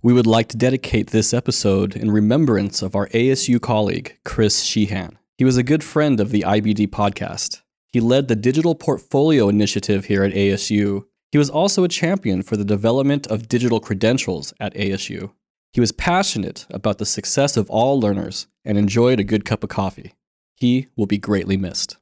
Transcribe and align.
We 0.00 0.12
would 0.12 0.28
like 0.28 0.46
to 0.50 0.56
dedicate 0.56 1.10
this 1.10 1.34
episode 1.34 1.96
in 1.96 2.12
remembrance 2.12 2.82
of 2.82 2.94
our 2.94 3.08
ASU 3.08 3.60
colleague, 3.60 4.16
Chris 4.24 4.62
Sheehan. 4.62 5.18
He 5.36 5.44
was 5.44 5.56
a 5.56 5.64
good 5.64 5.82
friend 5.82 6.20
of 6.20 6.30
the 6.30 6.42
IBD 6.42 6.86
podcast. 6.86 7.62
He 7.92 7.98
led 7.98 8.28
the 8.28 8.36
Digital 8.36 8.76
Portfolio 8.76 9.48
Initiative 9.48 10.04
here 10.04 10.22
at 10.22 10.34
ASU. 10.34 11.06
He 11.32 11.38
was 11.38 11.50
also 11.50 11.82
a 11.82 11.88
champion 11.88 12.42
for 12.42 12.56
the 12.56 12.64
development 12.64 13.26
of 13.26 13.48
digital 13.48 13.80
credentials 13.80 14.54
at 14.60 14.72
ASU. 14.74 15.32
He 15.72 15.80
was 15.80 15.90
passionate 15.90 16.64
about 16.70 16.98
the 16.98 17.04
success 17.04 17.56
of 17.56 17.68
all 17.68 17.98
learners 17.98 18.46
and 18.64 18.78
enjoyed 18.78 19.18
a 19.18 19.24
good 19.24 19.44
cup 19.44 19.64
of 19.64 19.68
coffee. 19.68 20.14
He 20.54 20.86
will 20.96 21.06
be 21.06 21.18
greatly 21.18 21.56
missed. 21.56 21.96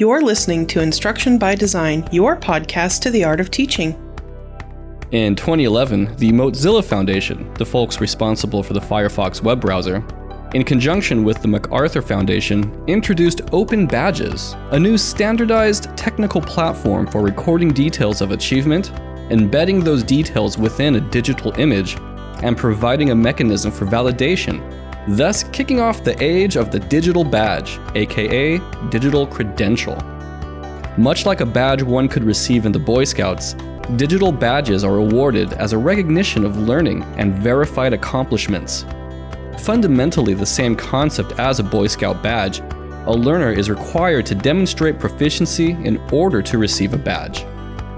You're 0.00 0.22
listening 0.22 0.66
to 0.66 0.80
Instruction 0.80 1.38
by 1.38 1.54
Design, 1.54 2.08
your 2.10 2.36
podcast 2.36 3.00
to 3.02 3.10
the 3.12 3.22
art 3.22 3.38
of 3.38 3.52
teaching. 3.52 3.96
In 5.12 5.36
2011, 5.36 6.16
the 6.16 6.32
Mozilla 6.32 6.82
Foundation, 6.82 7.52
the 7.58 7.66
folks 7.66 8.00
responsible 8.00 8.62
for 8.62 8.72
the 8.72 8.80
Firefox 8.80 9.42
web 9.42 9.60
browser, 9.60 10.02
in 10.54 10.64
conjunction 10.64 11.22
with 11.22 11.42
the 11.42 11.48
MacArthur 11.48 12.00
Foundation, 12.00 12.82
introduced 12.86 13.42
Open 13.52 13.86
Badges, 13.86 14.56
a 14.70 14.80
new 14.80 14.96
standardized 14.96 15.94
technical 15.98 16.40
platform 16.40 17.06
for 17.06 17.20
recording 17.20 17.68
details 17.74 18.22
of 18.22 18.30
achievement, 18.30 18.90
embedding 19.28 19.80
those 19.80 20.02
details 20.02 20.56
within 20.56 20.96
a 20.96 21.10
digital 21.10 21.52
image, 21.60 21.98
and 22.42 22.56
providing 22.56 23.10
a 23.10 23.14
mechanism 23.14 23.70
for 23.70 23.84
validation, 23.84 24.62
thus 25.14 25.42
kicking 25.42 25.78
off 25.78 26.02
the 26.02 26.16
age 26.24 26.56
of 26.56 26.70
the 26.70 26.80
digital 26.80 27.22
badge, 27.22 27.78
aka 27.96 28.56
digital 28.88 29.26
credential. 29.26 29.94
Much 30.96 31.26
like 31.26 31.42
a 31.42 31.46
badge 31.46 31.82
one 31.82 32.08
could 32.08 32.24
receive 32.24 32.64
in 32.64 32.72
the 32.72 32.78
Boy 32.78 33.04
Scouts, 33.04 33.56
digital 33.96 34.32
badges 34.32 34.84
are 34.84 34.96
awarded 34.96 35.52
as 35.54 35.72
a 35.72 35.78
recognition 35.78 36.44
of 36.44 36.56
learning 36.56 37.02
and 37.16 37.34
verified 37.34 37.92
accomplishments. 37.92 38.84
Fundamentally 39.58 40.34
the 40.34 40.46
same 40.46 40.74
concept 40.74 41.38
as 41.38 41.60
a 41.60 41.64
Boy 41.64 41.86
Scout 41.86 42.22
badge, 42.22 42.60
a 43.06 43.12
learner 43.12 43.52
is 43.52 43.68
required 43.68 44.24
to 44.26 44.34
demonstrate 44.34 44.98
proficiency 44.98 45.70
in 45.70 45.98
order 46.12 46.40
to 46.42 46.58
receive 46.58 46.94
a 46.94 46.98
badge. 46.98 47.44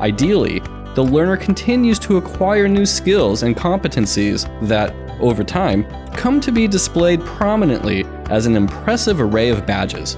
Ideally, 0.01 0.61
the 0.95 1.05
learner 1.05 1.37
continues 1.37 1.99
to 2.01 2.17
acquire 2.17 2.69
new 2.69 2.87
skills 2.87 3.43
and 3.43 3.57
competencies 3.57 4.49
that, 4.69 4.95
over 5.21 5.45
time, 5.45 5.85
come 6.13 6.41
to 6.41 6.53
be 6.53 6.67
displayed 6.67 7.21
prominently 7.21 8.05
as 8.31 8.47
an 8.47 8.57
impressive 8.57 9.21
array 9.21 9.51
of 9.51 9.67
badges. 9.67 10.17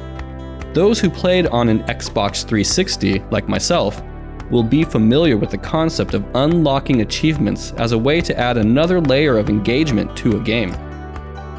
Those 0.72 1.00
who 1.00 1.09
played 1.09 1.47
on 1.47 1.69
an 1.69 1.83
Xbox 1.84 2.42
360, 2.42 3.20
like 3.31 3.48
myself, 3.48 4.03
will 4.50 4.62
be 4.62 4.84
familiar 4.84 5.36
with 5.36 5.50
the 5.50 5.58
concept 5.58 6.14
of 6.14 6.25
unlocking 6.34 7.00
achievements 7.00 7.72
as 7.78 7.92
a 7.92 7.98
way 7.98 8.20
to 8.20 8.39
add 8.39 8.56
another 8.56 9.00
layer 9.00 9.38
of 9.38 9.48
engagement 9.48 10.16
to 10.16 10.36
a 10.36 10.41
game. 10.41 10.75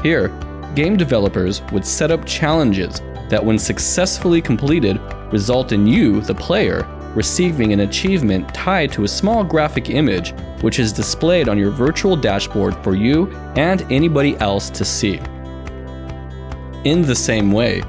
Here, 0.02 0.30
game 0.76 0.96
developers 0.96 1.62
would 1.72 1.86
set 1.86 2.12
up 2.12 2.26
challenges 2.26 3.02
that, 3.30 3.44
when 3.44 3.60
successfully 3.60 4.42
completed, 4.42 5.00
result 5.32 5.72
in 5.72 5.86
you, 5.86 6.22
the 6.22 6.36
player, 6.36 6.88
receiving 7.16 7.74
an 7.74 7.82
achievement 7.82 8.54
tied 8.54 8.92
to 8.92 9.04
a 9.04 9.08
small 9.08 9.44
graphic 9.44 9.90
image 9.90 10.34
which 10.62 10.80
is 10.80 10.94
displayed 10.94 11.50
on 11.50 11.58
your 11.58 11.72
virtual 11.72 12.16
dashboard 12.16 12.76
for 12.84 12.96
you 12.96 13.32
and 13.56 13.82
anybody 13.92 14.38
else 14.38 14.70
to 14.70 14.86
see. 14.86 15.20
In 16.84 17.02
the 17.02 17.16
same 17.16 17.52
way, 17.52 17.82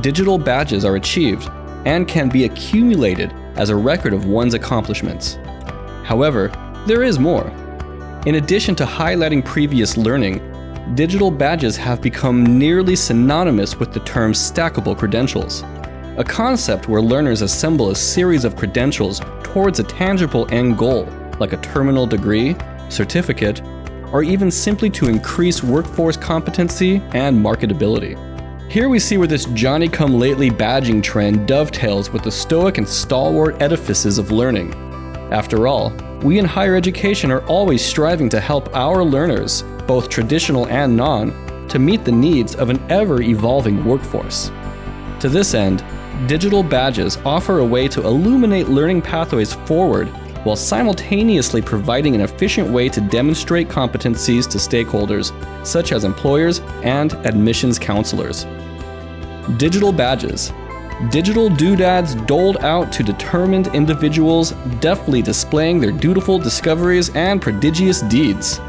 digital 0.00 0.38
badges 0.38 0.84
are 0.84 0.96
achieved 0.96 1.50
and 1.84 2.06
can 2.06 2.28
be 2.28 2.44
accumulated 2.44 3.34
as 3.60 3.68
a 3.68 3.76
record 3.76 4.14
of 4.14 4.24
one's 4.24 4.54
accomplishments. 4.54 5.38
However, 6.02 6.50
there 6.86 7.02
is 7.02 7.18
more. 7.18 7.46
In 8.24 8.36
addition 8.36 8.74
to 8.76 8.86
highlighting 8.86 9.44
previous 9.44 9.98
learning, 9.98 10.40
digital 10.94 11.30
badges 11.30 11.76
have 11.76 12.00
become 12.00 12.58
nearly 12.58 12.96
synonymous 12.96 13.78
with 13.78 13.92
the 13.92 14.00
term 14.00 14.32
stackable 14.32 14.96
credentials, 14.96 15.62
a 16.16 16.24
concept 16.24 16.88
where 16.88 17.02
learners 17.02 17.42
assemble 17.42 17.90
a 17.90 17.94
series 17.94 18.46
of 18.46 18.56
credentials 18.56 19.20
towards 19.42 19.78
a 19.78 19.84
tangible 19.84 20.48
end 20.50 20.78
goal, 20.78 21.06
like 21.38 21.52
a 21.52 21.58
terminal 21.58 22.06
degree, 22.06 22.56
certificate, 22.88 23.60
or 24.10 24.22
even 24.22 24.50
simply 24.50 24.88
to 24.88 25.06
increase 25.06 25.62
workforce 25.62 26.16
competency 26.16 26.96
and 27.12 27.38
marketability. 27.38 28.16
Here 28.70 28.88
we 28.88 29.00
see 29.00 29.18
where 29.18 29.26
this 29.26 29.46
Johnny 29.46 29.88
come 29.88 30.14
lately 30.14 30.48
badging 30.48 31.02
trend 31.02 31.48
dovetails 31.48 32.10
with 32.10 32.22
the 32.22 32.30
stoic 32.30 32.78
and 32.78 32.88
stalwart 32.88 33.60
edifices 33.60 34.16
of 34.16 34.30
learning. 34.30 34.72
After 35.32 35.66
all, 35.66 35.90
we 36.22 36.38
in 36.38 36.44
higher 36.44 36.76
education 36.76 37.32
are 37.32 37.44
always 37.46 37.84
striving 37.84 38.28
to 38.28 38.38
help 38.38 38.72
our 38.76 39.02
learners, 39.02 39.64
both 39.88 40.08
traditional 40.08 40.68
and 40.68 40.96
non, 40.96 41.66
to 41.66 41.80
meet 41.80 42.04
the 42.04 42.12
needs 42.12 42.54
of 42.54 42.70
an 42.70 42.80
ever 42.92 43.20
evolving 43.22 43.84
workforce. 43.84 44.52
To 45.18 45.28
this 45.28 45.54
end, 45.54 45.84
digital 46.28 46.62
badges 46.62 47.16
offer 47.24 47.58
a 47.58 47.66
way 47.66 47.88
to 47.88 48.06
illuminate 48.06 48.68
learning 48.68 49.02
pathways 49.02 49.52
forward 49.52 50.06
while 50.44 50.56
simultaneously 50.56 51.60
providing 51.60 52.14
an 52.14 52.20
efficient 52.22 52.68
way 52.68 52.88
to 52.88 53.00
demonstrate 53.00 53.68
competencies 53.68 54.48
to 54.48 54.58
stakeholders, 54.58 55.32
such 55.66 55.92
as 55.92 56.04
employers 56.04 56.60
and 56.82 57.12
admissions 57.26 57.78
counselors. 57.78 58.46
Digital 59.56 59.92
badges. 59.92 60.52
Digital 61.10 61.48
doodads 61.48 62.14
doled 62.26 62.58
out 62.58 62.92
to 62.92 63.02
determined 63.02 63.68
individuals, 63.68 64.52
deftly 64.80 65.22
displaying 65.22 65.80
their 65.80 65.92
dutiful 65.92 66.38
discoveries 66.38 67.10
and 67.14 67.40
prodigious 67.40 68.02
deeds. 68.02 68.60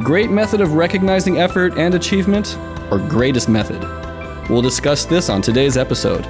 Great 0.00 0.30
method 0.30 0.60
of 0.60 0.74
recognizing 0.74 1.38
effort 1.38 1.78
and 1.78 1.94
achievement, 1.94 2.58
or 2.90 2.98
greatest 2.98 3.48
method? 3.48 3.80
We'll 4.50 4.62
discuss 4.62 5.04
this 5.04 5.28
on 5.28 5.42
today's 5.42 5.76
episode. 5.76 6.26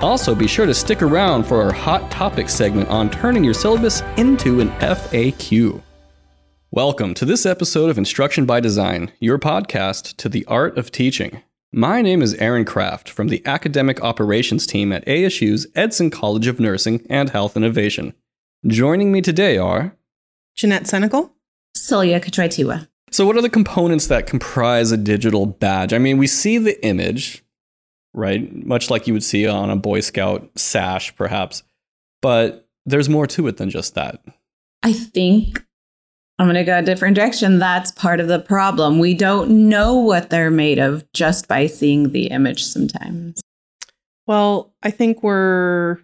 Also, 0.00 0.32
be 0.32 0.46
sure 0.46 0.64
to 0.64 0.74
stick 0.74 1.02
around 1.02 1.44
for 1.44 1.60
our 1.60 1.72
hot 1.72 2.08
topic 2.08 2.48
segment 2.48 2.88
on 2.88 3.10
turning 3.10 3.42
your 3.42 3.54
syllabus 3.54 4.02
into 4.16 4.60
an 4.60 4.70
FAQ. 4.78 5.82
Welcome 6.70 7.14
to 7.14 7.24
this 7.24 7.44
episode 7.44 7.90
of 7.90 7.98
Instruction 7.98 8.46
by 8.46 8.60
Design, 8.60 9.10
your 9.18 9.38
podcast 9.38 10.16
to 10.18 10.28
the 10.28 10.44
art 10.44 10.78
of 10.78 10.92
teaching. 10.92 11.42
My 11.72 12.00
name 12.00 12.22
is 12.22 12.34
Aaron 12.34 12.64
Kraft 12.64 13.10
from 13.10 13.26
the 13.26 13.44
Academic 13.44 14.00
Operations 14.00 14.66
team 14.68 14.92
at 14.92 15.04
ASU's 15.06 15.66
Edson 15.74 16.10
College 16.10 16.46
of 16.46 16.60
Nursing 16.60 17.04
and 17.10 17.30
Health 17.30 17.56
Innovation. 17.56 18.14
Joining 18.66 19.10
me 19.10 19.20
today 19.20 19.58
are 19.58 19.96
Jeanette 20.54 20.84
Senecal, 20.84 21.32
Celia 21.74 22.20
Coochwytewa. 22.20 22.86
So, 23.10 23.26
what 23.26 23.36
are 23.36 23.42
the 23.42 23.50
components 23.50 24.06
that 24.06 24.26
comprise 24.26 24.92
a 24.92 24.96
digital 24.96 25.46
badge? 25.46 25.92
I 25.92 25.98
mean, 25.98 26.18
we 26.18 26.26
see 26.26 26.58
the 26.58 26.84
image, 26.84 27.42
right? 28.14 28.64
Much 28.64 28.90
like 28.90 29.06
you 29.06 29.12
would 29.12 29.24
see 29.24 29.46
on 29.46 29.70
a 29.70 29.76
Boy 29.76 30.00
Scout 30.00 30.48
sash, 30.56 31.14
perhaps, 31.16 31.62
but 32.22 32.68
there's 32.86 33.08
more 33.08 33.26
to 33.28 33.46
it 33.48 33.56
than 33.56 33.70
just 33.70 33.94
that. 33.94 34.22
I 34.82 34.92
think 34.92 35.64
I'm 36.38 36.46
going 36.46 36.54
to 36.54 36.64
go 36.64 36.78
a 36.78 36.82
different 36.82 37.16
direction. 37.16 37.58
That's 37.58 37.90
part 37.92 38.20
of 38.20 38.28
the 38.28 38.38
problem. 38.38 38.98
We 38.98 39.14
don't 39.14 39.68
know 39.68 39.96
what 39.96 40.30
they're 40.30 40.50
made 40.50 40.78
of 40.78 41.04
just 41.12 41.48
by 41.48 41.66
seeing 41.66 42.12
the 42.12 42.28
image 42.28 42.64
sometimes. 42.64 43.40
Well, 44.26 44.72
I 44.82 44.90
think 44.90 45.22
we're 45.22 45.98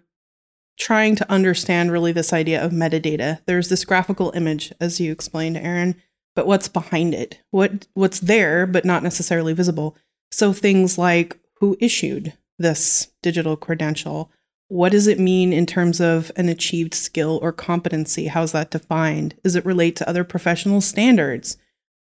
trying 0.77 1.15
to 1.15 1.31
understand 1.31 1.91
really 1.91 2.11
this 2.11 2.33
idea 2.33 2.63
of 2.63 2.71
metadata. 2.71 3.39
There's 3.45 3.69
this 3.69 3.85
graphical 3.85 4.31
image, 4.35 4.73
as 4.81 4.99
you 4.99 5.11
explained, 5.11 5.57
Aaron, 5.57 5.95
but 6.35 6.47
what's 6.47 6.67
behind 6.67 7.13
it? 7.13 7.39
What 7.51 7.87
what's 7.93 8.19
there 8.19 8.67
but 8.67 8.83
not 8.83 9.03
necessarily 9.03 9.53
visible? 9.53 9.95
So 10.31 10.51
things 10.51 10.97
like 10.97 11.39
who 11.59 11.77
issued 11.79 12.33
this 12.57 13.11
digital 13.21 13.55
credential? 13.55 14.31
What 14.67 14.91
does 14.91 15.07
it 15.07 15.19
mean 15.19 15.53
in 15.53 15.65
terms 15.65 16.01
of 16.01 16.31
an 16.35 16.49
achieved 16.49 16.93
skill 16.93 17.39
or 17.41 17.51
competency? 17.51 18.27
How's 18.27 18.51
that 18.53 18.71
defined? 18.71 19.35
Does 19.43 19.55
it 19.55 19.65
relate 19.65 19.95
to 19.97 20.09
other 20.09 20.23
professional 20.23 20.81
standards? 20.81 21.57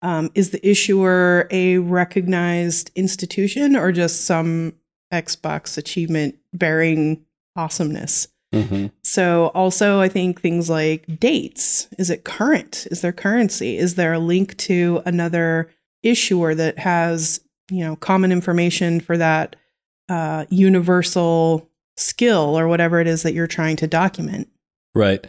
Um, 0.01 0.31
is 0.36 0.51
the 0.51 0.68
issuer 0.68 1.48
a 1.51 1.77
recognized 1.80 2.92
institution 2.95 3.75
or 3.75 3.92
just 3.92 4.25
some 4.25 4.74
Xbox 5.13 5.77
achievement 5.77 6.36
bearing 6.54 7.25
awesomeness? 7.56 8.27
Mm-hmm. 8.54 8.88
So, 9.04 9.48
also, 9.48 10.00
I 10.00 10.07
think 10.07 10.39
things 10.39 10.69
like 10.69 11.19
dates 11.19 11.88
is 11.98 12.10
it 12.10 12.24
current? 12.24 12.88
Is 12.89 13.01
there 13.01 13.12
currency? 13.12 13.77
Is 13.77 13.95
there 13.95 14.13
a 14.13 14.19
link 14.19 14.56
to 14.57 15.01
another 15.06 15.69
issuer 16.01 16.56
that 16.56 16.80
has, 16.80 17.42
you 17.69 17.84
know, 17.84 17.96
common 17.96 18.31
information 18.31 19.00
for 19.00 19.18
that 19.18 19.56
uh, 20.10 20.46
universal 20.50 21.69
skill 21.98 22.58
or 22.58 22.68
whatever 22.68 23.00
it 23.00 23.08
is 23.08 23.24
that 23.24 23.34
you're 23.34 23.48
trying 23.48 23.75
to 23.78 23.88
document. 23.88 24.48
Right. 24.96 25.25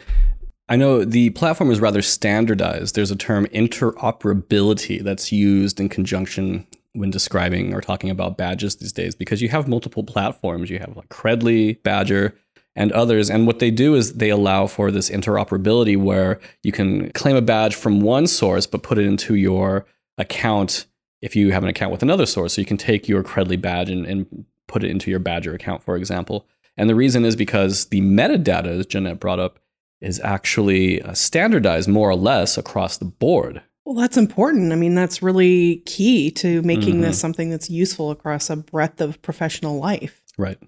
I 0.69 0.75
know 0.75 1.03
the 1.03 1.31
platform 1.31 1.71
is 1.71 1.79
rather 1.79 2.01
standardized. 2.01 2.95
There's 2.95 3.11
a 3.11 3.15
term 3.15 3.47
interoperability 3.47 5.03
that's 5.03 5.31
used 5.31 5.79
in 5.79 5.89
conjunction 5.89 6.67
when 6.93 7.09
describing 7.09 7.73
or 7.73 7.81
talking 7.81 8.09
about 8.09 8.37
badges 8.37 8.75
these 8.75 8.93
days 8.93 9.15
because 9.15 9.41
you 9.41 9.49
have 9.49 9.67
multiple 9.67 10.03
platforms. 10.03 10.69
You 10.69 10.79
have 10.79 10.95
like 10.95 11.09
Credly, 11.09 11.81
Badgr, 11.81 12.33
and 12.75 12.91
others. 12.91 13.29
And 13.29 13.47
what 13.47 13.59
they 13.59 13.71
do 13.71 13.95
is 13.95 14.13
they 14.13 14.29
allow 14.29 14.67
for 14.67 14.91
this 14.91 15.09
interoperability 15.09 15.97
where 15.97 16.39
you 16.63 16.71
can 16.71 17.11
claim 17.11 17.35
a 17.35 17.41
badge 17.41 17.75
from 17.75 18.01
one 18.01 18.27
source, 18.27 18.67
but 18.67 18.83
put 18.83 18.99
it 18.99 19.05
into 19.05 19.35
your 19.35 19.85
account 20.17 20.85
if 21.21 21.35
you 21.35 21.51
have 21.51 21.63
an 21.63 21.69
account 21.69 21.91
with 21.91 22.03
another 22.03 22.25
source. 22.25 22.53
So 22.53 22.61
you 22.61 22.65
can 22.65 22.77
take 22.77 23.07
your 23.07 23.23
Credly 23.23 23.59
badge 23.59 23.89
and, 23.89 24.05
and 24.05 24.45
put 24.67 24.83
it 24.83 24.91
into 24.91 25.11
your 25.11 25.19
Badgr 25.19 25.53
account, 25.53 25.83
for 25.83 25.95
example. 25.95 26.47
And 26.77 26.89
the 26.89 26.95
reason 26.95 27.25
is 27.25 27.35
because 27.35 27.85
the 27.85 28.01
metadata, 28.01 28.67
as 28.67 28.85
Jeanette 28.85 29.19
brought 29.19 29.39
up, 29.39 29.59
is 29.99 30.21
actually 30.21 31.01
uh, 31.01 31.13
standardized 31.13 31.89
more 31.89 32.09
or 32.09 32.15
less 32.15 32.57
across 32.57 32.97
the 32.97 33.05
board. 33.05 33.61
Well, 33.85 33.95
that's 33.95 34.17
important. 34.17 34.71
I 34.71 34.75
mean, 34.75 34.95
that's 34.95 35.21
really 35.21 35.77
key 35.85 36.31
to 36.31 36.61
making 36.61 36.95
mm-hmm. 36.95 37.01
this 37.01 37.19
something 37.19 37.49
that's 37.49 37.69
useful 37.69 38.11
across 38.11 38.49
a 38.49 38.55
breadth 38.55 39.01
of 39.01 39.21
professional 39.21 39.79
life. 39.79 40.21
Right. 40.37 40.59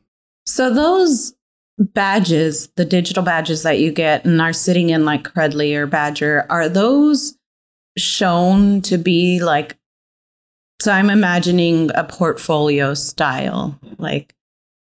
So 0.46 0.74
those 0.74 1.34
badges, 1.78 2.70
the 2.76 2.86
digital 2.86 3.24
badges 3.24 3.64
that 3.64 3.80
you 3.80 3.92
get 3.92 4.26
and 4.26 4.42
are 4.42 4.54
sitting 4.54 4.90
in 4.90 5.06
like 5.06 5.24
Credly 5.24 5.76
or 5.76 5.88
Badgr, 5.88 6.46
are 6.50 6.68
those 6.68 7.38
shown 7.98 8.82
to 8.82 8.98
be 8.98 9.40
like 9.40 9.78
so 10.82 10.92
I'm 10.92 11.12
imagining 11.12 11.92
a 11.94 12.04
portfolio 12.04 12.96
style, 12.96 13.80
like 14.00 14.34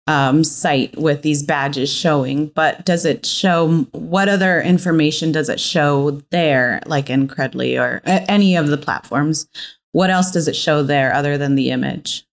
um, 0.09 0.43
site 0.43 0.97
with 0.99 1.23
these 1.23 1.45
badges 1.45 1.93
showing, 1.93 2.49
but 2.49 2.85
does 2.85 3.05
it 3.05 3.25
show 3.25 3.87
what 3.93 4.29
other 4.29 4.61
information 4.61 5.31
does 5.31 5.49
it 5.49 5.61
show 5.61 6.23
there, 6.31 6.83
like 6.87 7.11
in 7.11 7.29
Credly 7.29 7.81
or 7.81 8.03
any 8.05 8.57
of 8.57 8.67
the 8.67 8.77
platforms? 8.77 9.47
What 9.93 10.11
else 10.11 10.33
does 10.33 10.49
it 10.49 10.57
show 10.57 10.83
there 10.83 11.15
other 11.15 11.39
than 11.39 11.55
the 11.55 11.71
image? 11.71 12.27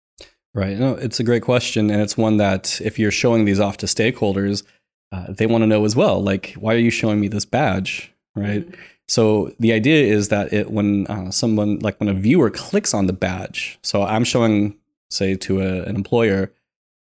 Right. 0.55 0.79
No, 0.79 0.95
it's 0.95 1.19
a 1.19 1.25
great 1.25 1.43
question. 1.43 1.91
And 1.91 2.01
it's 2.01 2.17
one 2.17 2.37
that 2.37 2.81
if 2.81 2.97
you're 2.97 3.11
showing 3.11 3.45
these 3.45 3.59
off 3.59 3.77
to 3.79 3.87
stakeholders, 3.87 4.63
uh, 5.11 5.27
they 5.29 5.47
want 5.47 5.63
to 5.63 5.67
know 5.67 5.85
as 5.85 5.97
well. 5.97 6.23
Like, 6.23 6.55
why 6.59 6.75
are 6.75 6.79
you 6.79 6.91
showing 6.91 7.19
me 7.19 7.27
this 7.27 7.45
badge? 7.45 8.13
Right. 8.37 8.69
Mm-hmm. 8.69 8.81
So 9.09 9.53
the 9.59 9.73
idea 9.73 10.05
is 10.05 10.29
that 10.29 10.53
it 10.53 10.71
when 10.71 11.07
uh, 11.07 11.31
someone 11.31 11.79
like 11.79 11.99
when 11.99 12.09
a 12.09 12.15
viewer 12.15 12.51
clicks 12.51 12.93
on 12.93 13.07
the 13.07 13.13
badge, 13.13 13.79
so 13.83 14.03
I'm 14.03 14.25
showing 14.25 14.77
say 15.11 15.35
to 15.35 15.63
a, 15.63 15.83
an 15.85 15.97
employer 15.97 16.53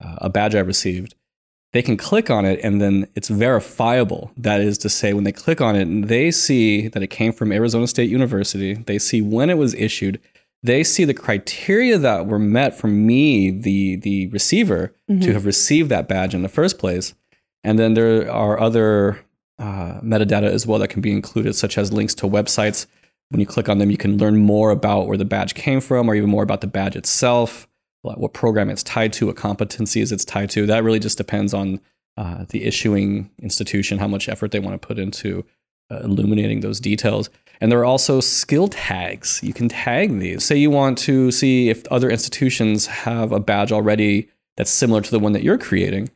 uh, 0.01 0.15
a 0.19 0.29
badge 0.29 0.55
I 0.55 0.59
received, 0.59 1.15
they 1.73 1.81
can 1.81 1.97
click 1.97 2.29
on 2.29 2.45
it 2.45 2.59
and 2.63 2.81
then 2.81 3.07
it's 3.15 3.27
verifiable. 3.27 4.31
That 4.37 4.61
is 4.61 4.77
to 4.79 4.89
say, 4.89 5.13
when 5.13 5.25
they 5.25 5.31
click 5.31 5.59
on 5.59 5.75
it 5.75 5.87
and 5.87 6.05
they 6.05 6.31
see 6.31 6.87
that 6.87 7.03
it 7.03 7.07
came 7.07 7.33
from 7.33 7.51
Arizona 7.51 7.87
State 7.87 8.09
University, 8.09 8.75
they 8.75 8.99
see 8.99 9.21
when 9.21 9.49
it 9.49 9.57
was 9.57 9.73
issued, 9.73 10.21
they 10.63 10.83
see 10.83 11.03
the 11.03 11.13
criteria 11.13 11.97
that 11.97 12.25
were 12.25 12.39
met 12.39 12.77
for 12.77 12.87
me, 12.87 13.51
the 13.51 13.97
the 13.97 14.27
receiver, 14.27 14.93
mm-hmm. 15.09 15.21
to 15.21 15.33
have 15.33 15.45
received 15.45 15.89
that 15.89 16.07
badge 16.07 16.33
in 16.33 16.41
the 16.41 16.49
first 16.49 16.79
place. 16.79 17.13
And 17.63 17.77
then 17.77 17.95
there 17.95 18.31
are 18.31 18.59
other 18.59 19.19
uh, 19.59 19.99
metadata 20.01 20.43
as 20.43 20.67
well 20.67 20.79
that 20.79 20.89
can 20.89 21.01
be 21.01 21.11
included, 21.11 21.55
such 21.55 21.77
as 21.77 21.91
links 21.91 22.13
to 22.15 22.27
websites. 22.27 22.85
When 23.29 23.39
you 23.39 23.45
click 23.45 23.67
on 23.67 23.77
them, 23.77 23.91
you 23.91 23.97
can 23.97 24.17
learn 24.17 24.37
more 24.37 24.71
about 24.71 25.07
where 25.07 25.17
the 25.17 25.25
badge 25.25 25.53
came 25.53 25.81
from, 25.81 26.09
or 26.09 26.15
even 26.15 26.29
more 26.29 26.43
about 26.43 26.61
the 26.61 26.67
badge 26.67 26.95
itself, 26.95 27.67
what 28.01 28.33
program 28.33 28.69
it's 28.69 28.83
tied 28.83 29.11
to, 29.13 29.27
what 29.27 29.35
competencies 29.35 30.11
it's 30.11 30.23
tied 30.23 30.49
to. 30.51 30.65
That 30.65 30.83
really 30.83 30.99
just 30.99 31.17
depends 31.17 31.53
on 31.53 31.81
uh, 32.15 32.45
the 32.49 32.63
issuing 32.63 33.29
institution, 33.41 33.99
how 33.99 34.07
much 34.07 34.29
effort 34.29 34.51
they 34.51 34.59
want 34.59 34.81
to 34.81 34.87
put 34.87 34.97
into 34.97 35.45
uh, 35.91 35.99
illuminating 35.99 36.61
those 36.61 36.79
details. 36.79 37.29
And 37.59 37.71
there 37.71 37.79
are 37.79 37.85
also 37.85 38.19
skill 38.19 38.67
tags. 38.67 39.39
You 39.43 39.53
can 39.53 39.67
tag 39.67 40.19
these. 40.19 40.45
Say 40.45 40.57
you 40.57 40.69
want 40.69 40.97
to 40.99 41.31
see 41.31 41.69
if 41.69 41.85
other 41.87 42.09
institutions 42.09 42.87
have 42.87 43.31
a 43.31 43.39
badge 43.39 43.71
already 43.71 44.29
that's 44.55 44.71
similar 44.71 45.01
to 45.01 45.11
the 45.11 45.19
one 45.19 45.33
that 45.33 45.43
you're 45.43 45.57
creating 45.57 46.09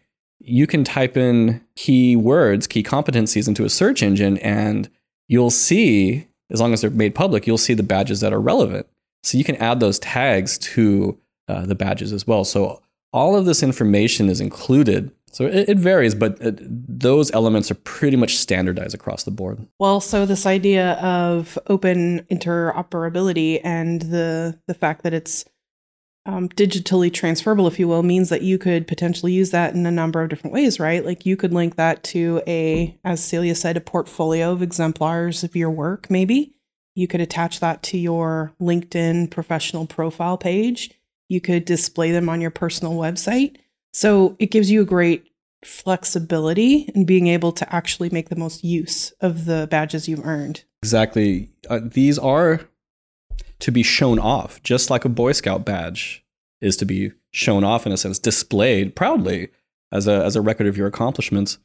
you 0.43 0.67
can 0.67 0.83
type 0.83 1.17
in 1.17 1.61
key 1.75 2.15
words, 2.15 2.67
key 2.67 2.83
competencies 2.83 3.47
into 3.47 3.65
a 3.65 3.69
search 3.69 4.03
engine, 4.03 4.37
and 4.39 4.89
you'll 5.27 5.49
see, 5.49 6.27
as 6.49 6.59
long 6.59 6.73
as 6.73 6.81
they're 6.81 6.89
made 6.89 7.15
public, 7.15 7.47
you'll 7.47 7.57
see 7.57 7.73
the 7.73 7.83
badges 7.83 8.19
that 8.21 8.33
are 8.33 8.41
relevant. 8.41 8.87
So 9.23 9.37
you 9.37 9.43
can 9.43 9.55
add 9.57 9.79
those 9.79 9.99
tags 9.99 10.57
to 10.59 11.17
uh, 11.47 11.65
the 11.65 11.75
badges 11.75 12.11
as 12.11 12.25
well. 12.25 12.43
So 12.43 12.81
all 13.13 13.35
of 13.35 13.45
this 13.45 13.61
information 13.61 14.29
is 14.29 14.41
included. 14.41 15.11
So 15.31 15.45
it, 15.45 15.69
it 15.69 15.77
varies, 15.77 16.15
but 16.15 16.41
it, 16.41 16.59
those 16.99 17.31
elements 17.31 17.71
are 17.71 17.75
pretty 17.75 18.17
much 18.17 18.37
standardized 18.37 18.95
across 18.95 19.23
the 19.23 19.31
board. 19.31 19.65
Well, 19.79 20.01
so 20.01 20.25
this 20.25 20.45
idea 20.45 20.93
of 20.93 21.57
open 21.67 22.25
interoperability 22.31 23.61
and 23.63 24.01
the 24.01 24.59
the 24.67 24.73
fact 24.73 25.03
that 25.03 25.13
it's 25.13 25.45
um, 26.25 26.49
digitally 26.49 27.11
transferable, 27.11 27.67
if 27.67 27.79
you 27.79 27.87
will, 27.87 28.03
means 28.03 28.29
that 28.29 28.43
you 28.43 28.57
could 28.57 28.87
potentially 28.87 29.33
use 29.33 29.51
that 29.51 29.73
in 29.73 29.85
a 29.85 29.91
number 29.91 30.21
of 30.21 30.29
different 30.29 30.53
ways, 30.53 30.79
right? 30.79 31.05
Like 31.05 31.25
you 31.25 31.35
could 31.35 31.53
link 31.53 31.75
that 31.75 32.03
to 32.05 32.41
a, 32.47 32.97
as 33.03 33.23
Celia 33.23 33.55
said, 33.55 33.77
a 33.77 33.81
portfolio 33.81 34.51
of 34.51 34.61
exemplars 34.61 35.43
of 35.43 35.55
your 35.55 35.71
work, 35.71 36.09
maybe. 36.09 36.53
You 36.93 37.07
could 37.07 37.21
attach 37.21 37.59
that 37.61 37.81
to 37.83 37.97
your 37.97 38.53
LinkedIn 38.61 39.31
professional 39.31 39.87
profile 39.87 40.37
page. 40.37 40.91
You 41.29 41.41
could 41.41 41.65
display 41.65 42.11
them 42.11 42.29
on 42.29 42.41
your 42.41 42.51
personal 42.51 42.93
website. 42.93 43.57
So 43.93 44.35
it 44.39 44.51
gives 44.51 44.69
you 44.69 44.81
a 44.81 44.85
great 44.85 45.25
flexibility 45.63 46.89
in 46.95 47.05
being 47.05 47.27
able 47.27 47.51
to 47.53 47.75
actually 47.75 48.09
make 48.09 48.29
the 48.29 48.35
most 48.35 48.63
use 48.63 49.11
of 49.21 49.45
the 49.45 49.67
badges 49.71 50.07
you've 50.07 50.25
earned. 50.25 50.63
Exactly. 50.83 51.49
Uh, 51.69 51.79
these 51.83 52.17
are 52.19 52.61
to 53.61 53.71
be 53.71 53.83
shown 53.83 54.19
off, 54.19 54.61
just 54.63 54.89
like 54.89 55.05
a 55.05 55.09
Boy 55.09 55.31
Scout 55.31 55.65
badge 55.65 56.23
is 56.59 56.77
to 56.77 56.85
be 56.85 57.11
shown 57.31 57.63
off 57.63 57.85
in 57.85 57.91
a 57.91 57.97
sense, 57.97 58.19
displayed 58.19 58.95
proudly 58.95 59.49
as 59.91 60.07
a 60.07 60.23
as 60.23 60.35
a 60.35 60.41
record 60.41 60.67
of 60.67 60.77
your 60.77 60.87
accomplishments. 60.87 61.57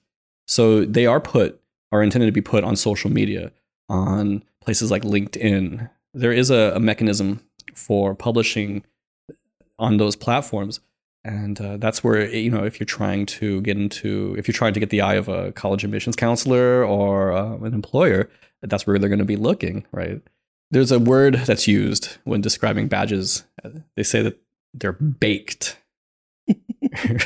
So 0.47 0.85
they 0.85 1.07
are 1.07 1.21
put 1.21 1.61
are 1.93 2.03
intended 2.03 2.27
to 2.27 2.33
be 2.33 2.41
put 2.41 2.65
on 2.65 2.77
social 2.77 3.11
media, 3.11 3.53
on 3.89 4.43
places 4.63 4.91
like 4.91 5.03
LinkedIn. 5.03 5.91
There 6.15 6.33
is 6.33 6.51
a, 6.51 6.73
a 6.75 6.81
mechanism 6.81 7.41
for 7.75 8.15
publishing 8.15 8.85
on 9.79 9.99
those 9.99 10.17
platforms, 10.17 10.81
and 11.25 11.61
uh, 11.61 11.77
that's 11.77 12.03
where 12.03 12.27
you 12.29 12.51
know 12.51 12.65
if 12.65 12.81
you're 12.81 12.87
trying 12.87 13.27
to 13.27 13.61
get 13.63 13.77
into 13.77 14.35
if 14.39 14.49
you're 14.49 14.53
trying 14.55 14.75
to 14.75 14.81
get 14.81 14.91
the 14.91 15.01
eye 15.01 15.15
of 15.15 15.29
a 15.29 15.53
college 15.53 15.85
admissions 15.85 16.17
counselor 16.17 16.85
or 16.85 17.33
uh, 17.33 17.57
an 17.57 17.75
employer, 17.75 18.29
that's 18.63 18.87
where 18.87 18.99
they're 18.99 19.09
going 19.09 19.19
to 19.19 19.25
be 19.25 19.37
looking, 19.37 19.85
right? 19.93 20.21
There's 20.71 20.93
a 20.93 20.99
word 20.99 21.35
that's 21.47 21.69
used 21.69 22.19
when 22.25 22.41
describing 22.41 22.89
badges. 22.89 23.45
They 23.97 24.03
say 24.03 24.23
that 24.23 24.41
they're 24.75 24.93
baked. 24.93 25.79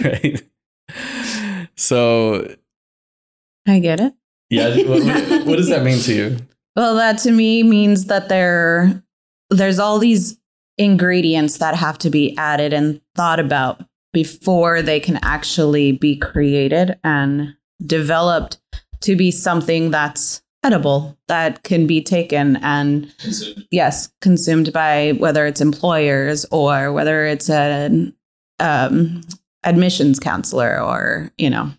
right? 0.02 0.42
So 1.76 2.54
I 3.66 3.78
get 3.78 4.00
it. 4.00 4.14
Yeah. 4.50 4.76
What, 4.82 5.46
what, 5.46 5.56
does 5.56 5.68
that 5.68 5.84
mean 5.84 5.98
to 6.00 6.14
you? 6.14 6.36
Well, 6.76 6.96
that 6.96 7.18
to 7.20 7.30
me 7.30 7.62
means 7.62 8.06
that 8.06 8.28
there 8.28 9.02
there's 9.50 9.78
all 9.78 9.98
these 9.98 10.38
ingredients 10.78 11.58
that 11.58 11.74
have 11.74 11.98
to 11.98 12.10
be 12.10 12.36
added 12.36 12.72
and 12.72 13.00
thought 13.14 13.40
about 13.40 13.84
before 14.12 14.82
they 14.82 14.98
can 14.98 15.18
actually 15.22 15.92
be 15.92 16.16
created 16.16 16.98
and 17.04 17.54
developed 17.84 18.60
to 19.00 19.16
be 19.16 19.30
something 19.30 19.90
that's 19.90 20.42
edible 20.62 21.16
that 21.26 21.62
can 21.62 21.86
be 21.86 22.02
taken 22.02 22.56
and 22.56 23.14
consumed. 23.18 23.66
yes 23.70 24.10
consumed 24.20 24.72
by 24.72 25.12
whether 25.18 25.46
it's 25.46 25.60
employers 25.60 26.44
or 26.50 26.92
whether 26.92 27.24
it's 27.24 27.48
an 27.48 28.14
um, 28.58 29.22
admissions 29.64 30.20
counselor 30.20 30.80
or 30.82 31.30
you 31.38 31.48
know 31.48 31.70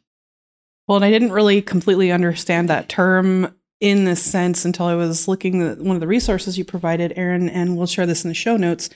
well 0.88 0.95
and 0.95 1.05
i 1.05 1.11
didn't 1.11 1.31
really 1.31 1.61
completely 1.61 2.11
understand 2.11 2.69
that 2.69 2.89
term 2.89 3.53
in 3.79 4.05
this 4.05 4.23
sense 4.23 4.65
until 4.65 4.88
i 4.88 4.95
was 4.95 5.27
looking 5.27 5.61
at 5.61 5.77
one 5.77 5.95
of 5.95 6.00
the 6.00 6.07
resources 6.07 6.57
you 6.57 6.65
provided 6.65 7.13
aaron 7.15 7.50
and 7.50 7.77
we'll 7.77 7.85
share 7.85 8.07
this 8.07 8.23
in 8.23 8.29
the 8.29 8.35
show 8.35 8.57
notes 8.57 8.89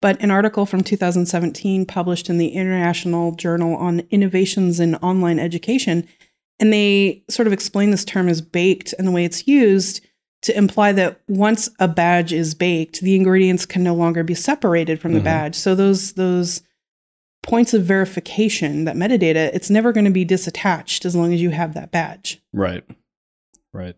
but 0.00 0.20
an 0.20 0.30
article 0.30 0.66
from 0.66 0.82
2017 0.82 1.86
published 1.86 2.28
in 2.28 2.38
the 2.38 2.48
international 2.48 3.32
journal 3.32 3.74
on 3.76 4.00
innovations 4.10 4.78
in 4.78 4.94
online 4.96 5.38
education 5.40 6.06
and 6.62 6.72
they 6.72 7.24
sort 7.28 7.48
of 7.48 7.52
explain 7.52 7.90
this 7.90 8.04
term 8.04 8.28
as 8.28 8.40
baked 8.40 8.94
and 8.96 9.04
the 9.04 9.10
way 9.10 9.24
it's 9.24 9.48
used 9.48 10.00
to 10.42 10.56
imply 10.56 10.92
that 10.92 11.20
once 11.26 11.68
a 11.80 11.88
badge 11.88 12.32
is 12.32 12.54
baked, 12.54 13.00
the 13.00 13.16
ingredients 13.16 13.66
can 13.66 13.82
no 13.82 13.96
longer 13.96 14.22
be 14.22 14.36
separated 14.36 15.00
from 15.00 15.10
mm-hmm. 15.10 15.18
the 15.18 15.24
badge. 15.24 15.56
So 15.56 15.74
those 15.74 16.12
those 16.12 16.62
points 17.42 17.74
of 17.74 17.82
verification, 17.82 18.84
that 18.84 18.94
metadata, 18.94 19.50
it's 19.52 19.70
never 19.70 19.90
going 19.90 20.04
to 20.04 20.12
be 20.12 20.24
disattached 20.24 21.04
as 21.04 21.16
long 21.16 21.34
as 21.34 21.42
you 21.42 21.50
have 21.50 21.74
that 21.74 21.90
badge. 21.90 22.40
Right. 22.52 22.84
Right. 23.72 23.96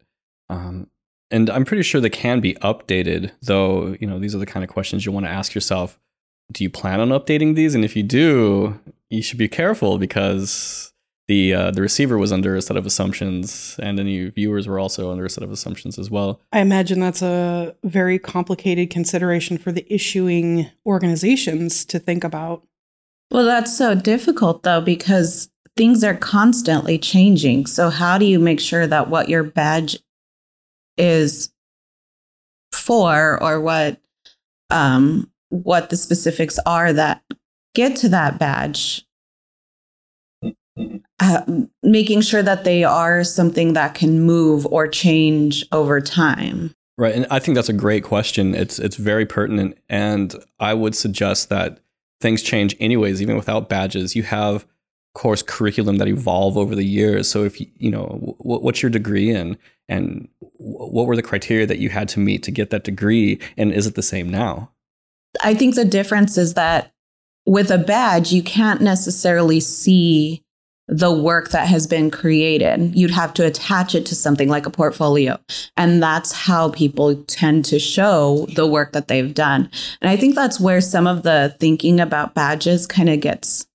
Um, 0.49 0.88
and 1.30 1.50
I'm 1.50 1.66
pretty 1.66 1.83
sure 1.83 2.00
they 2.00 2.09
can 2.09 2.40
be 2.40 2.54
updated, 2.54 3.30
though, 3.42 3.94
you 4.00 4.06
know, 4.06 4.18
these 4.18 4.35
are 4.35 4.38
the 4.38 4.47
kind 4.47 4.64
of 4.64 4.71
questions 4.71 5.04
you 5.04 5.12
want 5.12 5.26
to 5.26 5.30
ask 5.30 5.54
yourself. 5.54 6.00
Do 6.50 6.64
you 6.64 6.71
plan 6.71 7.00
on 7.00 7.11
updating 7.11 7.56
these? 7.56 7.75
And 7.75 7.85
if 7.85 7.94
you 7.94 8.02
do, 8.02 8.80
you 9.11 9.21
should 9.21 9.38
be 9.38 9.49
careful 9.49 9.99
because 9.99 10.93
the 11.26 11.54
uh, 11.54 11.70
the 11.70 11.80
receiver 11.80 12.18
was 12.18 12.32
under 12.32 12.54
a 12.54 12.62
set 12.62 12.76
of 12.76 12.84
assumptions, 12.84 13.76
and 13.82 13.98
any 13.98 14.28
viewers 14.28 14.68
were 14.68 14.78
also 14.78 15.10
under 15.10 15.24
a 15.24 15.30
set 15.30 15.42
of 15.42 15.50
assumptions 15.50 15.98
as 15.98 16.10
well. 16.10 16.40
I 16.52 16.60
imagine 16.60 17.00
that's 17.00 17.22
a 17.22 17.74
very 17.84 18.18
complicated 18.18 18.90
consideration 18.90 19.56
for 19.56 19.72
the 19.72 19.86
issuing 19.92 20.70
organizations 20.84 21.84
to 21.86 21.98
think 21.98 22.24
about. 22.24 22.66
Well, 23.30 23.44
that's 23.44 23.76
so 23.76 23.94
difficult 23.94 24.62
though, 24.64 24.80
because 24.80 25.50
things 25.76 26.04
are 26.04 26.14
constantly 26.14 26.98
changing. 26.98 27.66
So 27.66 27.90
how 27.90 28.18
do 28.18 28.26
you 28.26 28.38
make 28.38 28.60
sure 28.60 28.86
that 28.86 29.08
what 29.08 29.28
your 29.28 29.42
badge 29.42 29.98
is 30.96 31.50
for 32.72 33.42
or 33.42 33.60
what 33.60 34.00
um 34.70 35.30
what 35.48 35.90
the 35.90 35.96
specifics 35.96 36.58
are 36.66 36.92
that 36.92 37.22
get 37.74 37.96
to 37.96 38.08
that 38.08 38.38
badge 38.38 39.04
uh, 41.21 41.42
making 41.83 42.21
sure 42.21 42.42
that 42.42 42.64
they 42.64 42.85
are 42.85 43.23
something 43.23 43.75
that 43.75 43.94
can 43.94 44.21
move 44.21 44.66
or 44.66 44.88
change 44.88 45.64
over 45.73 46.00
time. 46.00 46.75
Right 46.97 47.14
and 47.14 47.26
i 47.30 47.40
think 47.40 47.56
that's 47.56 47.68
a 47.68 47.73
great 47.73 48.04
question. 48.04 48.54
It's 48.54 48.78
it's 48.78 48.97
very 48.97 49.26
pertinent 49.26 49.78
and 49.88 50.35
i 50.61 50.75
would 50.75 50.94
suggest 50.94 51.49
that 51.49 51.80
things 52.21 52.42
change 52.42 52.76
anyways 52.78 53.21
even 53.21 53.37
without 53.37 53.68
badges. 53.68 54.14
You 54.14 54.23
have 54.23 54.66
course 55.14 55.42
curriculum 55.42 55.97
that 55.99 56.09
evolve 56.09 56.59
over 56.59 56.75
the 56.75 56.85
years. 56.85 57.28
So 57.28 57.44
if 57.44 57.61
you 57.61 57.66
you 57.76 57.90
know 57.90 58.37
what's 58.38 58.83
your 58.83 58.90
degree 58.90 59.30
in? 59.30 59.56
And 59.88 60.28
what 60.40 61.06
were 61.06 61.16
the 61.16 61.23
criteria 61.23 61.66
that 61.66 61.78
you 61.78 61.90
had 61.90 62.09
to 62.11 62.21
meet 62.21 62.42
to 62.44 62.50
get 62.50 62.71
that 62.71 62.85
degree? 62.85 63.40
And 63.56 63.73
is 63.73 63.87
it 63.87 63.97
the 63.97 64.02
same 64.02 64.28
now? 64.28 64.71
I 65.42 65.54
think 65.54 65.75
the 65.75 65.85
difference 65.85 66.38
is 66.38 66.54
that 66.54 66.92
with 67.44 67.71
a 67.71 67.78
badge 67.78 68.33
you 68.33 68.42
can't 68.42 68.80
necessarily 68.80 69.61
see 69.61 70.43
the 70.86 71.12
work 71.12 71.50
that 71.50 71.66
has 71.66 71.86
been 71.86 72.10
created. 72.10 72.94
You'd 72.94 73.10
have 73.10 73.32
to 73.34 73.46
attach 73.46 73.94
it 73.94 74.04
to 74.06 74.14
something 74.14 74.48
like 74.48 74.66
a 74.66 74.70
portfolio. 74.70 75.38
And 75.76 76.02
that's 76.02 76.32
how 76.32 76.70
people 76.70 77.22
tend 77.24 77.64
to 77.66 77.78
show 77.78 78.46
the 78.54 78.66
work 78.66 78.92
that 78.92 79.08
they've 79.08 79.32
done. 79.32 79.70
And 80.02 80.10
I 80.10 80.16
think 80.16 80.34
that's 80.34 80.60
where 80.60 80.82
some 80.82 81.06
of 81.06 81.22
the 81.22 81.56
thinking 81.58 82.00
about 82.00 82.34
badges 82.34 82.86
kind 82.86 83.08
of 83.08 83.20
gets 83.20 83.66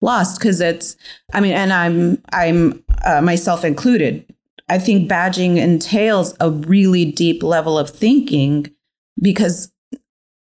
lost 0.00 0.38
because 0.38 0.60
it's, 0.60 0.96
I 1.34 1.40
mean, 1.40 1.52
and 1.52 1.72
I'm, 1.72 2.22
I'm 2.32 2.82
uh, 3.04 3.20
myself 3.20 3.64
included. 3.64 4.24
I 4.68 4.78
think 4.78 5.10
badging 5.10 5.58
entails 5.58 6.34
a 6.40 6.50
really 6.50 7.04
deep 7.04 7.42
level 7.42 7.78
of 7.78 7.90
thinking 7.90 8.70
because 9.20 9.70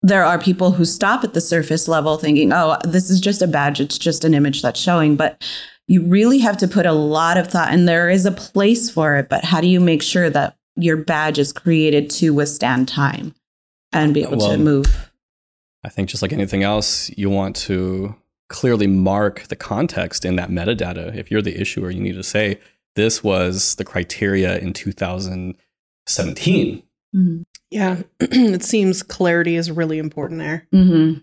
there 0.02 0.24
are 0.24 0.40
people 0.40 0.72
who 0.72 0.86
stop 0.86 1.24
at 1.24 1.34
the 1.34 1.42
surface 1.42 1.88
level 1.88 2.18
thinking, 2.18 2.52
oh, 2.54 2.78
this 2.84 3.10
is 3.10 3.20
just 3.20 3.42
a 3.42 3.48
badge, 3.48 3.80
it's 3.80 3.98
just 3.98 4.24
an 4.24 4.34
image 4.34 4.62
that's 4.62 4.80
showing. 4.80 5.16
But 5.16 5.44
you 5.90 6.06
really 6.06 6.38
have 6.38 6.56
to 6.58 6.68
put 6.68 6.86
a 6.86 6.94
lot 6.94 7.36
of 7.36 7.48
thought 7.48 7.74
and 7.74 7.88
there 7.88 8.10
is 8.10 8.26
a 8.26 8.32
place 8.32 8.90
for 8.90 9.18
it 9.18 9.28
but 9.28 9.44
how 9.44 9.60
do 9.60 9.68
you 9.68 9.82
make 9.82 10.02
sure 10.02 10.30
that 10.30 10.56
your 10.76 10.96
badge 10.96 11.40
is 11.40 11.52
created 11.52 12.10
to 12.10 12.34
withstand 12.34 12.88
time 12.88 13.36
and 13.92 14.14
be 14.14 14.22
able 14.22 14.38
well, 14.38 14.52
to 14.52 14.58
move 14.58 15.12
i 15.84 15.90
think 15.90 16.08
just 16.08 16.22
like 16.22 16.32
anything 16.32 16.64
else 16.64 17.10
you 17.18 17.30
want 17.30 17.54
to 17.56 18.16
clearly 18.48 18.88
mark 18.88 19.42
the 19.48 19.56
context 19.56 20.24
in 20.24 20.38
that 20.38 20.50
metadata 20.50 21.14
if 21.16 21.30
you're 21.30 21.42
the 21.42 21.60
issuer 21.60 21.90
you 21.90 22.00
need 22.00 22.16
to 22.16 22.24
say 22.24 22.58
this 22.96 23.22
was 23.24 23.76
the 23.76 23.84
criteria 23.84 24.58
in 24.60 24.72
2017 24.74 26.84
mm-hmm. 27.16 27.42
yeah 27.72 28.02
it 28.20 28.64
seems 28.64 29.04
clarity 29.04 29.56
is 29.56 29.72
really 29.72 29.98
important 29.98 30.40
there 30.40 30.68
mm-hmm. 30.74 31.20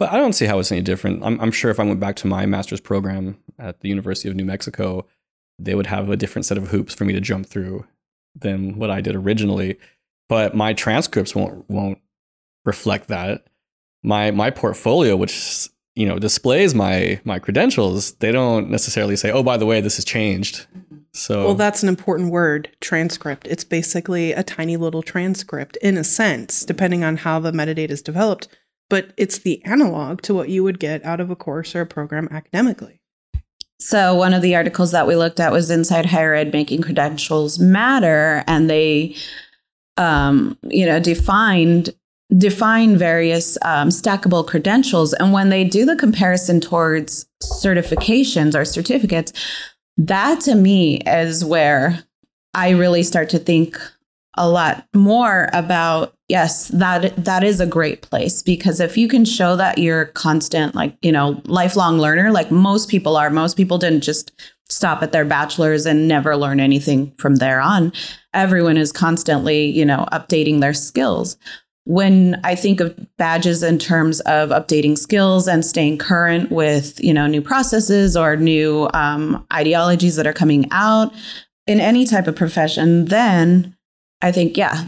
But 0.00 0.12
I 0.12 0.16
don't 0.16 0.32
see 0.32 0.46
how 0.46 0.58
it's 0.58 0.72
any 0.72 0.80
different. 0.80 1.22
I'm, 1.22 1.38
I'm 1.42 1.52
sure 1.52 1.70
if 1.70 1.78
I 1.78 1.84
went 1.84 2.00
back 2.00 2.16
to 2.16 2.26
my 2.26 2.46
master's 2.46 2.80
program 2.80 3.36
at 3.58 3.80
the 3.80 3.90
University 3.90 4.30
of 4.30 4.34
New 4.34 4.46
Mexico, 4.46 5.04
they 5.58 5.74
would 5.74 5.88
have 5.88 6.08
a 6.08 6.16
different 6.16 6.46
set 6.46 6.56
of 6.56 6.68
hoops 6.68 6.94
for 6.94 7.04
me 7.04 7.12
to 7.12 7.20
jump 7.20 7.44
through 7.44 7.84
than 8.34 8.78
what 8.78 8.90
I 8.90 9.02
did 9.02 9.14
originally. 9.14 9.78
But 10.26 10.56
my 10.56 10.72
transcripts 10.72 11.34
won't 11.34 11.68
won't 11.68 11.98
reflect 12.64 13.08
that. 13.08 13.46
My 14.02 14.30
my 14.30 14.48
portfolio, 14.48 15.16
which 15.16 15.68
you 15.94 16.06
know 16.06 16.18
displays 16.18 16.74
my 16.74 17.20
my 17.24 17.38
credentials, 17.38 18.12
they 18.14 18.32
don't 18.32 18.70
necessarily 18.70 19.16
say, 19.16 19.30
"Oh, 19.30 19.42
by 19.42 19.58
the 19.58 19.66
way, 19.66 19.82
this 19.82 19.96
has 19.96 20.06
changed." 20.06 20.66
Mm-hmm. 20.74 20.96
So 21.12 21.44
Well, 21.44 21.54
that's 21.56 21.82
an 21.82 21.90
important 21.90 22.30
word, 22.30 22.74
transcript. 22.80 23.46
It's 23.48 23.64
basically 23.64 24.32
a 24.32 24.42
tiny 24.42 24.78
little 24.78 25.02
transcript 25.02 25.76
in 25.82 25.98
a 25.98 26.04
sense, 26.04 26.64
depending 26.64 27.04
on 27.04 27.18
how 27.18 27.38
the 27.38 27.52
metadata 27.52 27.90
is 27.90 28.00
developed 28.00 28.48
but 28.90 29.14
it's 29.16 29.38
the 29.38 29.64
analog 29.64 30.20
to 30.22 30.34
what 30.34 30.50
you 30.50 30.62
would 30.62 30.78
get 30.78 31.02
out 31.04 31.20
of 31.20 31.30
a 31.30 31.36
course 31.36 31.74
or 31.74 31.80
a 31.80 31.86
program 31.86 32.28
academically. 32.30 33.00
So, 33.78 34.14
one 34.14 34.34
of 34.34 34.42
the 34.42 34.54
articles 34.54 34.92
that 34.92 35.06
we 35.06 35.16
looked 35.16 35.40
at 35.40 35.52
was 35.52 35.70
Inside 35.70 36.04
Higher 36.04 36.34
Ed 36.34 36.52
Making 36.52 36.82
Credentials 36.82 37.58
Matter, 37.58 38.44
and 38.46 38.68
they, 38.68 39.16
um, 39.96 40.58
you 40.64 40.84
know, 40.84 41.00
defined 41.00 41.94
define 42.36 42.96
various 42.96 43.58
um, 43.62 43.88
stackable 43.88 44.46
credentials. 44.46 45.12
And 45.14 45.32
when 45.32 45.48
they 45.48 45.64
do 45.64 45.84
the 45.84 45.96
comparison 45.96 46.60
towards 46.60 47.26
certifications 47.42 48.54
or 48.54 48.64
certificates, 48.64 49.32
that 49.96 50.40
to 50.42 50.54
me 50.54 50.98
is 51.06 51.44
where 51.44 52.04
I 52.54 52.70
really 52.70 53.02
start 53.02 53.30
to 53.30 53.38
think 53.38 53.76
a 54.36 54.48
lot 54.48 54.86
more 54.94 55.48
about 55.52 56.14
yes 56.30 56.68
that 56.68 57.12
that 57.22 57.42
is 57.42 57.60
a 57.60 57.66
great 57.66 58.02
place 58.02 58.40
because 58.40 58.78
if 58.78 58.96
you 58.96 59.08
can 59.08 59.24
show 59.24 59.56
that 59.56 59.78
you're 59.78 60.06
constant 60.06 60.76
like 60.76 60.96
you 61.02 61.10
know 61.10 61.42
lifelong 61.44 61.98
learner 61.98 62.30
like 62.30 62.52
most 62.52 62.88
people 62.88 63.16
are 63.16 63.30
most 63.30 63.56
people 63.56 63.78
didn't 63.78 64.02
just 64.02 64.30
stop 64.68 65.02
at 65.02 65.10
their 65.10 65.24
bachelor's 65.24 65.86
and 65.86 66.06
never 66.06 66.36
learn 66.36 66.60
anything 66.60 67.12
from 67.18 67.36
there 67.36 67.60
on. 67.60 67.92
Everyone 68.32 68.76
is 68.76 68.92
constantly 68.92 69.66
you 69.66 69.84
know 69.84 70.06
updating 70.12 70.60
their 70.60 70.74
skills. 70.74 71.36
When 71.84 72.40
i 72.44 72.54
think 72.54 72.78
of 72.78 72.94
badges 73.16 73.62
in 73.64 73.78
terms 73.78 74.20
of 74.20 74.50
updating 74.50 74.96
skills 74.96 75.48
and 75.48 75.64
staying 75.64 75.98
current 75.98 76.52
with 76.52 77.02
you 77.02 77.12
know 77.12 77.26
new 77.26 77.42
processes 77.42 78.16
or 78.16 78.36
new 78.36 78.88
um, 78.94 79.44
ideologies 79.52 80.14
that 80.16 80.26
are 80.26 80.32
coming 80.32 80.68
out 80.70 81.12
in 81.66 81.80
any 81.80 82.04
type 82.06 82.28
of 82.28 82.36
profession 82.36 83.06
then 83.06 83.74
I 84.22 84.32
think, 84.32 84.56
yeah, 84.56 84.84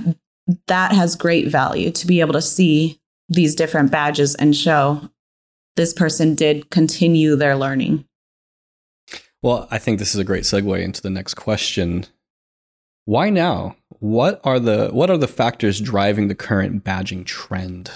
that 0.66 0.92
has 0.92 1.16
great 1.16 1.48
value 1.48 1.90
to 1.90 2.06
be 2.06 2.20
able 2.20 2.32
to 2.32 2.42
see 2.42 3.00
these 3.28 3.54
different 3.54 3.90
badges 3.90 4.34
and 4.34 4.56
show 4.56 5.10
this 5.76 5.92
person 5.92 6.34
did 6.34 6.70
continue 6.70 7.36
their 7.36 7.56
learning. 7.56 8.04
Well, 9.42 9.66
I 9.70 9.78
think 9.78 9.98
this 9.98 10.14
is 10.14 10.20
a 10.20 10.24
great 10.24 10.44
segue 10.44 10.82
into 10.82 11.02
the 11.02 11.10
next 11.10 11.34
question. 11.34 12.06
Why 13.04 13.30
now? 13.30 13.76
What 13.98 14.40
are 14.44 14.60
the 14.60 14.88
what 14.88 15.10
are 15.10 15.16
the 15.16 15.28
factors 15.28 15.80
driving 15.80 16.28
the 16.28 16.34
current 16.34 16.84
badging 16.84 17.24
trend? 17.24 17.90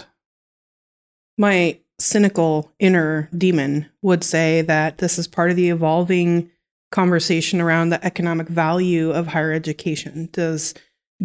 My 1.38 1.78
cynical 1.98 2.72
inner 2.78 3.28
demon 3.36 3.88
would 4.02 4.24
say 4.24 4.62
that 4.62 4.98
this 4.98 5.18
is 5.18 5.28
part 5.28 5.50
of 5.50 5.56
the 5.56 5.70
evolving 5.70 6.50
conversation 6.90 7.60
around 7.60 7.90
the 7.90 8.04
economic 8.04 8.48
value 8.48 9.10
of 9.10 9.28
higher 9.28 9.52
education. 9.52 10.28
Does 10.32 10.74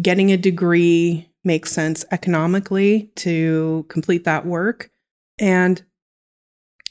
getting 0.00 0.30
a 0.30 0.36
degree 0.36 1.28
makes 1.44 1.72
sense 1.72 2.04
economically 2.10 3.10
to 3.16 3.84
complete 3.88 4.24
that 4.24 4.46
work? 4.46 4.90
And 5.38 5.82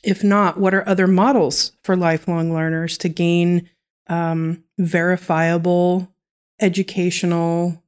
if 0.03 0.23
not, 0.23 0.59
what 0.59 0.73
are 0.73 0.87
other 0.87 1.07
models 1.07 1.73
for 1.83 1.95
lifelong 1.95 2.53
learners 2.53 2.97
to 2.99 3.09
gain 3.09 3.69
um, 4.07 4.63
verifiable 4.77 6.11
educational 6.59 7.81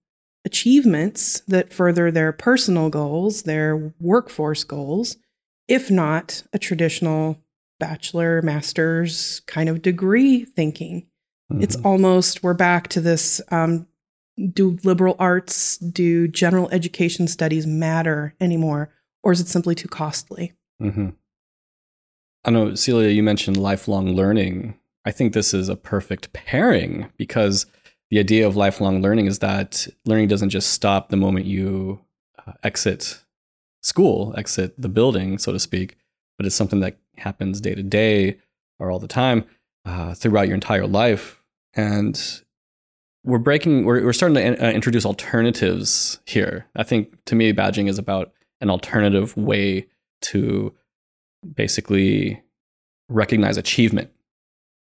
achievements 0.45 1.41
that 1.47 1.73
further 1.73 2.11
their 2.11 2.31
personal 2.31 2.89
goals, 2.89 3.43
their 3.43 3.93
workforce 3.99 4.63
goals, 4.63 5.17
if 5.67 5.89
not 5.89 6.43
a 6.53 6.59
traditional 6.59 7.39
bachelor, 7.79 8.41
master's 8.41 9.41
kind 9.47 9.69
of 9.69 9.81
degree 9.81 10.45
thinking? 10.45 11.07
Mm-hmm. 11.51 11.63
It's 11.63 11.75
almost, 11.77 12.43
we're 12.43 12.53
back 12.53 12.87
to 12.89 13.01
this 13.01 13.41
um, 13.49 13.87
do 14.53 14.77
liberal 14.83 15.15
arts, 15.19 15.77
do 15.77 16.27
general 16.27 16.69
education 16.71 17.27
studies 17.27 17.67
matter 17.67 18.35
anymore, 18.39 18.89
or 19.23 19.31
is 19.31 19.39
it 19.39 19.47
simply 19.47 19.75
too 19.75 19.87
costly? 19.87 20.53
Mm-hmm. 20.81 21.09
I 22.45 22.51
know, 22.51 22.75
Celia, 22.75 23.09
you 23.09 23.23
mentioned 23.23 23.57
lifelong 23.57 24.09
learning. 24.15 24.77
I 25.05 25.11
think 25.11 25.33
this 25.33 25.53
is 25.53 25.69
a 25.69 25.75
perfect 25.75 26.33
pairing 26.33 27.09
because 27.17 27.65
the 28.09 28.19
idea 28.19 28.45
of 28.45 28.55
lifelong 28.55 29.01
learning 29.01 29.27
is 29.27 29.39
that 29.39 29.87
learning 30.05 30.27
doesn't 30.27 30.49
just 30.49 30.71
stop 30.71 31.09
the 31.09 31.17
moment 31.17 31.45
you 31.45 32.01
uh, 32.45 32.53
exit 32.63 33.23
school, 33.81 34.33
exit 34.37 34.73
the 34.81 34.89
building, 34.89 35.37
so 35.37 35.51
to 35.51 35.59
speak, 35.59 35.97
but 36.37 36.45
it's 36.45 36.55
something 36.55 36.79
that 36.81 36.97
happens 37.17 37.61
day 37.61 37.75
to 37.75 37.83
day 37.83 38.39
or 38.79 38.91
all 38.91 38.99
the 38.99 39.07
time 39.07 39.45
uh, 39.85 40.13
throughout 40.13 40.47
your 40.47 40.55
entire 40.55 40.87
life. 40.87 41.41
And 41.73 42.15
we're 43.23 43.37
breaking 43.37 43.85
we're, 43.85 44.03
we're 44.03 44.13
starting 44.13 44.35
to 44.35 44.65
uh, 44.65 44.71
introduce 44.71 45.05
alternatives 45.05 46.19
here. 46.25 46.67
I 46.75 46.83
think 46.83 47.23
to 47.25 47.35
me 47.35 47.53
badging 47.53 47.89
is 47.89 47.97
about 47.97 48.31
an 48.61 48.69
alternative 48.69 49.35
way 49.37 49.87
to 50.21 50.73
basically 51.55 52.41
recognize 53.09 53.57
achievement 53.57 54.09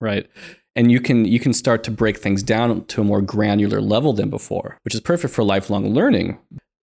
right? 0.02 0.28
And 0.76 0.92
you 0.92 1.00
can 1.00 1.26
you 1.26 1.40
can 1.40 1.54
start 1.54 1.84
to 1.86 1.92
break 1.92 2.18
things 2.18 2.44
down 2.44 2.86
to 2.86 3.02
a 3.02 3.04
more 3.04 3.22
granular 3.22 3.82
level 3.82 4.14
than 4.14 4.30
before 4.30 4.80
which 4.84 4.94
is 4.94 5.02
perfect 5.02 5.34
for 5.34 5.44
lifelong 5.44 5.94
learning. 5.94 6.38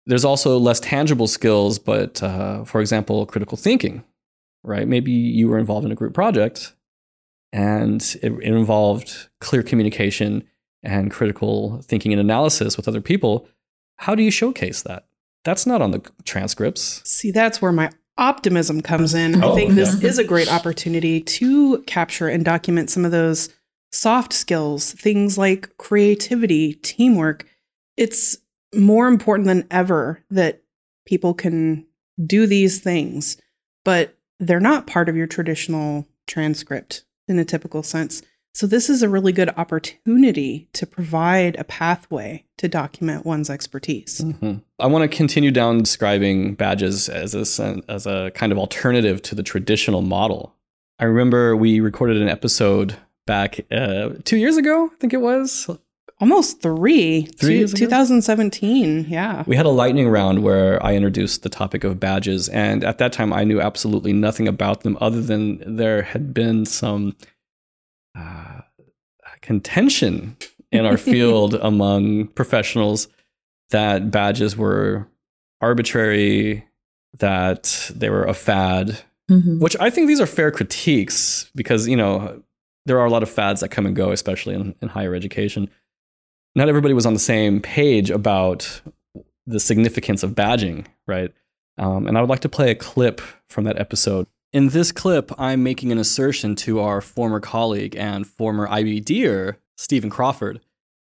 There's 0.06 0.24
also 0.24 0.58
less 0.58 0.80
tangible 0.80 1.26
skills 1.26 1.78
but 1.78 2.22
uh, 2.22 2.64
for 2.64 2.80
example 2.80 3.26
critical 3.26 3.56
thinking 3.56 4.04
right? 4.62 4.86
Maybe 4.86 5.10
you 5.10 5.48
were 5.48 5.58
involved 5.58 5.86
in 5.86 5.92
a 5.92 5.94
group 5.94 6.12
project 6.12 6.74
and 7.52 8.02
it 8.22 8.32
involved 8.42 9.28
clear 9.40 9.62
communication 9.62 10.44
and 10.82 11.10
critical 11.10 11.82
thinking 11.82 12.12
and 12.12 12.20
analysis 12.20 12.76
with 12.76 12.88
other 12.88 13.00
people. 13.00 13.48
How 13.96 14.14
do 14.14 14.22
you 14.22 14.30
showcase 14.30 14.82
that? 14.82 15.06
That's 15.44 15.66
not 15.66 15.82
on 15.82 15.90
the 15.90 16.02
transcripts. 16.24 17.02
See, 17.08 17.30
that's 17.30 17.60
where 17.62 17.72
my 17.72 17.90
optimism 18.18 18.80
comes 18.82 19.14
in. 19.14 19.42
Oh, 19.42 19.52
I 19.52 19.54
think 19.54 19.72
this 19.72 20.00
yeah. 20.00 20.08
is 20.08 20.18
a 20.18 20.24
great 20.24 20.52
opportunity 20.52 21.20
to 21.20 21.82
capture 21.82 22.28
and 22.28 22.44
document 22.44 22.90
some 22.90 23.04
of 23.04 23.10
those 23.10 23.48
soft 23.92 24.32
skills, 24.32 24.92
things 24.92 25.36
like 25.38 25.76
creativity, 25.78 26.74
teamwork. 26.74 27.46
It's 27.96 28.38
more 28.74 29.08
important 29.08 29.46
than 29.46 29.66
ever 29.70 30.22
that 30.30 30.62
people 31.06 31.34
can 31.34 31.86
do 32.24 32.46
these 32.46 32.80
things, 32.80 33.36
but 33.84 34.16
they're 34.38 34.60
not 34.60 34.86
part 34.86 35.08
of 35.08 35.16
your 35.16 35.26
traditional 35.26 36.06
transcript 36.26 37.04
in 37.26 37.38
a 37.38 37.44
typical 37.44 37.82
sense. 37.82 38.22
So, 38.52 38.66
this 38.66 38.90
is 38.90 39.02
a 39.02 39.08
really 39.08 39.32
good 39.32 39.50
opportunity 39.56 40.68
to 40.72 40.86
provide 40.86 41.56
a 41.58 41.64
pathway 41.64 42.44
to 42.58 42.68
document 42.68 43.24
one's 43.24 43.48
expertise. 43.48 44.20
Mhm. 44.20 44.62
I 44.78 44.86
want 44.86 45.08
to 45.10 45.16
continue 45.16 45.50
down 45.50 45.78
describing 45.78 46.54
badges 46.54 47.08
as 47.08 47.34
a, 47.34 47.80
as 47.88 48.06
a 48.06 48.30
kind 48.34 48.52
of 48.52 48.58
alternative 48.58 49.22
to 49.22 49.34
the 49.34 49.42
traditional 49.42 50.02
model. 50.02 50.54
I 50.98 51.04
remember 51.04 51.56
we 51.56 51.80
recorded 51.80 52.20
an 52.20 52.28
episode 52.28 52.96
back 53.26 53.60
uh, 53.70 54.10
two 54.24 54.36
years 54.36 54.56
ago, 54.56 54.90
I 54.92 54.96
think 54.98 55.14
it 55.14 55.20
was. 55.22 55.68
Almost 56.20 56.60
three. 56.60 57.22
Three 57.22 57.54
Two- 57.54 57.58
years 57.60 57.72
ago? 57.72 57.86
2017. 57.86 59.06
Yeah. 59.08 59.42
We 59.46 59.56
had 59.56 59.64
a 59.64 59.70
lightning 59.70 60.08
round 60.10 60.42
where 60.42 60.84
I 60.84 60.94
introduced 60.94 61.42
the 61.44 61.48
topic 61.48 61.82
of 61.84 61.98
badges. 61.98 62.48
And 62.50 62.84
at 62.84 62.98
that 62.98 63.12
time, 63.14 63.32
I 63.32 63.44
knew 63.44 63.58
absolutely 63.60 64.12
nothing 64.12 64.46
about 64.46 64.82
them 64.82 64.98
other 65.00 65.22
than 65.22 65.62
there 65.76 66.02
had 66.02 66.34
been 66.34 66.66
some 66.66 67.16
contention 69.42 70.36
in 70.72 70.86
our 70.86 70.96
field 71.12 71.54
among 71.54 72.28
professionals 72.28 73.08
that 73.70 74.10
badges 74.10 74.56
were 74.56 75.06
arbitrary, 75.60 76.64
that 77.18 77.90
they 77.94 78.10
were 78.10 78.24
a 78.24 78.34
fad, 78.34 78.98
Mhm. 79.30 79.60
which 79.60 79.76
I 79.78 79.90
think 79.90 80.08
these 80.08 80.20
are 80.20 80.26
fair 80.26 80.50
critiques 80.50 81.48
because, 81.54 81.86
you 81.86 81.96
know, 81.96 82.42
there 82.86 82.98
are 82.98 83.06
a 83.06 83.10
lot 83.10 83.22
of 83.22 83.30
fads 83.30 83.60
that 83.60 83.68
come 83.70 83.86
and 83.86 83.94
go, 83.94 84.10
especially 84.10 84.54
in, 84.54 84.74
in 84.82 84.88
higher 84.88 85.14
education. 85.14 85.70
Not 86.56 86.68
everybody 86.68 86.94
was 86.94 87.06
on 87.06 87.12
the 87.12 87.20
same 87.20 87.60
page 87.60 88.10
about 88.10 88.80
the 89.46 89.60
significance 89.60 90.22
of 90.24 90.32
badging, 90.32 90.86
right? 91.06 91.32
Um, 91.78 92.06
and 92.08 92.18
I 92.18 92.20
would 92.20 92.30
like 92.30 92.40
to 92.40 92.48
play 92.48 92.70
a 92.70 92.74
clip 92.74 93.20
from 93.48 93.64
that 93.64 93.78
episode. 93.78 94.26
In 94.52 94.70
this 94.70 94.90
clip, 94.90 95.30
I'm 95.38 95.62
making 95.62 95.92
an 95.92 95.98
assertion 95.98 96.56
to 96.56 96.80
our 96.80 97.00
former 97.00 97.38
colleague 97.38 97.94
and 97.94 98.26
former 98.26 98.66
IBDer, 98.66 99.56
Stephen 99.76 100.10
Crawford. 100.10 100.60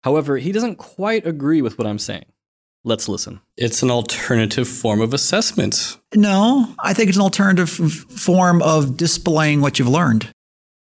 However, 0.03 0.37
he 0.37 0.51
doesn't 0.51 0.75
quite 0.75 1.25
agree 1.25 1.61
with 1.61 1.77
what 1.79 1.87
I'm 1.87 1.97
saying. 1.97 2.25
Let's 2.83 3.07
listen. 3.09 3.41
It's 3.57 3.81
an 3.81 3.89
alternative 3.89 4.67
form 4.67 5.01
of 5.01 5.13
assessment. 5.13 5.97
No, 6.15 6.73
I 6.83 6.93
think 6.93 7.09
it's 7.09 7.17
an 7.17 7.23
alternative 7.23 7.69
f- 7.79 7.89
form 8.19 8.61
of 8.61 8.97
displaying 8.97 9.61
what 9.61 9.79
you've 9.79 9.87
learned. 9.87 10.31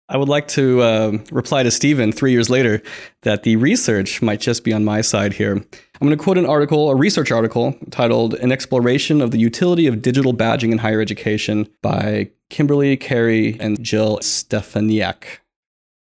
I 0.08 0.16
would 0.16 0.28
like 0.28 0.48
to 0.48 0.82
um 0.82 1.24
reply 1.32 1.62
to 1.62 1.70
Stephen 1.70 2.12
three 2.12 2.32
years 2.32 2.48
later 2.48 2.82
that 3.22 3.42
the 3.42 3.56
research 3.56 4.22
might 4.22 4.40
just 4.40 4.64
be 4.64 4.72
on 4.72 4.84
my 4.84 5.00
side 5.00 5.34
here. 5.34 5.52
I'm 6.00 6.06
going 6.06 6.16
to 6.16 6.22
quote 6.22 6.38
an 6.38 6.46
article, 6.46 6.90
a 6.90 6.94
research 6.94 7.32
article 7.32 7.74
titled 7.90 8.34
An 8.34 8.52
Exploration 8.52 9.22
of 9.22 9.30
the 9.30 9.38
Utility 9.38 9.86
of 9.86 10.02
Digital 10.02 10.34
Badging 10.34 10.70
in 10.70 10.78
Higher 10.78 11.00
Education 11.00 11.68
by 11.80 12.30
Kimberly, 12.50 12.96
Carey, 12.98 13.58
and 13.58 13.82
Jill 13.82 14.18
Stefaniak. 14.18 15.40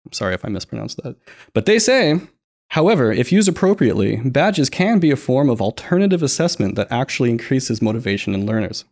I'm 0.06 0.14
sorry 0.14 0.34
if 0.34 0.46
I 0.46 0.50
mispronounced 0.50 0.98
that. 1.04 1.18
But 1.54 1.66
they 1.66 1.78
say, 1.78 2.22
however, 2.70 3.12
if 3.12 3.32
used 3.32 3.50
appropriately, 3.50 4.16
badges 4.24 4.70
can 4.70 5.00
be 5.00 5.12
a 5.12 5.18
form 5.18 5.50
of 5.50 5.62
alternative 5.62 6.24
assessment 6.24 6.76
that 6.76 6.92
actually 6.92 7.30
increases 7.30 7.82
motivation 7.82 8.34
in 8.34 8.46
learners. 8.46 8.86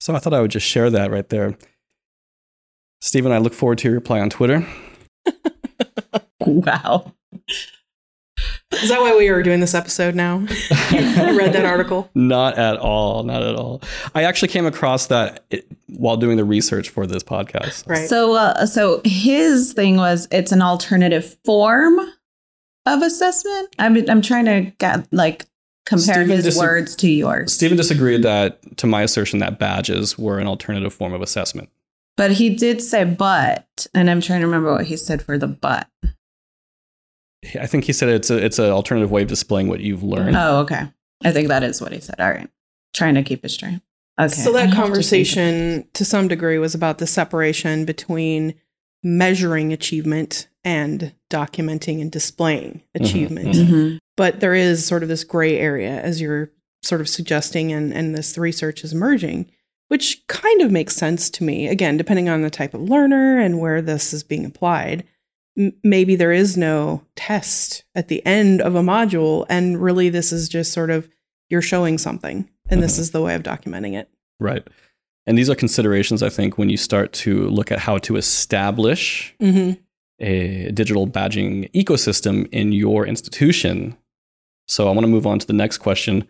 So 0.00 0.14
I 0.14 0.18
thought 0.18 0.34
I 0.34 0.40
would 0.40 0.50
just 0.50 0.66
share 0.66 0.90
that 0.90 1.10
right 1.10 1.28
there. 1.28 1.56
Stephen, 3.06 3.30
I 3.30 3.38
look 3.38 3.54
forward 3.54 3.78
to 3.78 3.88
your 3.88 3.94
reply 3.94 4.18
on 4.18 4.30
Twitter. 4.30 4.66
Wow. 6.40 7.12
Is 8.72 8.88
that 8.88 9.00
why 9.00 9.16
we 9.16 9.28
are 9.28 9.44
doing 9.44 9.60
this 9.60 9.74
episode 9.74 10.16
now? 10.16 10.38
you 10.90 11.38
read 11.38 11.52
that 11.52 11.64
article? 11.64 12.10
Not 12.16 12.58
at 12.58 12.78
all. 12.78 13.22
Not 13.22 13.44
at 13.44 13.54
all. 13.54 13.80
I 14.16 14.24
actually 14.24 14.48
came 14.48 14.66
across 14.66 15.06
that 15.06 15.44
it, 15.50 15.70
while 15.86 16.16
doing 16.16 16.36
the 16.36 16.44
research 16.44 16.88
for 16.88 17.06
this 17.06 17.22
podcast. 17.22 17.88
Right. 17.88 18.08
So, 18.08 18.34
uh, 18.34 18.66
so 18.66 19.02
his 19.04 19.72
thing 19.72 19.96
was 19.98 20.26
it's 20.32 20.50
an 20.50 20.60
alternative 20.60 21.36
form 21.44 22.00
of 22.86 23.02
assessment. 23.02 23.68
I'm 23.78 23.96
I'm 24.10 24.20
trying 24.20 24.46
to 24.46 24.72
get 24.78 25.06
like 25.12 25.46
compare 25.84 26.14
Stephen 26.14 26.30
his 26.30 26.44
dis- 26.44 26.58
words 26.58 26.96
to 26.96 27.08
yours, 27.08 27.52
Stephen 27.52 27.76
disagreed 27.76 28.24
that 28.24 28.78
to 28.78 28.88
my 28.88 29.02
assertion 29.02 29.38
that 29.38 29.60
badges 29.60 30.18
were 30.18 30.40
an 30.40 30.48
alternative 30.48 30.92
form 30.92 31.12
of 31.12 31.22
assessment. 31.22 31.70
But 32.16 32.32
he 32.32 32.50
did 32.50 32.80
say 32.82 33.04
but, 33.04 33.86
and 33.94 34.08
I'm 34.10 34.20
trying 34.20 34.40
to 34.40 34.46
remember 34.46 34.72
what 34.72 34.86
he 34.86 34.96
said 34.96 35.22
for 35.22 35.38
the 35.38 35.46
but. 35.46 35.88
I 37.60 37.66
think 37.66 37.84
he 37.84 37.92
said 37.92 38.08
it's 38.08 38.30
a 38.30 38.44
it's 38.44 38.58
an 38.58 38.70
alternative 38.70 39.10
way 39.10 39.22
of 39.22 39.28
displaying 39.28 39.68
what 39.68 39.80
you've 39.80 40.02
learned. 40.02 40.36
Oh, 40.36 40.58
okay. 40.60 40.88
I 41.24 41.32
think 41.32 41.48
that 41.48 41.62
is 41.62 41.80
what 41.80 41.92
he 41.92 42.00
said. 42.00 42.16
All 42.20 42.30
right, 42.30 42.48
trying 42.94 43.14
to 43.14 43.22
keep 43.22 43.44
it 43.44 43.50
straight. 43.50 43.80
Okay. 44.18 44.28
So 44.28 44.52
that 44.52 44.66
have 44.66 44.70
to 44.70 44.76
conversation 44.76 45.86
to 45.92 46.04
some 46.04 46.26
degree 46.26 46.58
was 46.58 46.74
about 46.74 46.98
the 46.98 47.06
separation 47.06 47.84
between 47.84 48.54
measuring 49.04 49.72
achievement 49.72 50.48
and 50.64 51.12
documenting 51.30 52.00
and 52.00 52.10
displaying 52.10 52.82
Mhm, 52.98 53.04
achievement. 53.04 53.48
it. 53.56 53.66
Mhm. 53.68 53.98
But 54.16 54.40
there 54.40 54.54
is 54.54 54.84
sort 54.84 55.02
of 55.02 55.08
this 55.08 55.22
gray 55.22 55.58
area 55.58 56.00
as 56.00 56.20
you're 56.20 56.50
sort 56.82 57.00
of 57.00 57.08
suggesting 57.08 57.72
and, 57.72 57.92
and 57.92 58.14
this 58.14 58.36
research 58.38 58.82
is 58.82 58.92
emerging, 58.92 59.50
which 59.88 60.26
kind 60.28 60.62
of 60.62 60.70
makes 60.72 60.96
sense 60.96 61.30
to 61.30 61.44
me. 61.44 61.68
Again, 61.68 61.96
depending 61.96 62.28
on 62.28 62.42
the 62.42 62.50
type 62.50 62.74
of 62.74 62.82
learner 62.82 63.38
and 63.38 63.58
where 63.60 63.80
this 63.82 64.12
is 64.12 64.22
being 64.22 64.44
applied. 64.44 65.04
M- 65.58 65.72
maybe 65.82 66.16
there 66.16 66.32
is 66.32 66.56
no 66.56 67.02
test 67.14 67.84
at 67.94 68.08
the 68.08 68.24
end 68.26 68.60
of 68.60 68.74
a 68.74 68.82
module 68.82 69.46
and 69.48 69.80
really 69.80 70.08
this 70.10 70.32
is 70.32 70.48
just 70.48 70.72
sort 70.72 70.90
of 70.90 71.08
you're 71.48 71.62
showing 71.62 71.96
something 71.98 72.48
and 72.68 72.82
this 72.82 72.96
Mhm. 72.96 73.00
is 73.00 73.10
the 73.12 73.22
way 73.22 73.34
of 73.34 73.42
documenting 73.42 73.94
it. 73.94 74.10
Right. 74.40 74.66
And 75.26 75.38
these 75.38 75.48
are 75.48 75.54
considerations, 75.54 76.22
I 76.22 76.28
think, 76.28 76.58
when 76.58 76.68
you 76.68 76.76
start 76.76 77.12
to 77.14 77.48
look 77.48 77.72
at 77.72 77.78
how 77.78 77.98
to 77.98 78.16
establish 78.16 79.34
Mm-hmm. 79.40 79.80
a 80.20 80.70
digital 80.72 81.06
badging 81.06 81.70
ecosystem 81.72 82.48
in 82.52 82.72
your 82.72 83.06
institution. 83.06 83.96
So 84.68 84.88
I 84.88 84.92
want 84.92 85.02
to 85.04 85.08
move 85.08 85.26
on 85.26 85.38
to 85.38 85.46
the 85.46 85.52
next 85.52 85.78
question. 85.78 86.26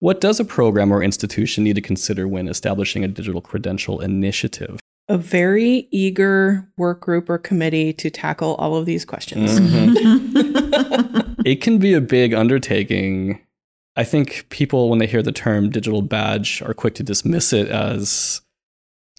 What 0.00 0.20
does 0.20 0.38
a 0.38 0.44
program 0.44 0.92
or 0.92 1.02
institution 1.02 1.64
need 1.64 1.74
to 1.74 1.80
consider 1.80 2.28
when 2.28 2.48
establishing 2.48 3.02
a 3.02 3.08
digital 3.08 3.40
credential 3.40 4.00
initiative? 4.00 4.78
A 5.08 5.18
very 5.18 5.88
eager 5.90 6.68
work 6.76 7.00
group 7.00 7.28
or 7.28 7.38
committee 7.38 7.92
to 7.94 8.10
tackle 8.10 8.54
all 8.56 8.76
of 8.76 8.86
these 8.86 9.04
questions. 9.04 9.58
Mm-hmm. 9.58 11.24
It 11.44 11.62
can 11.62 11.78
be 11.78 11.94
a 11.94 12.00
big 12.00 12.34
undertaking. 12.34 13.40
I 13.96 14.04
think 14.04 14.46
people, 14.50 14.90
when 14.90 14.98
they 14.98 15.06
hear 15.06 15.22
the 15.22 15.32
term 15.32 15.70
digital 15.70 16.02
badge, 16.02 16.60
are 16.62 16.74
quick 16.74 16.94
to 16.96 17.02
dismiss 17.02 17.54
it 17.54 17.68
as 17.68 18.42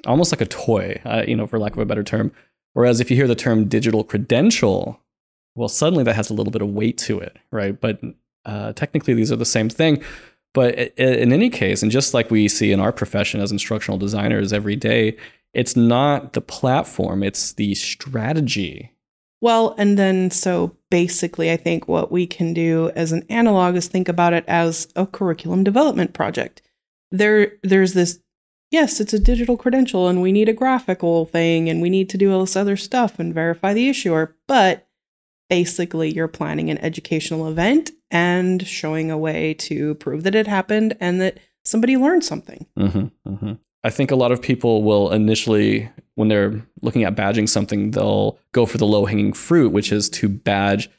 almost 0.06 0.32
like 0.32 0.42
a 0.42 0.46
toy, 0.46 1.02
uh, 1.06 1.24
you 1.28 1.36
know, 1.36 1.48
for 1.48 1.58
lack 1.58 1.74
of 1.74 1.80
a 1.80 1.86
better 1.86 2.04
term. 2.04 2.32
Whereas 2.74 3.00
if 3.00 3.10
you 3.10 3.18
hear 3.18 3.28
the 3.28 3.36
term 3.36 3.68
digital 3.68 4.04
credential, 4.04 5.02
well, 5.56 5.70
suddenly 5.70 6.04
that 6.04 6.16
has 6.16 6.30
a 6.30 6.34
little 6.34 6.52
bit 6.52 6.62
of 6.62 6.70
weight 6.70 6.98
to 7.00 7.20
it, 7.20 7.38
right? 7.52 7.80
But 7.80 8.00
uh, 8.46 8.74
technically, 8.74 9.14
these 9.16 9.32
are 9.32 9.38
the 9.38 9.46
same 9.46 9.70
thing. 9.70 10.04
But 10.54 10.76
in 10.98 11.32
any 11.32 11.50
case, 11.50 11.84
and 11.84 11.92
just 11.92 12.14
like 12.14 12.32
we 12.32 12.48
see 12.48 12.72
in 12.72 12.80
our 12.80 12.92
profession 12.92 13.40
as 13.40 13.52
instructional 13.52 13.98
designers 13.98 14.52
every 14.52 14.76
day, 14.76 15.16
it's 15.54 15.76
not 15.76 16.34
the 16.34 16.42
platform, 16.42 17.24
it's 17.24 17.54
the 17.54 17.76
strategy. 17.76 18.92
Well, 19.42 19.76
and 19.78 19.98
then 19.98 20.32
so 20.32 20.76
basically, 20.90 21.52
I 21.52 21.58
think 21.58 21.88
what 21.88 22.12
we 22.12 22.28
can 22.28 22.54
do 22.54 22.92
as 22.96 23.12
an 23.12 23.26
analog 23.30 23.76
is 23.76 23.88
think 23.88 24.10
about 24.10 24.34
it 24.34 24.44
as 24.48 24.88
a 24.96 25.06
curriculum 25.06 25.64
development 25.64 26.14
project. 26.14 26.62
There, 27.12 27.54
there's 27.64 27.94
this. 27.94 28.20
Yes, 28.72 29.00
it's 29.00 29.14
a 29.14 29.20
digital 29.20 29.58
credential, 29.58 30.08
and 30.08 30.22
we 30.22 30.32
need 30.32 30.50
a 30.50 30.54
graphical 30.54 31.26
thing, 31.26 31.70
and 31.70 31.82
we 31.82 31.90
need 31.90 32.10
to 32.10 32.18
do 32.18 32.32
all 32.32 32.42
this 32.42 32.56
other 32.56 32.76
stuff 32.76 33.18
and 33.18 33.34
verify 33.34 33.74
the 33.74 33.90
issuer. 33.90 34.36
But 34.48 34.88
basically, 35.50 36.14
you're 36.14 36.28
planning 36.28 36.70
an 36.70 36.78
educational 36.80 37.48
event 37.48 37.92
and 38.12 38.66
showing 38.66 39.12
a 39.12 39.18
way 39.18 39.54
to 39.56 39.96
prove 39.96 40.24
that 40.24 40.36
it 40.36 40.48
happened 40.48 40.96
and 41.00 41.20
that 41.22 41.40
somebody 41.66 41.98
learned 41.98 42.24
something. 42.24 42.66
hmm 42.78 43.08
hmm 43.26 43.54
I 43.82 43.90
think 43.90 44.12
a 44.12 44.16
lot 44.16 44.34
of 44.34 44.42
people 44.42 44.84
will 44.84 45.10
initially, 45.12 45.90
when 46.16 46.28
they're 46.28 46.62
looking 46.82 47.06
at 47.06 47.16
badging 47.16 47.48
something, 47.48 47.92
they'll 47.92 48.38
go 48.52 48.66
for 48.66 48.78
the 48.78 48.86
low 48.86 49.06
hanging 49.06 49.32
fruit, 49.32 49.72
which 49.72 49.94
is 49.94 50.10
to 50.10 50.28
badge 50.28 50.90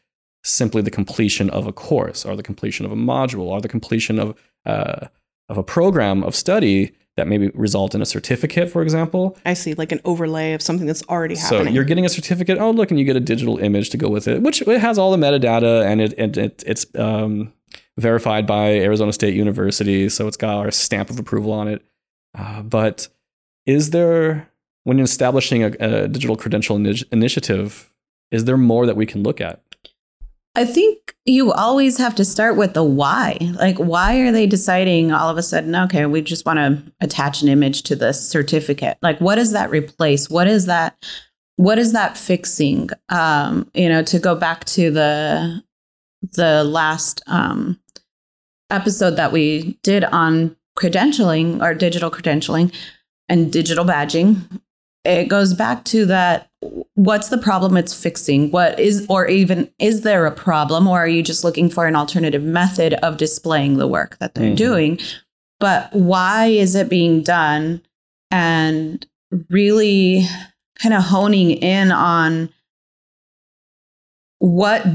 simply 0.45 0.81
the 0.81 0.91
completion 0.91 1.51
of 1.51 1.67
a 1.67 1.73
course 1.73 2.25
or 2.25 2.37
the 2.37 2.43
completion 2.43 2.87
of 2.87 2.93
a 2.93 2.97
module 2.97 3.45
or 3.45 3.61
the 3.61 3.69
completion 3.69 4.19
of, 4.19 4.35
uh, 4.65 5.09
of 5.51 5.59
a 5.59 5.63
program 5.63 6.25
of 6.25 6.35
study 6.35 6.93
that 7.17 7.27
maybe 7.27 7.51
result 7.55 7.95
in 7.95 8.03
a 8.03 8.07
certificate, 8.07 8.71
for 8.71 8.83
example. 8.83 9.37
I 9.45 9.55
see, 9.55 9.75
like 9.75 9.93
an 9.93 10.01
overlay 10.05 10.53
of 10.53 10.63
something 10.63 10.87
that's 10.87 11.03
already 11.09 11.37
happening. 11.37 11.67
So 11.67 11.71
you're 11.71 11.85
getting 11.85 12.07
a 12.07 12.09
certificate. 12.09 12.59
Oh, 12.59 12.71
look, 12.71 12.91
and 12.91 12.99
you 12.99 13.05
get 13.05 13.17
a 13.17 13.21
digital 13.21 13.59
image 13.59 13.91
to 13.91 13.97
go 13.97 14.09
with 14.09 14.29
it, 14.29 14.43
which 14.43 14.63
it 14.63 14.81
has 14.81 14.99
all 14.99 15.11
the 15.11 15.17
metadata 15.17 15.85
and 15.85 16.01
it, 16.01 16.15
it, 16.19 16.37
it 16.37 16.65
it's 16.67 16.87
um, 16.97 17.53
verified 17.99 18.47
by 18.47 18.71
Arizona 18.75 19.13
State 19.13 19.35
University, 19.35 20.09
so 20.09 20.27
it's 20.27 20.37
got 20.37 20.57
our 20.57 20.71
stamp 20.71 21.11
of 21.11 21.19
approval 21.19 21.53
on 21.53 21.69
it. 21.69 21.85
Uh, 22.37 22.63
but 22.63 23.09
is 23.67 23.91
there, 23.91 24.49
when 24.85 24.97
you're 24.97 25.05
establishing 25.05 25.63
a, 25.63 25.73
a 25.81 26.09
digital 26.09 26.37
credential 26.37 26.79
ini- 26.79 27.05
initiative, 27.13 27.93
is 28.31 28.45
there 28.45 28.57
more 28.57 28.87
that 28.87 28.97
we 28.97 29.07
can 29.07 29.23
look 29.23 29.41
at? 29.41 29.63
I 30.57 30.65
think 30.65 31.15
you 31.25 31.53
always 31.53 31.97
have 31.99 32.15
to 32.17 32.25
start 32.25 32.57
with 32.57 32.75
the 32.75 32.83
why. 32.83 33.39
Like, 33.55 33.79
why 33.79 34.19
are 34.19 34.33
they 34.33 34.47
deciding 34.47 35.13
all 35.13 35.29
of 35.29 35.39
a 35.39 35.43
sudden, 35.43 35.77
okay, 35.77 36.07
we 36.07 36.23
just 36.23 36.45
want 36.45 36.59
to 36.59 36.93
attach 37.01 37.43
an 37.43 37.49
image 37.49 37.83
to 37.85 37.95
this 37.95 38.29
certificate? 38.29 38.99
Like, 39.01 39.21
what 39.21 39.37
does 39.37 39.53
that 39.53 39.71
replace? 39.71 40.29
What 40.29 40.49
is 40.49 40.67
that? 40.67 40.97
What 41.57 41.79
is 41.79 41.93
that 41.93 42.19
fixing? 42.19 42.91
Um, 43.11 43.71
you 43.75 43.89
know, 43.89 44.03
to 44.03 44.19
go 44.19 44.35
back 44.35 44.65
to 44.67 44.91
the 44.91 45.63
the 46.33 46.65
last 46.65 47.23
um, 47.27 47.81
episode 48.71 49.17
that 49.17 49.33
we 49.33 49.79
did 49.83 50.05
on 50.05 50.57
credentialing 50.79 51.63
or 51.63 51.75
digital 51.75 52.11
credentialing 52.11 52.75
and 53.29 53.53
digital 53.53 53.85
badging, 53.85 54.61
it 55.05 55.29
goes 55.29 55.55
back 55.55 55.85
to 55.85 56.07
that 56.07 56.50
what's 56.95 57.29
the 57.29 57.39
problem 57.39 57.77
it's 57.77 57.95
fixing? 57.95 58.51
What 58.51 58.79
is 58.79 59.07
or 59.09 59.27
even 59.27 59.71
is 59.79 60.03
there 60.03 60.27
a 60.27 60.33
problem? 60.33 60.87
Or 60.87 60.99
are 60.99 61.09
you 61.09 61.23
just 61.23 61.45
looking 61.45 61.71
for 61.71 61.87
an 61.87 61.97
alternative 61.97 62.43
method 62.43 62.95
of 62.95 63.17
displaying 63.17 63.79
the 63.79 63.89
work 63.89 64.19
that 64.19 64.35
they're 64.35 64.53
Mhm. 64.53 64.57
doing? 64.57 64.99
But 65.59 65.93
why 65.95 66.47
is 66.47 66.75
it 66.75 66.89
being 66.89 67.23
done? 67.23 67.83
And 68.31 69.07
really 69.49 70.27
kind 70.81 70.95
of 70.95 71.03
honing 71.03 71.51
in 71.51 71.93
on 71.93 72.51
what 74.39 74.87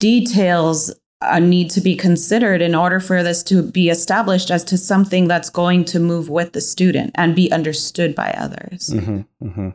details 0.00 0.92
uh, 1.20 1.38
need 1.38 1.70
to 1.70 1.80
be 1.80 1.94
considered 1.94 2.60
in 2.60 2.74
order 2.74 3.00
for 3.00 3.22
this 3.22 3.42
to 3.44 3.62
be 3.62 3.88
established 3.88 4.50
as 4.50 4.62
to 4.64 4.76
something 4.76 5.26
that's 5.26 5.48
going 5.48 5.84
to 5.86 5.98
move 5.98 6.28
with 6.28 6.52
the 6.52 6.60
student 6.60 7.10
and 7.14 7.34
be 7.34 7.50
understood 7.50 8.14
by 8.14 8.30
others. 8.36 8.92
hmm 8.92 9.20
hmm 9.40 9.70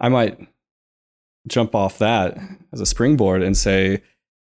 I 0.00 0.08
might 0.08 0.38
jump 1.46 1.74
off 1.74 1.98
that 1.98 2.38
as 2.72 2.80
a 2.80 2.86
springboard 2.86 3.42
and 3.42 3.56
say, 3.56 4.02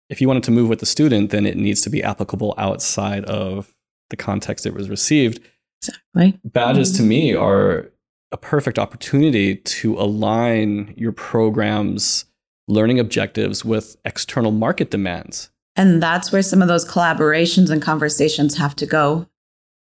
if 0.08 0.20
you 0.20 0.26
want 0.26 0.38
it 0.38 0.44
to 0.44 0.50
move 0.50 0.68
with 0.68 0.80
the 0.80 0.86
student, 0.86 1.30
then 1.30 1.46
it 1.46 1.56
needs 1.56 1.80
to 1.82 1.90
be 1.90 2.02
applicable 2.02 2.54
outside 2.56 3.24
of 3.26 3.74
the 4.10 4.16
context 4.16 4.66
it 4.66 4.74
was 4.74 4.88
received. 4.88 5.40
Exactly. 5.82 6.40
Badges 6.44 6.92
to 6.92 7.00
mm-hmm. 7.00 7.08
me 7.08 7.34
are 7.34 7.92
a 8.32 8.36
perfect 8.36 8.78
opportunity 8.78 9.56
to 9.56 9.98
align 9.98 10.94
your 10.96 11.12
program's 11.12 12.24
learning 12.66 12.98
objectives 12.98 13.64
with 13.64 13.96
external 14.04 14.50
market 14.50 14.90
demands. 14.90 15.50
And 15.76 16.02
that's 16.02 16.32
where 16.32 16.42
some 16.42 16.60
of 16.60 16.68
those 16.68 16.88
collaborations 16.88 17.70
and 17.70 17.80
conversations 17.80 18.56
have 18.58 18.74
to 18.76 18.86
go 18.86 19.28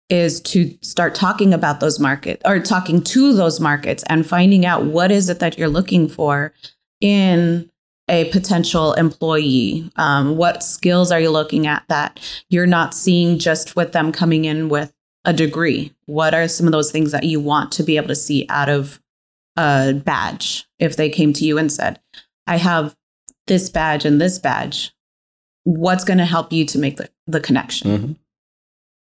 is 0.10 0.40
to 0.42 0.78
start 0.82 1.14
talking 1.16 1.54
about 1.54 1.80
those 1.80 2.00
markets 2.00 2.42
or 2.46 2.60
talking 2.60 3.02
to 3.04 3.34
those 3.34 3.60
markets 3.60 4.04
and 4.08 4.26
finding 4.26 4.66
out 4.66 4.86
what 4.86 5.12
is 5.12 5.30
it 5.30 5.40
that 5.40 5.58
you're 5.58 5.68
looking 5.68 6.08
for 6.08 6.54
in 7.02 7.70
a 8.10 8.26
potential 8.32 8.94
employee. 8.94 9.92
Um, 9.98 10.38
what 10.38 10.64
skills 10.64 11.12
are 11.12 11.20
you 11.20 11.30
looking 11.30 11.68
at 11.68 11.84
that 11.90 12.20
you're 12.50 12.66
not 12.66 12.94
seeing 12.94 13.38
just 13.38 13.76
with 13.76 13.92
them 13.92 14.12
coming 14.14 14.46
in 14.46 14.70
with 14.70 14.94
a 15.26 15.34
degree? 15.34 15.94
What 16.06 16.34
are 16.34 16.48
some 16.48 16.68
of 16.68 16.72
those 16.72 16.92
things 16.92 17.12
that 17.12 17.26
you 17.26 17.42
want 17.42 17.74
to 17.74 17.84
be 17.84 17.98
able 17.98 18.08
to 18.08 18.16
see 18.16 18.46
out 18.50 18.70
of 18.70 19.02
a 19.58 19.94
badge 19.94 20.66
if 20.80 20.96
they 20.96 21.10
came 21.10 21.34
to 21.34 21.44
you 21.44 21.58
and 21.58 21.70
said, 21.70 22.00
I 22.46 22.58
have 22.58 22.96
this 23.48 23.70
badge 23.70 24.06
and 24.06 24.22
this 24.22 24.40
badge? 24.40 24.94
What's 25.66 26.06
going 26.06 26.20
to 26.20 26.26
help 26.26 26.54
you 26.54 26.64
to 26.64 26.80
make 26.80 26.96
the, 26.96 27.10
the 27.26 27.42
connection? 27.42 27.90
Mhm. 27.92 28.16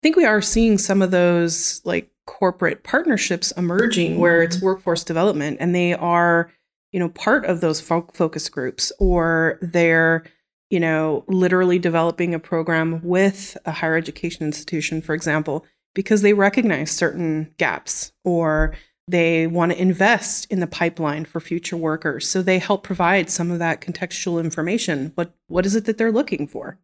I 0.04 0.06
think 0.06 0.16
we 0.16 0.26
are 0.26 0.42
seeing 0.42 0.76
some 0.76 1.00
of 1.00 1.12
those 1.12 1.80
like 1.86 2.10
corporate 2.26 2.84
partnerships 2.84 3.52
emerging 3.52 4.18
where 4.18 4.42
it's 4.42 4.56
mm-hmm. 4.56 4.66
workforce 4.66 5.02
development 5.02 5.56
and 5.60 5.74
they 5.74 5.94
are, 5.94 6.52
you 6.92 7.00
know, 7.00 7.08
part 7.08 7.46
of 7.46 7.62
those 7.62 7.80
fo- 7.80 8.10
focus 8.12 8.50
groups 8.50 8.92
or 8.98 9.58
they're, 9.62 10.22
you 10.68 10.78
know, 10.78 11.24
literally 11.26 11.78
developing 11.78 12.34
a 12.34 12.38
program 12.38 13.00
with 13.02 13.56
a 13.64 13.72
higher 13.72 13.96
education 13.96 14.44
institution, 14.44 15.00
for 15.00 15.14
example, 15.14 15.64
because 15.94 16.20
they 16.20 16.34
recognize 16.34 16.90
certain 16.90 17.54
gaps 17.56 18.12
or 18.24 18.74
they 19.08 19.46
want 19.46 19.72
to 19.72 19.80
invest 19.80 20.46
in 20.50 20.60
the 20.60 20.66
pipeline 20.66 21.24
for 21.24 21.40
future 21.40 21.78
workers. 21.78 22.28
So 22.28 22.42
they 22.42 22.58
help 22.58 22.82
provide 22.82 23.30
some 23.30 23.50
of 23.50 23.58
that 23.60 23.80
contextual 23.80 24.44
information. 24.44 25.12
What 25.14 25.34
what 25.46 25.64
is 25.64 25.74
it 25.74 25.86
that 25.86 25.96
they're 25.96 26.12
looking 26.12 26.46
for? 26.46 26.78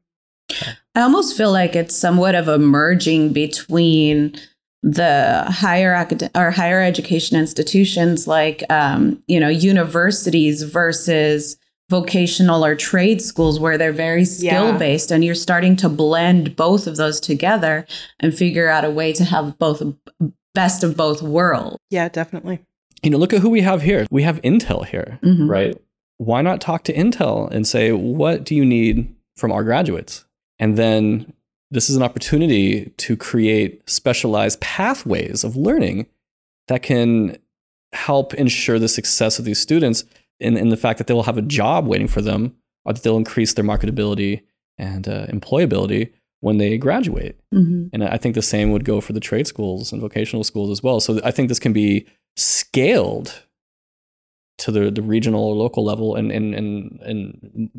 I 0.94 1.00
almost 1.02 1.36
feel 1.36 1.52
like 1.52 1.76
it's 1.76 1.94
somewhat 1.96 2.34
of 2.34 2.48
a 2.48 2.58
merging 2.58 3.32
between 3.32 4.34
the 4.82 5.44
higher 5.48 5.92
acad- 5.94 6.30
or 6.34 6.50
higher 6.50 6.80
education 6.82 7.38
institutions 7.38 8.26
like 8.26 8.62
um, 8.70 9.22
you 9.26 9.38
know 9.38 9.48
universities 9.48 10.62
versus 10.62 11.56
vocational 11.90 12.64
or 12.64 12.74
trade 12.76 13.20
schools 13.20 13.58
where 13.60 13.76
they're 13.76 13.92
very 13.92 14.24
skill 14.24 14.72
based 14.78 15.10
and 15.10 15.24
you're 15.24 15.34
starting 15.34 15.74
to 15.76 15.88
blend 15.88 16.54
both 16.56 16.86
of 16.86 16.96
those 16.96 17.18
together 17.20 17.84
and 18.20 18.32
figure 18.34 18.68
out 18.68 18.84
a 18.84 18.90
way 18.90 19.12
to 19.12 19.24
have 19.24 19.58
both 19.58 19.82
best 20.54 20.82
of 20.84 20.96
both 20.96 21.20
worlds 21.20 21.76
Yeah, 21.90 22.08
definitely. 22.08 22.60
You 23.02 23.10
know, 23.10 23.18
look 23.18 23.32
at 23.32 23.40
who 23.40 23.50
we 23.50 23.62
have 23.62 23.82
here. 23.82 24.06
We 24.10 24.22
have 24.22 24.40
Intel 24.42 24.86
here, 24.86 25.18
Mhm. 25.22 25.48
right? 25.48 25.76
Why 26.18 26.42
not 26.42 26.60
talk 26.60 26.84
to 26.84 26.92
Intel 26.92 27.50
and 27.50 27.66
say, 27.66 27.92
what 27.92 28.44
do 28.44 28.54
you 28.54 28.64
need 28.64 29.12
from 29.36 29.50
our 29.52 29.64
graduates? 29.64 30.24
And 30.60 30.76
then 30.76 31.32
this 31.70 31.90
is 31.90 31.96
an 31.96 32.02
opportunity 32.02 32.92
to 32.98 33.16
create 33.16 33.88
specialized 33.88 34.60
pathways 34.60 35.42
of 35.42 35.56
learning 35.56 36.06
that 36.68 36.82
can 36.82 37.38
help 37.92 38.34
ensure 38.34 38.78
the 38.78 38.88
success 38.88 39.38
of 39.38 39.44
these 39.44 39.58
students 39.58 40.04
in, 40.38 40.56
in 40.56 40.68
the 40.68 40.76
fact 40.76 40.98
that 40.98 41.06
they 41.06 41.14
will 41.14 41.24
have 41.24 41.38
a 41.38 41.42
job 41.42 41.86
waiting 41.86 42.06
for 42.06 42.20
them 42.22 42.54
or 42.84 42.92
that 42.92 43.02
they'll 43.02 43.16
increase 43.16 43.54
their 43.54 43.64
marketability 43.64 44.42
and 44.78 45.08
uh, 45.08 45.26
employability 45.26 46.12
when 46.40 46.58
they 46.58 46.78
graduate. 46.78 47.38
Mhm. 47.52 47.90
And 47.92 48.04
I 48.04 48.16
think 48.16 48.34
the 48.34 48.42
same 48.42 48.70
would 48.70 48.84
go 48.84 49.00
for 49.00 49.12
the 49.12 49.20
trade 49.20 49.46
schools 49.46 49.92
and 49.92 50.00
vocational 50.00 50.44
schools 50.44 50.70
as 50.70 50.82
well. 50.82 51.00
So 51.00 51.20
I 51.24 51.30
think 51.30 51.48
this 51.48 51.58
can 51.58 51.72
be 51.72 52.06
scaled 52.36 53.42
to 54.58 54.70
the, 54.70 54.90
the 54.90 55.02
regional 55.02 55.44
or 55.44 55.54
local 55.54 55.84
level 55.84 56.14
and, 56.14 56.30
and, 56.30 56.54
and, 56.54 57.00
and 57.02 57.70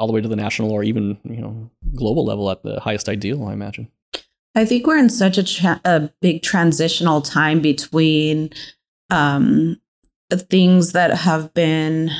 all 0.00 0.06
the 0.06 0.12
way 0.14 0.20
to 0.22 0.28
the 0.28 0.36
national 0.36 0.72
or 0.72 0.82
even, 0.82 1.18
you 1.24 1.42
know, 1.42 1.70
global 1.94 2.24
level 2.24 2.50
at 2.50 2.62
the 2.62 2.80
highest 2.80 3.08
ideal, 3.08 3.46
I 3.46 3.52
imagine. 3.52 3.88
I 4.54 4.64
think 4.64 4.86
we're 4.86 4.98
in 4.98 5.10
such 5.10 5.36
a, 5.36 5.44
tra- 5.44 5.80
a 5.84 6.10
big 6.22 6.42
transitional 6.42 7.20
time 7.20 7.60
between 7.60 8.50
um, 9.10 9.78
things 10.32 10.92
that 10.92 11.10
have 11.18 11.52
been 11.52 12.10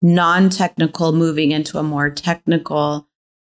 non 0.00 0.48
technical 0.48 1.12
moving 1.12 1.50
into 1.50 1.78
a 1.78 1.82
more 1.82 2.08
technical, 2.08 3.08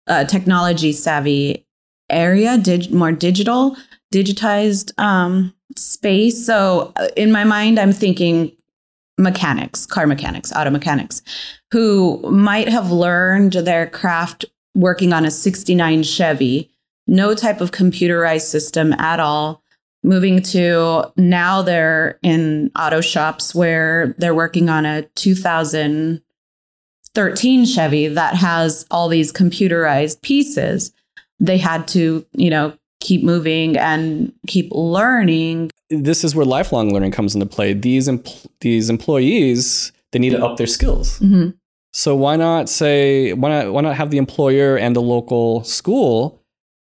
uh, 0.08 0.23
technology 0.23 0.93
savvy 0.93 1.67
area, 2.10 2.58
dig- 2.58 2.91
more 2.91 3.12
digital, 3.12 3.75
digitized 4.13 4.97
um, 4.97 5.53
space. 5.75 6.45
So 6.45 6.93
uh, 6.95 7.10
in 7.17 7.32
my 7.32 7.43
mind, 7.43 7.77
I'm 7.77 7.93
thinking 7.93 8.53
mechanics, 9.19 9.86
car 9.86 10.08
mechanics, 10.08 10.51
auto 10.55 10.71
mechanics, 10.71 11.21
who 11.71 12.19
might 12.32 12.69
have 12.69 12.91
learned 12.91 13.53
their 13.53 13.88
craft 13.88 14.45
working 14.73 15.13
on 15.13 15.25
a 15.25 15.32
69 15.32 16.03
Chevy 16.03 16.71
no 17.10 17.34
type 17.34 17.60
of 17.60 17.71
computerized 17.71 18.43
system 18.43 18.93
at 18.93 19.19
all. 19.19 19.62
Moving 20.03 20.41
to 20.43 21.12
now 21.17 21.62
they're 21.62 22.17
in 22.23 22.71
auto 22.77 23.01
shops 23.01 23.53
where 23.53 24.15
they're 24.17 24.36
working 24.36 24.69
on 24.69 24.86
a 24.86 25.01
2013 25.15 27.65
Chevy 27.65 28.08
that 28.08 28.36
has 28.36 28.86
all 28.89 29.10
these 29.10 29.34
computerized 29.34 30.21
pieces. 30.21 30.93
They 31.41 31.58
had 31.58 31.86
to, 31.89 32.25
you 32.34 32.49
know, 32.49 32.77
keep 33.00 33.24
moving 33.24 33.78
and 33.78 34.34
keep 34.48 34.70
learning. 34.72 35.72
This 35.90 36.24
is 36.24 36.36
where 36.36 36.46
lifelong 36.46 36.94
learning 36.94 37.12
comes 37.12 37.34
into 37.34 37.46
play. 37.46 37.74
These, 37.74 38.08
empl- 38.08 38.48
these 38.62 38.90
employees, 38.90 39.92
they 40.12 40.20
need 40.20 40.32
to 40.32 40.44
up 40.44 40.58
their 40.58 40.68
skills. 40.68 41.20
Mhm. 41.20 41.54
So 41.92 42.16
why 42.16 42.36
not 42.36 42.70
say 42.70 43.34
why 43.34 43.50
not 43.50 43.74
why 43.74 43.82
not 43.82 43.96
have 43.96 44.12
the 44.12 44.18
employer 44.18 44.78
and 44.78 44.96
the 44.96 45.02
local 45.02 45.64
school 45.64 46.40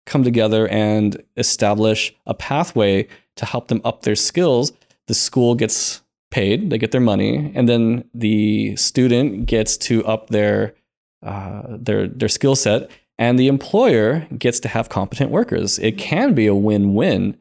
come 0.06 0.24
together 0.24 0.68
and 0.68 1.22
establish 1.38 2.14
a 2.28 2.34
pathway 2.36 3.08
to 3.38 3.46
help 3.46 3.68
them 3.68 3.82
up 3.84 4.04
their 4.04 4.16
skills? 4.16 4.72
The 5.08 5.16
school 5.16 5.56
gets 5.56 6.02
paid, 6.30 6.70
they 6.70 6.78
get 6.78 6.92
their 6.92 7.02
money, 7.02 7.52
and 7.56 7.68
then 7.68 8.04
the 8.14 8.76
student 8.76 9.48
gets 9.48 9.76
to 9.78 10.06
up 10.06 10.30
their 10.30 10.76
uh, 11.24 11.64
their 11.70 12.08
their 12.08 12.30
skill 12.30 12.56
set, 12.56 12.90
and 13.22 13.38
the 13.38 13.48
employer 13.48 14.28
gets 14.36 14.60
to 14.60 14.68
have 14.68 14.90
competent 14.90 15.30
workers. 15.30 15.78
It 15.78 16.00
can 16.00 16.34
be 16.34 16.48
a 16.48 16.56
win-win 16.56 17.38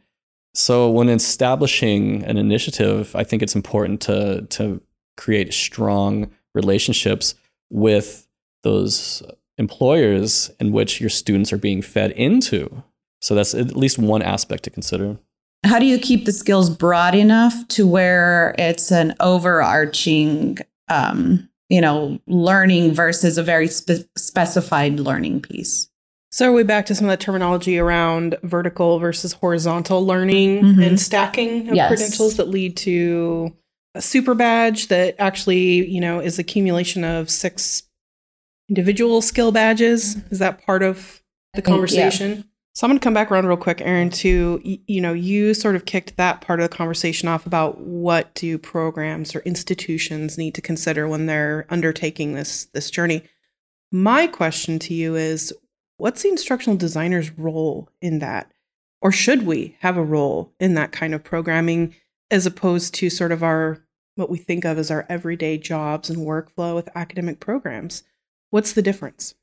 So 0.55 0.90
when 0.90 1.09
establishing 1.09 2.25
an 2.25 2.37
initiative, 2.37 3.14
I 3.14 3.25
think 3.25 3.43
it's 3.43 3.55
important 3.55 4.01
to 4.03 4.47
to 4.51 4.81
create 5.16 5.53
strong 5.53 6.31
relationships 6.55 7.35
with 7.71 8.27
those 8.62 9.23
employers 9.59 10.51
in 10.59 10.73
which 10.73 11.01
your 11.01 11.11
students 11.11 11.53
are 11.53 11.59
being 11.59 11.83
fed 11.83 12.12
into. 12.12 12.83
So 13.21 13.35
that's 13.35 13.55
at 13.55 13.77
least 13.77 13.99
one 13.99 14.23
aspect 14.23 14.64
to 14.64 14.71
consider. 14.71 15.19
How 15.64 15.79
do 15.79 15.85
you 15.85 15.99
keep 15.99 16.25
the 16.25 16.33
skills 16.33 16.71
broad 16.71 17.14
enough 17.14 17.69
to 17.69 17.87
where 17.87 18.55
it's 18.59 18.90
an 18.90 19.14
overarching, 19.21 20.59
um, 20.88 21.50
you 21.71 21.81
know, 21.81 22.19
learning 22.27 22.93
versus 22.93 23.39
a 23.39 23.43
very 23.43 23.69
spe- 23.69 24.05
specified 24.19 25.01
learning 25.01 25.41
piece? 25.41 25.89
So 26.33 26.49
are 26.51 26.53
we 26.53 26.63
back 26.63 26.87
to 26.87 26.95
some 26.95 27.07
of 27.07 27.11
the 27.11 27.17
terminology 27.17 27.79
around 27.79 28.37
vertical 28.43 28.99
versus 28.99 29.33
horizontal 29.33 30.05
learning 30.05 30.63
Mhm. 30.63 30.87
and 30.87 31.01
stacking 31.01 31.69
of 31.71 31.75
Yes. 31.75 31.89
credentials 31.89 32.37
that 32.37 32.49
lead 32.49 32.77
to 32.79 33.53
a 33.95 34.01
super 34.03 34.35
badge 34.35 34.89
that 34.89 35.17
actually, 35.19 35.89
you 35.89 36.01
know, 36.01 36.21
is 36.21 36.39
accumulation 36.39 37.03
of 37.03 37.29
six 37.31 37.83
individual 38.69 39.21
skill 39.23 39.51
badges? 39.51 40.17
Is 40.31 40.39
that 40.39 40.65
part 40.65 40.83
of 40.85 41.23
the 41.55 41.63
think, 41.63 41.67
conversation? 41.67 42.45
So 42.73 42.87
I'm 42.87 42.91
going 42.91 43.01
to 43.01 43.05
come 43.05 43.15
back 43.15 43.33
around 43.33 43.47
real 43.47 43.57
quick, 43.57 43.81
Aaron, 43.81 44.11
to, 44.11 44.61
you 44.63 45.01
know, 45.01 45.13
you 45.13 45.55
sort 45.55 45.75
of 45.75 45.87
kicked 45.87 46.17
that 46.17 46.41
part 46.41 46.61
of 46.61 46.71
the 46.71 46.77
conversation 46.77 47.29
off 47.29 47.45
about 47.45 47.81
what 47.81 48.33
do 48.35 48.59
programs 48.59 49.35
or 49.35 49.41
institutions 49.41 50.39
need 50.39 50.55
to 50.55 50.63
consider 50.63 51.09
when 51.09 51.27
they're 51.27 51.67
undertaking 51.69 52.35
this 52.35 52.67
this 52.67 52.91
journey. 52.91 53.25
My 53.91 54.29
question 54.29 54.79
to 54.81 54.95
you 54.95 55.17
is 55.17 55.53
what's 55.97 56.23
the 56.23 56.29
instructional 56.29 56.77
designer's 56.77 57.37
role 57.37 57.89
in 58.01 58.21
that? 58.21 58.53
Or 59.03 59.11
should 59.11 59.47
we 59.47 59.77
have 59.81 59.97
a 59.97 60.05
role 60.05 60.53
in 60.61 60.75
that 60.75 60.93
kind 60.93 61.13
of 61.13 61.25
programming 61.25 61.97
as 62.31 62.47
opposed 62.47 62.95
to 62.95 63.11
sort 63.11 63.33
of 63.33 63.43
our 63.43 63.85
what 64.15 64.31
we 64.31 64.39
think 64.39 64.65
of 64.65 64.79
as 64.79 64.93
our 64.93 65.07
everyday 65.09 65.59
jobs 65.59 66.09
and 66.09 66.21
workflow 66.21 66.77
with 66.77 66.89
academic 66.95 67.41
programs? 67.41 68.05
What's 68.51 68.73
the 68.73 68.83
difference? 68.83 69.35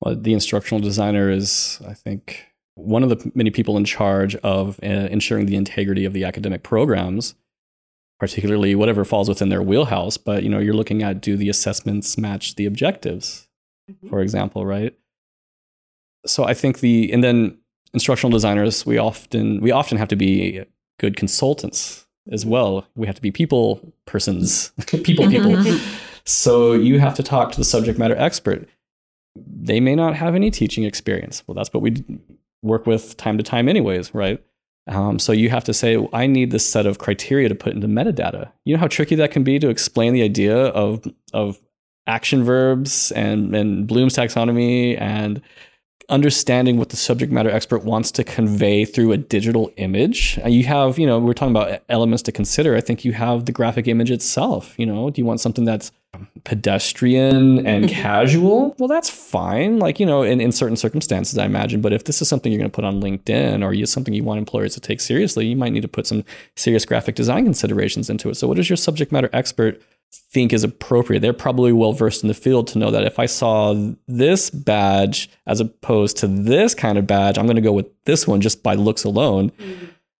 Well, 0.00 0.14
the 0.16 0.32
instructional 0.32 0.80
designer 0.80 1.30
is, 1.30 1.80
I 1.86 1.94
think, 1.94 2.46
one 2.74 3.02
of 3.02 3.08
the 3.08 3.32
many 3.34 3.50
people 3.50 3.76
in 3.76 3.84
charge 3.84 4.36
of 4.36 4.78
uh, 4.82 4.86
ensuring 4.86 5.46
the 5.46 5.56
integrity 5.56 6.04
of 6.04 6.12
the 6.12 6.24
academic 6.24 6.62
programs, 6.62 7.34
particularly 8.20 8.74
whatever 8.74 9.04
falls 9.04 9.28
within 9.28 9.48
their 9.48 9.62
wheelhouse. 9.62 10.16
But 10.16 10.42
you 10.42 10.48
know, 10.48 10.58
you're 10.58 10.74
looking 10.74 11.02
at 11.02 11.20
do 11.20 11.36
the 11.36 11.48
assessments 11.48 12.18
match 12.18 12.56
the 12.56 12.66
objectives, 12.66 13.48
mm-hmm. 13.90 14.08
for 14.08 14.20
example, 14.20 14.66
right? 14.66 14.94
So 16.26 16.44
I 16.44 16.54
think 16.54 16.80
the 16.80 17.10
and 17.12 17.24
then 17.24 17.58
instructional 17.94 18.30
designers 18.30 18.84
we 18.84 18.98
often 18.98 19.60
we 19.60 19.70
often 19.70 19.96
have 19.96 20.08
to 20.08 20.16
be 20.16 20.62
good 20.98 21.16
consultants 21.16 22.06
as 22.30 22.44
well. 22.44 22.86
We 22.94 23.06
have 23.06 23.16
to 23.16 23.22
be 23.22 23.30
people 23.30 23.92
persons, 24.04 24.72
people 24.86 25.24
mm-hmm. 25.24 25.30
people. 25.30 25.50
Mm-hmm. 25.52 25.96
So 26.24 26.72
you 26.72 26.98
have 26.98 27.14
to 27.14 27.22
talk 27.22 27.52
to 27.52 27.58
the 27.58 27.64
subject 27.64 27.98
matter 27.98 28.16
expert. 28.16 28.68
They 29.46 29.80
may 29.80 29.94
not 29.94 30.14
have 30.14 30.34
any 30.34 30.50
teaching 30.50 30.84
experience. 30.84 31.42
Well, 31.46 31.54
that's 31.54 31.72
what 31.72 31.82
we 31.82 32.04
work 32.62 32.86
with 32.86 33.16
time 33.16 33.38
to 33.38 33.44
time, 33.44 33.68
anyways, 33.68 34.14
right? 34.14 34.42
Um, 34.88 35.18
so 35.18 35.32
you 35.32 35.50
have 35.50 35.64
to 35.64 35.74
say, 35.74 36.06
I 36.12 36.26
need 36.26 36.50
this 36.52 36.68
set 36.68 36.86
of 36.86 36.98
criteria 36.98 37.48
to 37.48 37.54
put 37.54 37.72
into 37.72 37.88
metadata. 37.88 38.52
You 38.64 38.74
know 38.74 38.80
how 38.80 38.88
tricky 38.88 39.16
that 39.16 39.32
can 39.32 39.42
be 39.42 39.58
to 39.58 39.68
explain 39.68 40.12
the 40.12 40.22
idea 40.22 40.56
of 40.56 41.04
of 41.32 41.60
action 42.06 42.44
verbs 42.44 43.10
and 43.12 43.54
and 43.54 43.86
Bloom's 43.86 44.14
taxonomy 44.14 45.00
and 45.00 45.42
understanding 46.08 46.76
what 46.76 46.90
the 46.90 46.96
subject 46.96 47.32
matter 47.32 47.50
expert 47.50 47.82
wants 47.82 48.10
to 48.12 48.24
convey 48.24 48.84
through 48.84 49.12
a 49.12 49.16
digital 49.16 49.72
image. 49.76 50.38
You 50.46 50.64
have, 50.64 50.98
you 50.98 51.06
know, 51.06 51.18
we're 51.18 51.34
talking 51.34 51.54
about 51.54 51.82
elements 51.88 52.22
to 52.24 52.32
consider. 52.32 52.76
I 52.76 52.80
think 52.80 53.04
you 53.04 53.12
have 53.12 53.46
the 53.46 53.52
graphic 53.52 53.88
image 53.88 54.10
itself. 54.10 54.74
You 54.78 54.86
know, 54.86 55.10
do 55.10 55.20
you 55.20 55.24
want 55.24 55.40
something 55.40 55.64
that's 55.64 55.92
pedestrian 56.44 57.66
and 57.66 57.84
mm-hmm. 57.84 58.02
casual? 58.02 58.74
Well, 58.78 58.88
that's 58.88 59.10
fine. 59.10 59.78
Like, 59.78 59.98
you 59.98 60.06
know, 60.06 60.22
in, 60.22 60.40
in 60.40 60.52
certain 60.52 60.76
circumstances, 60.76 61.38
I 61.38 61.44
imagine. 61.44 61.80
But 61.80 61.92
if 61.92 62.04
this 62.04 62.22
is 62.22 62.28
something 62.28 62.52
you're 62.52 62.60
going 62.60 62.70
to 62.70 62.74
put 62.74 62.84
on 62.84 63.00
LinkedIn 63.00 63.64
or 63.64 63.72
you 63.72 63.86
something 63.86 64.14
you 64.14 64.24
want 64.24 64.38
employers 64.38 64.74
to 64.74 64.80
take 64.80 65.00
seriously, 65.00 65.46
you 65.46 65.56
might 65.56 65.72
need 65.72 65.82
to 65.82 65.88
put 65.88 66.06
some 66.06 66.24
serious 66.54 66.84
graphic 66.84 67.14
design 67.14 67.44
considerations 67.44 68.08
into 68.08 68.30
it. 68.30 68.36
So, 68.36 68.46
what 68.46 68.56
does 68.56 68.70
your 68.70 68.76
subject 68.76 69.12
matter 69.12 69.30
expert 69.32 69.82
think 70.30 70.52
is 70.52 70.64
appropriate. 70.64 71.20
They're 71.20 71.32
probably 71.32 71.72
well 71.72 71.92
versed 71.92 72.22
in 72.22 72.28
the 72.28 72.34
field 72.34 72.66
to 72.68 72.78
know 72.78 72.90
that 72.90 73.04
if 73.04 73.18
I 73.18 73.26
saw 73.26 73.74
this 74.06 74.50
badge 74.50 75.30
as 75.46 75.60
opposed 75.60 76.16
to 76.18 76.26
this 76.26 76.74
kind 76.74 76.98
of 76.98 77.06
badge, 77.06 77.38
I'm 77.38 77.46
going 77.46 77.56
to 77.56 77.62
go 77.62 77.72
with 77.72 77.86
this 78.04 78.26
one 78.26 78.40
just 78.40 78.62
by 78.62 78.74
looks 78.74 79.04
alone. 79.04 79.52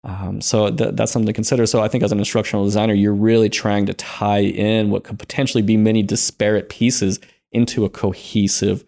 Um, 0.04 0.40
so 0.40 0.70
th- 0.70 0.94
that's 0.94 1.10
something 1.10 1.26
to 1.26 1.32
consider. 1.32 1.66
So 1.66 1.82
I 1.82 1.88
think 1.88 2.04
as 2.04 2.12
an 2.12 2.18
instructional 2.18 2.64
designer, 2.64 2.94
you're 2.94 3.12
really 3.12 3.48
trying 3.48 3.86
to 3.86 3.94
tie 3.94 4.42
in 4.42 4.90
what 4.90 5.04
could 5.04 5.18
potentially 5.18 5.62
be 5.62 5.76
many 5.76 6.02
disparate 6.02 6.68
pieces 6.68 7.18
into 7.50 7.84
a 7.84 7.90
cohesive 7.90 8.84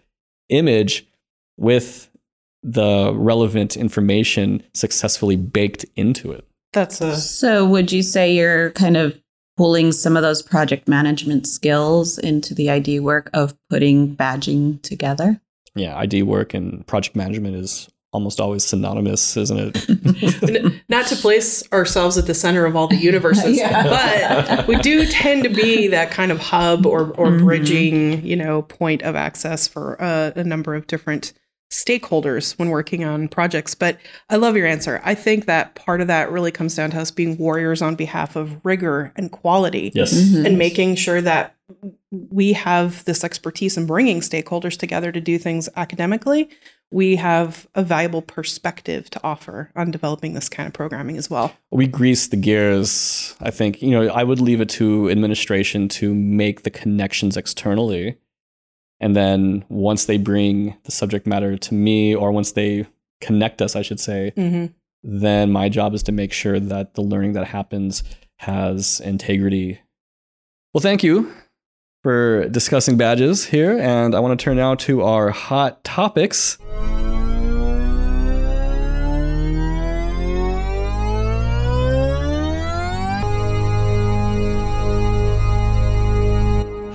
image 0.49 1.07
with 1.57 2.09
the 2.63 3.13
relevant 3.15 3.77
information 3.77 4.63
successfully 4.75 5.37
baked 5.37 5.85
into 5.97 6.33
it. 6.33 6.45
That's 6.73 7.01
a 7.01 7.17
So, 7.17 7.67
would 7.67 7.91
you 7.93 8.03
say 8.03 8.35
you're 8.35 8.71
kind 8.73 8.97
of 8.97 9.19
pulling 9.59 9.91
some 9.91 10.17
of 10.17 10.23
those 10.23 10.41
project 10.41 10.87
management 10.89 11.45
skills 11.47 12.17
into 12.17 12.55
the 12.55 12.71
ID 12.71 13.01
work 13.01 13.29
of 13.35 13.55
putting 13.69 14.15
badging 14.17 14.81
together? 14.83 15.41
Yeah, 15.75 15.99
ID 15.99 16.23
work 16.23 16.55
and 16.55 16.87
project 16.87 17.17
management 17.17 17.57
is 17.57 17.89
almost 18.13 18.41
always 18.41 18.65
synonymous, 18.65 19.37
isn't 19.37 19.77
it? 19.77 20.83
Not 20.89 21.09
to 21.09 21.17
place 21.17 21.63
ourselves 21.73 22.17
at 22.17 22.27
the 22.27 22.35
center 22.35 22.65
of 22.67 22.77
all 22.77 22.87
the 22.87 22.97
universes, 23.11 23.59
Yeah. 23.59 23.83
but 24.57 24.67
we 24.69 24.77
do 24.77 25.05
tend 25.07 25.43
to 25.43 25.51
be 25.51 25.89
that 25.89 26.11
kind 26.13 26.31
of 26.33 26.39
hub 26.39 26.87
or 26.87 27.11
or 27.15 27.27
Mhm. 27.27 27.41
bridging, 27.41 28.25
you 28.25 28.37
know, 28.37 28.63
point 28.63 29.03
of 29.03 29.17
access 29.17 29.67
for 29.69 29.95
a, 29.95 30.33
a 30.37 30.45
number 30.45 30.75
of 30.77 30.87
different 30.87 31.33
stakeholders 31.71 32.59
when 32.59 32.71
working 32.71 33.05
on 33.05 33.29
projects. 33.29 33.75
But 33.75 33.99
I 34.31 34.37
love 34.37 34.57
your 34.57 34.67
answer. 34.67 35.01
I 35.05 35.15
think 35.15 35.47
that 35.47 35.75
part 35.75 36.01
of 36.01 36.07
that 36.07 36.31
really 36.31 36.51
comes 36.51 36.75
down 36.75 36.91
to 36.93 37.01
us 37.01 37.11
being 37.11 37.37
warriors 37.37 37.83
on 37.83 37.95
behalf 37.95 38.37
of 38.37 38.65
rigor 38.65 39.13
and 39.17 39.31
quality 39.31 39.93
yes. 39.95 40.15
Mhm. 40.15 40.47
and 40.47 40.59
making 40.59 40.95
sure 40.97 41.21
that 41.21 41.55
we 42.31 42.55
have 42.55 43.05
this 43.05 43.23
expertise 43.23 43.77
in 43.77 43.85
bringing 43.87 44.21
stakeholders 44.21 44.79
together 44.79 45.13
to 45.13 45.21
do 45.21 45.37
things 45.39 45.69
academically. 45.77 46.49
We 46.91 47.17
have 47.17 47.67
a 47.75 47.83
valuable 47.83 48.23
perspective 48.23 49.11
to 49.11 49.21
offer 49.23 49.71
on 49.77 49.91
developing 49.91 50.33
this 50.33 50.49
kind 50.49 50.67
of 50.67 50.73
programming 50.73 51.19
as 51.19 51.29
well. 51.29 51.53
we 51.71 51.87
grease 51.87 52.29
the 52.29 52.39
gears. 52.39 53.37
I 53.43 53.51
think, 53.51 53.83
you 53.83 53.91
know, 53.91 54.09
I 54.09 54.25
would 54.25 54.41
leave 54.41 54.63
it 54.63 54.71
to 54.71 55.11
administration 55.11 55.89
to 55.91 56.15
make 56.15 56.63
the 56.63 56.71
connections 56.71 57.37
externally. 57.37 58.17
And 59.01 59.15
then 59.15 59.65
once 59.69 60.07
they 60.07 60.19
bring 60.19 60.77
the 60.85 60.91
subject 60.91 61.27
matter 61.27 61.57
to 61.57 61.75
me, 61.75 62.15
or 62.15 62.33
once 62.33 62.53
they 62.53 62.87
connect 63.21 63.63
us, 63.63 63.77
I 63.77 63.83
should 63.83 64.01
say, 64.01 64.33
Mm-hmm. 64.37 64.67
then 65.03 65.53
my 65.53 65.69
job 65.69 65.95
is 65.95 66.03
to 66.05 66.13
make 66.13 66.33
sure 66.33 66.59
that 66.59 66.95
the 66.95 67.03
learning 67.03 67.33
that 67.35 67.47
happens 67.47 68.03
has 68.39 69.01
integrity. 69.01 69.81
Well, 70.75 70.81
thank 70.83 71.03
you 71.03 71.33
for 72.03 72.49
discussing 72.49 72.97
badges 72.97 73.47
here. 73.47 73.79
And 73.79 74.15
I 74.15 74.21
want 74.21 74.39
to 74.39 74.43
turn 74.45 74.57
now 74.57 74.75
to 74.77 75.03
our 75.03 75.31
hot 75.31 75.83
topics. 75.85 76.59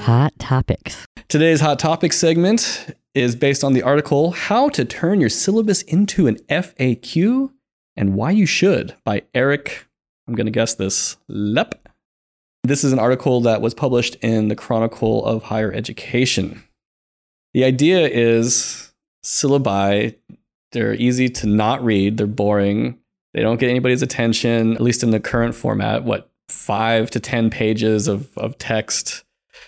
Hot 0.04 0.34
topics. 0.38 1.06
Today's 1.34 1.62
hot 1.62 1.80
topic 1.80 2.14
segment 2.14 2.96
is 3.16 3.36
based 3.36 3.64
on 3.64 3.74
the 3.74 3.82
article 3.82 4.34
How 4.34 4.70
to 4.70 4.86
Turn 4.86 5.20
Your 5.20 5.32
Syllabus 5.32 5.82
into 5.82 6.28
an 6.28 6.36
FAQ 6.48 7.50
and 7.98 8.14
Why 8.14 8.30
You 8.30 8.46
Should 8.46 8.94
by 9.04 9.24
Eric, 9.34 9.88
I'm 10.28 10.36
going 10.36 10.46
to 10.46 10.52
guess 10.52 10.76
this, 10.76 11.18
Loepp. 11.28 11.74
This 12.64 12.84
is 12.84 12.94
an 12.94 13.00
article 13.00 13.42
that 13.42 13.62
was 13.62 13.74
published 13.74 14.14
in 14.22 14.50
the 14.50 14.56
Chronicle 14.56 15.26
of 15.26 15.42
Higher 15.42 15.74
Education. 15.74 16.62
The 17.56 17.64
idea 17.64 18.08
is 18.08 18.94
syllabi, 19.26 20.16
they're 20.72 20.94
easy 20.94 21.30
to 21.30 21.48
not 21.48 21.84
read, 21.84 22.18
they're 22.18 22.28
boring, 22.28 23.00
they 23.34 23.42
don't 23.42 23.60
get 23.60 23.72
anybody's 23.72 24.04
attention, 24.04 24.76
at 24.76 24.82
least 24.82 25.02
in 25.02 25.10
the 25.10 25.20
current 25.20 25.56
format. 25.56 26.04
What, 26.04 26.30
five 26.48 27.10
to 27.10 27.20
10 27.20 27.50
pages 27.50 28.08
of, 28.08 28.38
of 28.38 28.60
text? 28.60 29.24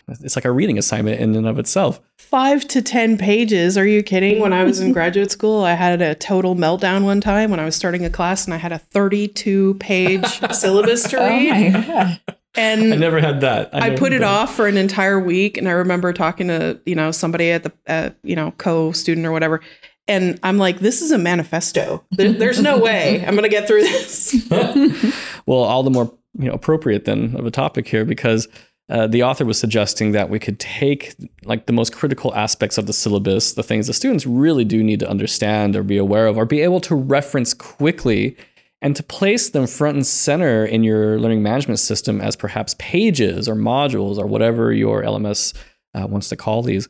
It's 0.07 0.35
like 0.35 0.45
a 0.45 0.51
reading 0.51 0.77
assignment 0.77 1.19
in 1.19 1.35
and 1.35 1.47
of 1.47 1.59
itself. 1.59 1.99
Five 2.17 2.67
to 2.69 2.81
10 2.81 3.17
pages. 3.17 3.77
Are 3.77 3.85
you 3.87 4.01
kidding? 4.03 4.39
When 4.39 4.53
I 4.53 4.63
was 4.63 4.79
in 4.79 4.91
graduate 4.93 5.31
school, 5.31 5.63
I 5.63 5.73
had 5.73 6.01
a 6.01 6.15
total 6.15 6.55
meltdown 6.55 7.03
one 7.03 7.21
time 7.21 7.51
when 7.51 7.59
I 7.59 7.65
was 7.65 7.75
starting 7.75 8.03
a 8.05 8.09
class 8.09 8.45
and 8.45 8.53
I 8.53 8.57
had 8.57 8.71
a 8.71 8.79
32 8.79 9.75
page 9.75 10.25
syllabus 10.51 11.03
to 11.09 11.17
read. 11.17 11.73
god. 11.87 12.19
and 12.55 12.93
I 12.93 12.97
never 12.97 13.19
had 13.19 13.41
that. 13.41 13.69
I 13.73 13.89
never 13.89 13.97
put 13.97 14.13
it 14.13 14.19
that. 14.19 14.27
off 14.27 14.55
for 14.55 14.67
an 14.67 14.77
entire 14.77 15.19
week, 15.19 15.57
and 15.57 15.67
I 15.67 15.71
remember 15.73 16.13
talking 16.13 16.47
to 16.47 16.79
you 16.85 16.95
know 16.95 17.11
somebody 17.11 17.51
at 17.51 17.63
the 17.63 17.71
uh, 17.87 18.09
you 18.23 18.35
know 18.35 18.51
co 18.57 18.91
student 18.91 19.25
or 19.27 19.31
whatever, 19.31 19.61
And 20.07 20.39
I'm 20.43 20.57
like, 20.57 20.79
this 20.79 21.01
is 21.01 21.11
a 21.11 21.17
manifesto. 21.17 22.03
There- 22.11 22.31
there's 22.33 22.61
no 22.61 22.77
way 22.77 23.25
I'm 23.25 23.35
going 23.35 23.43
to 23.43 23.49
get 23.49 23.67
through 23.67 23.81
this. 23.83 24.47
well, 25.45 25.59
all 25.59 25.83
the 25.83 25.89
more 25.91 26.13
you 26.37 26.47
know 26.47 26.53
appropriate 26.53 27.05
then 27.05 27.35
of 27.37 27.45
a 27.45 27.51
topic 27.51 27.87
here 27.87 28.03
because 28.05 28.47
uh, 28.87 29.07
the 29.07 29.23
author 29.23 29.45
was 29.45 29.59
suggesting 29.59 30.11
that 30.11 30.29
we 30.29 30.37
could 30.37 30.59
take 30.59 31.15
like 31.43 31.65
the 31.65 31.73
most 31.73 31.93
critical 31.93 32.33
aspects 32.35 32.77
of 32.77 32.85
the 32.85 32.93
syllabus, 32.93 33.53
the 33.53 33.63
things 33.63 33.87
the 33.87 33.93
students 33.93 34.25
really 34.27 34.63
do 34.63 34.83
need 34.83 34.99
to 34.99 35.09
understand 35.09 35.75
or 35.75 35.81
be 35.81 35.97
aware 35.97 36.27
of, 36.27 36.37
or 36.37 36.45
be 36.45 36.61
able 36.61 36.79
to 36.79 36.95
reference 36.95 37.53
quickly, 37.53 38.37
and 38.81 38.95
to 38.95 39.01
place 39.01 39.49
them 39.49 39.65
front 39.65 39.95
and 39.95 40.05
center 40.05 40.63
in 40.63 40.83
your 40.83 41.19
learning 41.19 41.41
management 41.41 41.79
system 41.79 42.21
as 42.21 42.35
perhaps 42.35 42.75
pages 42.77 43.49
or 43.49 43.55
modules 43.55 44.19
or 44.19 44.27
whatever 44.27 44.71
your 44.71 45.01
LMS 45.01 45.55
uh, 45.95 46.05
wants 46.05 46.29
to 46.29 46.35
call 46.35 46.61
these, 46.61 46.87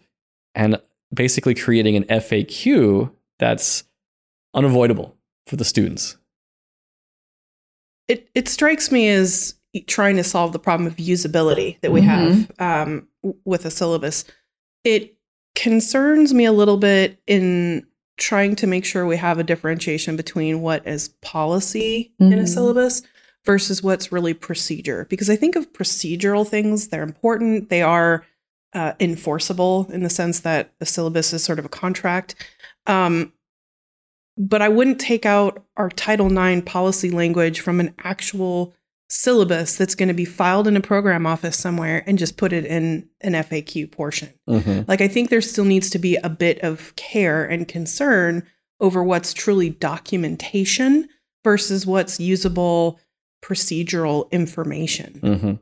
and 0.53 0.81
basically 1.13 1.55
creating 1.55 1.95
an 1.95 2.03
FAQ 2.05 3.09
that's 3.39 3.85
unavoidable 4.53 5.15
for 5.47 5.55
the 5.55 5.65
students. 5.65 6.17
it 8.07 8.29
it 8.35 8.47
strikes 8.47 8.91
me 8.91 9.07
as 9.09 9.55
trying 9.81 10.15
to 10.17 10.23
solve 10.23 10.53
the 10.53 10.59
problem 10.59 10.87
of 10.87 10.95
usability 10.97 11.79
that 11.81 11.91
we 11.91 12.01
have 12.01 12.51
um, 12.59 13.07
with 13.43 13.65
a 13.65 13.71
syllabus. 13.71 14.25
It 14.83 15.17
concerns 15.55 16.33
me 16.33 16.45
a 16.45 16.51
little 16.51 16.77
bit 16.77 17.19
in 17.27 17.85
trying 18.17 18.55
to 18.55 18.67
make 18.67 18.85
sure 18.85 19.05
we 19.05 19.17
have 19.17 19.39
a 19.39 19.43
differentiation 19.43 20.15
between 20.15 20.61
what 20.61 20.85
is 20.87 21.09
policy 21.21 22.13
in 22.19 22.33
a 22.33 22.37
Mhm. 22.43 22.47
syllabus 22.47 23.01
versus 23.45 23.83
what's 23.83 24.11
really 24.11 24.33
procedure. 24.33 25.05
Because 25.09 25.29
I 25.29 25.35
think 25.35 25.55
of 25.55 25.71
procedural 25.73 26.47
things, 26.47 26.87
they're 26.87 27.03
important. 27.03 27.69
They 27.69 27.81
are 27.81 28.25
uh, 28.73 28.91
enforceable 28.99 29.87
in 29.93 30.03
the 30.03 30.09
sense 30.09 30.41
that 30.41 30.73
the 30.79 30.85
syllabus 30.85 31.31
is 31.31 31.41
sort 31.41 31.59
of 31.59 31.63
a 31.65 31.69
contract. 31.69 32.35
Um, 32.87 33.31
but 34.37 34.61
I 34.61 34.67
wouldn't 34.67 34.99
take 34.99 35.25
out 35.25 35.63
our 35.77 35.87
Title 35.89 36.29
IX 36.29 36.61
policy 36.69 37.09
language 37.09 37.61
from 37.61 37.79
an 37.79 37.93
actual 38.03 38.73
syllabus 39.09 39.75
that's 39.75 39.95
going 39.95 40.07
to 40.07 40.13
be 40.13 40.25
filed 40.25 40.67
in 40.67 40.75
a 40.75 40.81
program 40.81 41.25
office 41.25 41.57
somewhere 41.57 42.03
and 42.07 42.17
just 42.17 42.37
put 42.37 42.51
it 42.51 42.65
in 42.65 43.07
an 43.21 43.33
FAQ 43.33 43.91
portion. 43.91 44.33
Like, 44.87 45.01
I 45.01 45.07
think 45.07 45.29
there 45.29 45.41
still 45.41 45.65
needs 45.65 45.89
to 45.91 45.99
be 45.99 46.15
a 46.17 46.29
bit 46.29 46.59
of 46.61 46.95
care 46.95 47.45
and 47.45 47.67
concern 47.67 48.43
over 48.79 49.03
what's 49.03 49.33
truly 49.33 49.69
documentation 49.69 51.07
versus 51.43 51.85
what's 51.85 52.19
usable 52.19 52.99
procedural 53.43 54.29
information. 54.31 55.19
hmm 55.21 55.53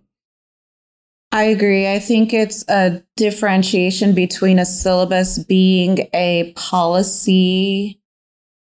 I 1.34 1.45
agree. 1.45 1.91
I 1.91 1.97
think 1.97 2.32
it's 2.32 2.63
a 2.69 3.03
differentiation 3.17 4.13
between 4.13 4.60
a 4.60 4.65
syllabus 4.65 5.39
being 5.39 6.08
a 6.13 6.53
policy 6.56 7.99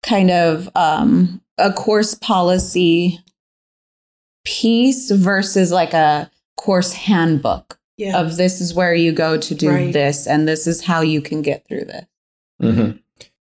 kind 0.03 0.29
of 0.29 0.69
um, 0.75 1.41
a 1.57 1.73
course 1.73 2.13
policy 2.13 3.19
piece 4.49 5.11
versus 5.11 5.71
like 5.71 5.93
a 5.93 6.29
course 6.57 6.93
handbook 6.93 7.79
Yeah. 7.97 8.17
of 8.19 8.37
this 8.37 8.59
is 8.61 8.73
where 8.73 8.95
you 8.95 9.11
go 9.11 9.37
to 9.37 9.53
do 9.55 9.69
Right. 9.69 9.93
this 9.93 10.25
and 10.27 10.47
this 10.47 10.65
is 10.65 10.81
how 10.81 11.01
you 11.01 11.21
can 11.21 11.41
get 11.41 11.65
through 11.67 11.85
this. 11.85 12.05
hmm 12.59 12.91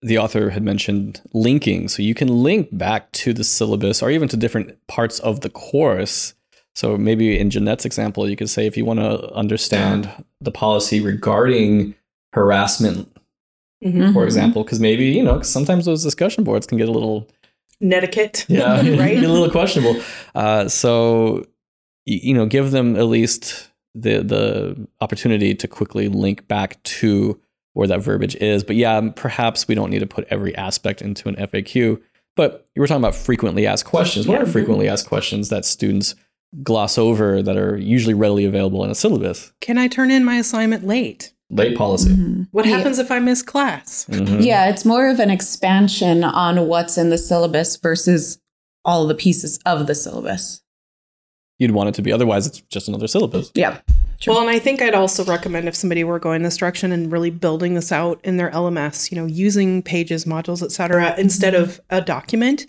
The 0.05 0.19
author 0.19 0.51
had 0.51 0.63
mentioned 0.63 1.21
linking, 1.33 1.89
so 1.89 2.03
you 2.03 2.15
can 2.15 2.29
link 2.43 2.69
back 2.73 3.11
to 3.23 3.33
the 3.33 3.45
syllabus 3.45 4.03
or 4.03 4.11
even 4.11 4.29
to 4.29 4.37
different 4.37 4.69
parts 4.89 5.19
of 5.21 5.41
the 5.41 5.51
course. 5.51 6.35
So 6.75 6.97
maybe 6.97 7.39
in 7.39 7.51
Jeanette's 7.51 7.85
example, 7.85 8.29
you 8.29 8.37
could 8.37 8.51
say 8.51 8.67
if 8.67 8.77
you 8.77 8.85
want 8.85 9.01
to 9.01 9.33
understand 9.35 10.09
the 10.41 10.51
policy 10.51 11.01
regarding 11.01 11.95
harassment, 12.33 13.09
Mhm. 13.85 14.13
for 14.13 14.23
Mhm. 14.23 14.27
example, 14.31 14.65
because 14.65 14.81
maybe 14.81 15.05
you 15.07 15.23
know, 15.23 15.43
sometimes 15.43 15.85
those 15.85 16.03
discussion 16.03 16.45
boards 16.45 16.67
can 16.67 16.79
get 16.79 16.89
a 16.89 16.93
little 16.99 17.29
Netiquette. 17.83 18.47
yeah, 18.49 18.77
right? 18.99 19.19
a 19.19 19.29
little 19.29 19.51
questionable. 19.51 20.01
Uh, 20.35 20.69
so 20.69 21.45
you 22.07 22.35
know, 22.35 22.47
give 22.47 22.71
them 22.71 22.97
at 22.97 23.05
least 23.07 23.69
the 23.95 24.23
the 24.23 24.89
opportunity 25.01 25.55
to 25.55 25.69
quickly 25.69 26.09
link 26.09 26.49
back 26.49 26.83
to 26.85 27.39
where 27.75 27.87
that 27.89 28.01
verbiage 28.01 28.37
is. 28.37 28.65
But 28.65 28.77
yeah, 28.77 29.01
perhaps 29.15 29.69
we 29.69 29.75
don't 29.75 29.91
need 29.91 30.01
to 30.01 30.07
put 30.07 30.27
every 30.31 30.55
aspect 30.57 31.03
into 31.03 31.29
an 31.29 31.37
FAQ. 31.37 32.01
But 32.35 32.67
you 32.75 32.81
were 32.81 32.87
talking 32.87 33.03
about 33.03 33.15
frequently 33.15 33.67
asked 33.67 33.85
questions. 33.85 34.27
What 34.27 34.35
Yeah. 34.37 34.43
are 34.43 34.47
frequently 34.47 34.89
asked 34.89 35.07
questions 35.07 35.49
that 35.51 35.65
students 35.67 36.15
gloss 36.63 36.97
over 36.99 37.43
that 37.43 37.57
are 37.57 37.77
usually 37.79 38.15
readily 38.15 38.45
available 38.47 38.85
in 38.85 38.91
a 38.91 38.95
syllabus? 38.95 39.53
Can 39.61 39.77
I 39.79 39.89
turn 39.89 40.11
in 40.11 40.25
my 40.25 40.37
assignment 40.37 40.87
late? 40.87 41.33
Late 41.53 41.77
policy. 41.77 42.11
Mhm. 42.11 42.49
What 42.51 42.65
Yeah. 42.67 42.77
happens 42.79 42.99
if 42.99 43.11
I 43.11 43.19
miss 43.19 43.43
class? 43.43 44.07
Mhm. 44.11 44.45
Yeah, 44.45 44.69
it's 44.71 44.85
more 44.85 45.09
of 45.09 45.21
an 45.21 45.31
expansion 45.31 46.25
on 46.25 46.67
what's 46.67 46.97
in 46.97 47.11
the 47.11 47.19
syllabus 47.19 47.77
versus 47.77 48.39
all 48.85 49.07
the 49.07 49.15
pieces 49.15 49.59
of 49.67 49.87
the 49.87 49.95
syllabus. 49.95 50.63
You'd 51.59 51.73
want 51.73 51.91
it 51.91 51.95
to 51.97 52.03
be. 52.03 52.11
Otherwise, 52.11 52.47
it's 52.47 52.63
just 52.71 52.89
another 52.89 53.07
syllabus. 53.07 53.51
Yeah. 53.55 53.79
Well, 54.27 54.41
and 54.41 54.49
I 54.51 54.59
think 54.59 54.81
I'd 54.81 54.95
also 54.95 55.25
recommend 55.25 55.69
if 55.69 55.75
somebody 55.75 56.03
were 56.05 56.19
going 56.19 56.43
this 56.43 56.57
direction 56.57 56.91
and 56.91 57.13
really 57.13 57.31
building 57.31 57.75
this 57.75 57.93
out 57.93 58.21
in 58.25 58.37
their 58.37 58.51
LMS, 58.51 59.11
you 59.13 59.17
know, 59.17 59.27
using 59.27 59.83
pages, 59.83 60.25
modules, 60.25 60.63
et 60.63 60.73
cetera, 60.73 61.15
instead 61.19 61.55
of 61.55 61.81
a 61.91 62.01
document, 62.01 62.67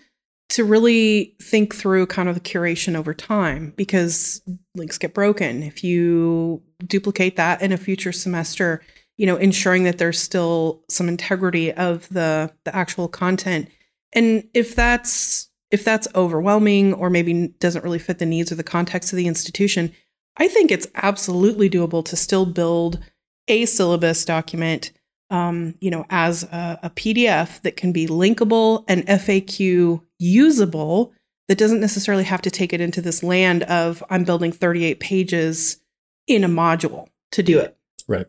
to 0.50 0.64
really 0.64 1.36
think 1.42 1.74
through 1.74 2.06
kind 2.06 2.30
of 2.30 2.36
the 2.36 2.42
curation 2.42 2.96
over 2.96 3.14
time 3.14 3.74
because 3.76 4.42
links 4.76 4.98
get 4.98 5.14
broken. 5.14 5.64
If 5.64 5.84
you 5.84 6.62
duplicate 6.86 7.38
that 7.38 7.62
in 7.62 7.72
a 7.72 7.78
future 7.78 8.12
semester, 8.12 8.82
you 9.18 9.26
know, 9.26 9.36
ensuring 9.36 9.84
that 9.84 9.98
there's 9.98 10.20
still 10.20 10.84
some 10.90 11.08
integrity 11.08 11.72
of 11.74 12.08
the 12.10 12.52
the 12.66 12.76
actual 12.76 13.08
content. 13.08 13.70
And 14.14 14.48
if 14.54 14.76
that's 14.76 15.50
if 15.72 15.84
that's 15.84 16.08
overwhelming 16.14 16.94
or 16.94 17.10
maybe 17.10 17.48
doesn't 17.60 17.84
really 17.84 18.00
fit 18.00 18.20
the 18.20 18.26
needs 18.26 18.52
or 18.52 18.56
the 18.56 18.64
context 18.64 19.12
of 19.12 19.18
the 19.18 19.28
institution, 19.28 19.92
I 20.38 20.48
think 20.48 20.72
it's 20.72 20.88
absolutely 20.96 21.70
doable 21.70 22.06
to 22.06 22.16
still 22.16 22.46
build 22.46 23.00
a 23.48 23.66
syllabus 23.66 24.24
document, 24.24 24.92
um, 25.30 25.76
you 25.80 25.90
know, 25.90 26.06
as 26.10 26.44
a, 26.44 26.80
a 26.84 26.90
PDF 26.90 27.62
that 27.62 27.78
can 27.78 27.92
be 27.92 28.08
linkable 28.08 28.84
and 28.88 29.06
FAQ 29.08 30.02
usable. 30.20 31.14
That 31.50 31.58
doesn't 31.58 31.82
necessarily 31.82 32.24
have 32.24 32.42
to 32.44 32.50
take 32.50 32.72
it 32.72 32.80
into 32.80 33.02
this 33.02 33.22
land 33.22 33.64
of 33.64 34.02
I'm 34.10 34.24
building 34.24 34.54
38 34.54 35.02
pages 35.02 35.78
in 36.26 36.46
a 36.46 36.48
module 36.48 37.10
to 37.34 37.44
do 37.44 37.60
it. 37.60 37.78
Right. 38.08 38.28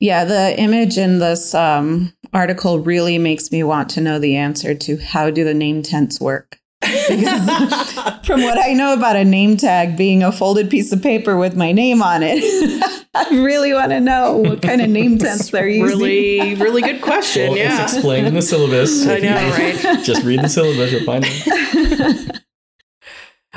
Yeah, 0.00 0.24
the 0.24 0.58
image 0.58 0.96
in 0.96 1.18
this 1.18 1.54
um, 1.54 2.12
article 2.32 2.78
really 2.78 3.18
makes 3.18 3.50
me 3.50 3.64
want 3.64 3.90
to 3.90 4.00
know 4.00 4.18
the 4.18 4.36
answer 4.36 4.74
to 4.74 4.96
how 4.98 5.30
do 5.30 5.42
the 5.42 5.54
name 5.54 5.82
tents 5.82 6.20
work. 6.20 6.58
From 6.82 8.42
what 8.42 8.58
I 8.58 8.72
know 8.74 8.92
about 8.92 9.16
a 9.16 9.24
name 9.24 9.56
tag 9.56 9.96
being 9.96 10.22
a 10.22 10.30
folded 10.30 10.70
piece 10.70 10.92
of 10.92 11.02
paper 11.02 11.36
with 11.36 11.56
my 11.56 11.72
name 11.72 12.02
on 12.02 12.22
it, 12.22 12.38
I 13.18 13.28
really 13.30 13.72
want 13.72 13.90
to 13.90 14.00
know 14.00 14.36
what 14.36 14.62
kind 14.62 14.80
of 14.80 14.88
name 14.88 15.18
sense 15.20 15.50
they're 15.50 15.68
using. 15.68 15.98
really, 15.98 16.54
really 16.54 16.82
good 16.82 17.02
question. 17.02 17.48
Well, 17.48 17.58
yeah. 17.58 17.82
It's 17.82 17.94
explained 17.94 18.26
in 18.28 18.34
the 18.34 18.42
syllabus. 18.42 19.06
I 19.06 19.14
If 19.14 19.24
you 19.24 19.30
know, 19.30 19.50
right? 19.50 20.04
Just 20.04 20.24
read 20.24 20.40
the 20.40 20.48
syllabus, 20.48 20.92
you'll 20.92 21.04
find 21.04 21.24
it. 21.26 22.42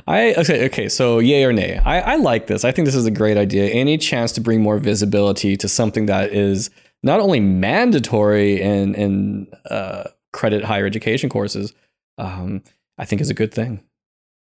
I 0.07 0.33
okay, 0.35 0.65
okay, 0.65 0.89
so 0.89 1.19
yay 1.19 1.43
or 1.43 1.53
nay. 1.53 1.77
I, 1.77 2.13
I 2.13 2.15
like 2.15 2.47
this. 2.47 2.65
I 2.65 2.71
think 2.71 2.85
this 2.85 2.95
is 2.95 3.05
a 3.05 3.11
great 3.11 3.37
idea. 3.37 3.65
Any 3.69 3.97
chance 3.97 4.31
to 4.33 4.41
bring 4.41 4.61
more 4.61 4.77
visibility 4.77 5.55
to 5.57 5.67
something 5.67 6.07
that 6.07 6.31
is 6.33 6.71
not 7.03 7.19
only 7.19 7.39
mandatory 7.39 8.61
in 8.61 8.95
in 8.95 9.47
uh, 9.69 10.05
credit 10.33 10.63
higher 10.63 10.85
education 10.85 11.29
courses, 11.29 11.73
um, 12.17 12.63
I 12.97 13.05
think 13.05 13.21
is 13.21 13.29
a 13.29 13.35
good 13.35 13.53
thing. 13.53 13.83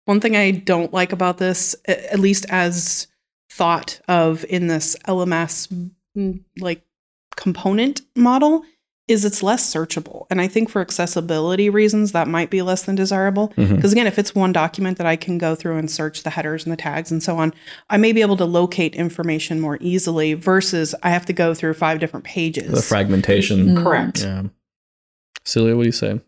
One 0.04 0.20
thing 0.20 0.36
I 0.36 0.50
don't 0.50 0.92
like 0.92 1.12
about 1.12 1.38
this, 1.38 1.74
at 1.86 2.18
least 2.18 2.44
as 2.48 3.06
thought 3.56 4.00
of 4.06 4.44
in 4.48 4.66
this 4.66 4.96
LMS 5.08 5.90
mm, 6.16 6.40
like 6.58 6.82
component 7.36 8.02
model, 8.14 8.64
is 9.08 9.24
it's 9.24 9.42
less 9.42 9.72
searchable. 9.72 10.26
And 10.30 10.40
I 10.40 10.48
think 10.48 10.68
for 10.68 10.80
accessibility 10.80 11.70
reasons, 11.70 12.12
that 12.12 12.26
might 12.26 12.50
be 12.50 12.60
less 12.60 12.82
than 12.82 12.96
desirable. 12.96 13.52
Because 13.56 13.92
again, 13.92 14.08
if 14.08 14.18
it's 14.18 14.34
one 14.34 14.52
document 14.52 14.98
that 14.98 15.06
I 15.06 15.14
can 15.14 15.38
go 15.38 15.54
through 15.54 15.78
and 15.78 15.88
search 15.88 16.24
the 16.24 16.30
headers 16.30 16.64
and 16.64 16.72
the 16.72 16.76
tags 16.76 17.12
and 17.12 17.22
so 17.22 17.38
on, 17.38 17.54
I 17.88 17.98
may 17.98 18.12
be 18.12 18.20
able 18.20 18.36
to 18.38 18.44
locate 18.44 18.96
information 18.96 19.60
more 19.60 19.78
easily 19.80 20.34
versus 20.34 20.94
I 21.04 21.10
have 21.10 21.24
to 21.26 21.32
go 21.32 21.54
through 21.54 21.74
five 21.74 22.00
different 22.00 22.24
pages. 22.26 22.72
The 22.72 22.82
fragmentation. 22.82 23.76
Mm. 23.76 23.82
Correct. 23.82 24.22
Yeah. 24.22 24.42
Celia, 25.44 25.76
what 25.76 25.84
do 25.84 25.88
you 25.88 25.92
say? 25.92 26.20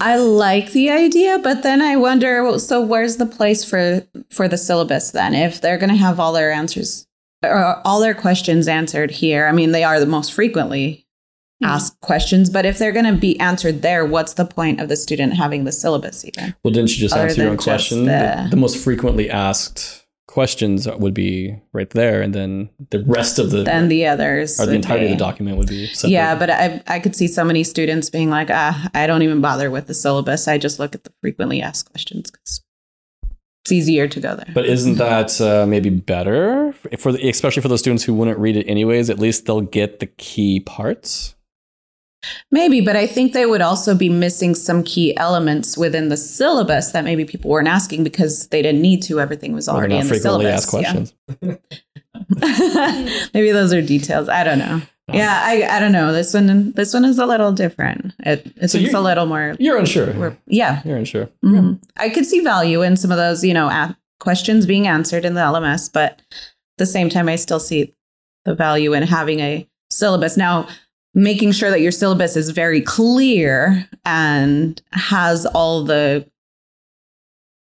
I 0.00 0.16
like 0.16 0.72
the 0.72 0.90
idea, 0.90 1.38
but 1.38 1.62
then 1.62 1.80
I 1.80 1.96
wonder 1.96 2.58
so 2.58 2.80
where's 2.82 3.16
the 3.16 3.26
place 3.26 3.64
for 3.64 4.06
for 4.30 4.48
the 4.48 4.58
syllabus 4.58 5.12
then 5.12 5.34
if 5.34 5.60
they're 5.60 5.78
going 5.78 5.90
to 5.90 5.96
have 5.96 6.18
all 6.20 6.32
their 6.32 6.50
answers 6.52 7.06
or 7.42 7.80
all 7.86 8.00
their 8.00 8.14
questions 8.14 8.66
answered 8.68 9.10
here. 9.10 9.46
I 9.46 9.52
mean, 9.52 9.72
they 9.72 9.84
are 9.84 10.00
the 10.00 10.06
most 10.06 10.32
frequently 10.32 11.06
Mhm. 11.62 11.68
asked 11.68 12.00
questions, 12.00 12.50
but 12.50 12.66
if 12.66 12.78
they're 12.78 12.90
going 12.92 13.04
to 13.04 13.12
be 13.20 13.38
answered 13.38 13.82
there, 13.82 14.04
what's 14.04 14.32
the 14.34 14.44
point 14.44 14.80
of 14.80 14.88
the 14.88 14.96
student 14.96 15.34
having 15.34 15.64
the 15.64 15.70
syllabus 15.72 16.24
even? 16.24 16.54
Well, 16.64 16.72
didn't 16.74 16.90
you 16.90 16.96
just 17.00 17.14
Other 17.14 17.28
answer 17.28 17.42
your 17.42 17.50
own 17.52 17.56
question? 17.58 18.06
the- 18.06 18.40
The, 18.44 18.48
the 18.50 18.56
most 18.56 18.76
frequently 18.78 19.30
asked 19.30 20.03
questions 20.34 20.88
would 20.88 21.14
be 21.14 21.56
right 21.72 21.90
there, 21.90 22.20
and 22.20 22.34
then 22.34 22.68
the 22.90 23.04
rest 23.04 23.38
of 23.38 23.52
the 23.52 23.62
Then 23.62 23.86
the 23.86 24.04
others. 24.06 24.58
or 24.58 24.66
the 24.66 24.74
entirety 24.74 25.04
of 25.04 25.12
the 25.12 25.16
document 25.16 25.58
would 25.58 25.68
be 25.68 25.86
separate. 25.86 26.10
Yeah, 26.10 26.34
but 26.34 26.50
I 26.50 26.82
I 26.88 26.98
could 26.98 27.14
see 27.14 27.28
so 27.28 27.44
many 27.44 27.62
students 27.62 28.10
being 28.10 28.30
like, 28.30 28.48
ah, 28.50 28.90
I 28.94 29.06
don't 29.06 29.22
even 29.22 29.40
bother 29.40 29.70
with 29.70 29.86
the 29.86 29.94
syllabus. 29.94 30.48
I 30.48 30.58
just 30.58 30.80
look 30.80 30.92
at 30.96 31.04
the 31.04 31.12
frequently 31.22 31.62
asked 31.62 31.88
questions 31.88 32.32
because 32.32 32.62
it's 33.62 33.70
easier 33.70 34.08
to 34.08 34.20
go 34.20 34.34
there. 34.34 34.50
But 34.52 34.66
isn't 34.66 34.96
that 34.96 35.40
uh, 35.40 35.66
maybe 35.66 35.88
better 35.90 36.72
for 36.98 37.12
the, 37.12 37.28
especially 37.28 37.62
for 37.62 37.68
those 37.68 37.80
students 37.80 38.02
who 38.02 38.12
wouldn't 38.12 38.38
read 38.38 38.56
it 38.56 38.64
anyways? 38.68 39.10
At 39.10 39.20
least 39.20 39.46
they'll 39.46 39.60
get 39.60 40.00
the 40.00 40.06
key 40.06 40.58
parts. 40.58 41.36
Maybe, 42.50 42.80
but 42.80 42.96
I 42.96 43.06
think 43.06 43.32
they 43.32 43.46
would 43.46 43.60
also 43.62 43.94
be 43.94 44.08
missing 44.08 44.54
some 44.54 44.82
key 44.82 45.16
elements 45.16 45.76
within 45.76 46.08
the 46.08 46.16
syllabus 46.16 46.92
that 46.92 47.04
maybe 47.04 47.24
people 47.24 47.50
weren't 47.50 47.68
asking 47.68 48.04
because 48.04 48.48
they 48.48 48.62
didn't 48.62 48.80
need 48.82 49.02
to. 49.04 49.20
Everything 49.20 49.52
was 49.52 49.68
already 49.68 49.96
in 49.96 50.06
the 50.06 50.14
syllabus. 50.18 50.52
asked 50.52 50.68
questions. 50.70 51.14
Yeah. 51.40 51.56
maybe 53.34 53.50
those 53.52 53.72
are 53.72 53.82
details. 53.82 54.28
I 54.28 54.44
don't 54.44 54.58
know. 54.58 54.80
Um, 55.08 55.14
Yeah, 55.14 55.40
I, 55.44 55.76
I 55.76 55.80
don't 55.80 55.92
know. 55.92 56.12
This 56.12 56.32
one 56.32 56.72
this 56.72 56.94
one 56.94 57.04
is 57.04 57.18
a 57.18 57.26
little 57.26 57.52
different. 57.52 58.12
It, 58.20 58.50
it's 58.56 58.72
So 58.72 58.78
it's 58.78 58.94
a 58.94 59.00
little 59.00 59.26
more. 59.26 59.54
You're 59.58 59.78
unsure. 59.78 60.36
yeah, 60.46 60.80
You're 60.84 60.96
unsure. 60.96 61.28
Mhm. 61.44 61.80
I 61.96 62.08
could 62.08 62.24
see 62.26 62.40
value 62.40 62.82
in 62.82 62.96
some 62.96 63.10
of 63.10 63.16
those, 63.18 63.44
you 63.44 63.54
know, 63.54 63.68
a- 63.68 63.96
questions 64.20 64.64
being 64.64 64.86
answered 64.86 65.24
in 65.24 65.34
the 65.34 65.40
LMS, 65.40 65.90
but 65.92 66.12
at 66.12 66.78
the 66.78 66.86
same 66.86 67.08
time, 67.10 67.28
I 67.28 67.36
still 67.36 67.60
see 67.60 67.94
the 68.46 68.54
value 68.54 68.92
in 68.94 69.02
having 69.02 69.40
a 69.40 69.68
syllabus. 69.90 70.36
Now, 70.36 70.66
making 71.14 71.52
sure 71.52 71.70
that 71.70 71.80
your 71.80 71.92
syllabus 71.92 72.36
is 72.36 72.50
very 72.50 72.80
clear 72.80 73.88
and 74.04 74.82
has 74.92 75.46
all 75.46 75.84
the 75.84 76.28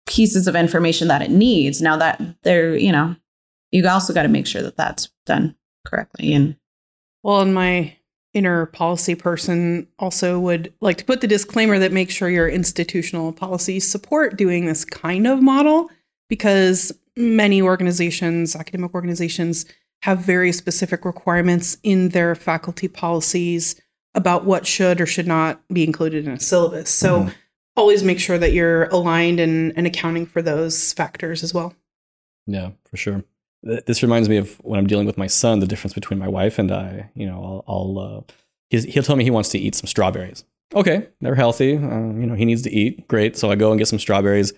pieces 0.06 0.46
of 0.46 0.56
information 0.56 1.08
that 1.08 1.22
it 1.22 1.30
needs. 1.30 1.80
Now 1.80 1.96
that 1.96 2.20
they're, 2.42 2.76
you 2.76 2.92
know, 2.92 3.16
you 3.70 3.86
also 3.88 4.12
got 4.12 4.22
to 4.22 4.28
make 4.28 4.46
sure 4.46 4.62
that 4.62 4.76
that's 4.76 5.08
done 5.26 5.54
correctly. 5.86 6.32
And 6.32 6.56
Well, 7.22 7.40
and 7.40 7.54
my 7.54 7.96
inner 8.32 8.66
policy 8.66 9.14
person 9.14 9.88
also 9.98 10.38
would 10.38 10.72
like 10.80 10.98
to 10.98 11.04
put 11.04 11.20
the 11.20 11.26
disclaimer 11.26 11.78
that 11.78 11.92
make 11.92 12.10
sure 12.10 12.28
your 12.28 12.48
institutional 12.48 13.32
policies 13.32 13.86
support 13.86 14.36
doing 14.36 14.66
this 14.66 14.84
kind 14.84 15.26
of 15.26 15.42
model 15.42 15.90
because 16.28 16.92
many 17.16 17.60
organizations, 17.60 18.54
academic 18.54 18.94
organizations, 18.94 19.66
have 20.02 20.18
very 20.20 20.52
specific 20.52 21.04
requirements 21.04 21.76
in 21.82 22.10
their 22.10 22.34
faculty 22.34 22.88
policies 22.88 23.80
about 24.14 24.44
what 24.44 24.66
should 24.66 25.00
or 25.00 25.06
should 25.06 25.26
not 25.26 25.60
be 25.68 25.84
included 25.84 26.26
in 26.26 26.32
a 26.32 26.40
syllabus. 26.40 26.90
So 26.90 27.24
Mhm. 27.24 27.34
always 27.76 28.02
make 28.02 28.18
sure 28.18 28.38
that 28.38 28.52
you're 28.52 28.84
aligned 28.86 29.38
and, 29.40 29.72
and 29.76 29.86
accounting 29.86 30.26
for 30.26 30.42
those 30.42 30.92
factors 30.94 31.42
as 31.42 31.52
well. 31.54 31.74
Yeah, 32.46 32.70
for 32.90 32.96
sure. 32.96 33.24
This 33.62 34.02
reminds 34.02 34.28
me 34.28 34.38
of 34.38 34.54
when 34.64 34.78
I'm 34.80 34.86
dealing 34.86 35.06
with 35.06 35.18
my 35.18 35.26
son, 35.26 35.60
the 35.60 35.66
difference 35.66 35.92
between 35.92 36.18
my 36.18 36.28
wife 36.28 36.58
and 36.58 36.72
I. 36.72 37.10
You 37.14 37.26
know, 37.26 37.62
I'll, 37.68 37.74
I'll 37.74 37.98
uh, 37.98 38.32
he's, 38.70 38.84
he'll 38.84 39.02
tell 39.02 39.16
me 39.16 39.24
he 39.24 39.30
wants 39.30 39.50
to 39.50 39.58
eat 39.58 39.74
some 39.74 39.86
strawberries. 39.86 40.44
Okay, 40.74 41.08
they're 41.20 41.34
healthy. 41.34 41.76
Uh, 41.76 41.78
you 41.80 42.26
know, 42.26 42.34
he 42.34 42.46
needs 42.46 42.62
to 42.62 42.70
eat. 42.70 43.06
Great. 43.06 43.36
So 43.36 43.50
I 43.50 43.54
go 43.56 43.70
and 43.70 43.78
get 43.78 43.86
some 43.88 43.98
strawberries. 43.98 44.52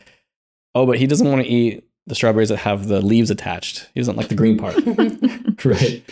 Oh, 0.74 0.86
but 0.86 0.99
he 0.99 1.07
doesn't 1.09 1.28
want 1.28 1.43
to 1.43 1.49
eat 1.49 1.84
the 2.07 2.14
strawberries 2.14 2.48
that 2.48 2.59
have 2.59 2.88
the 2.88 3.00
leaves 3.00 3.30
attached. 3.30 3.88
He 3.94 4.00
doesn't 4.00 4.16
like 4.16 4.28
the 4.28 4.34
green 4.34 4.59
part. 4.59 4.74
right. 5.64 6.03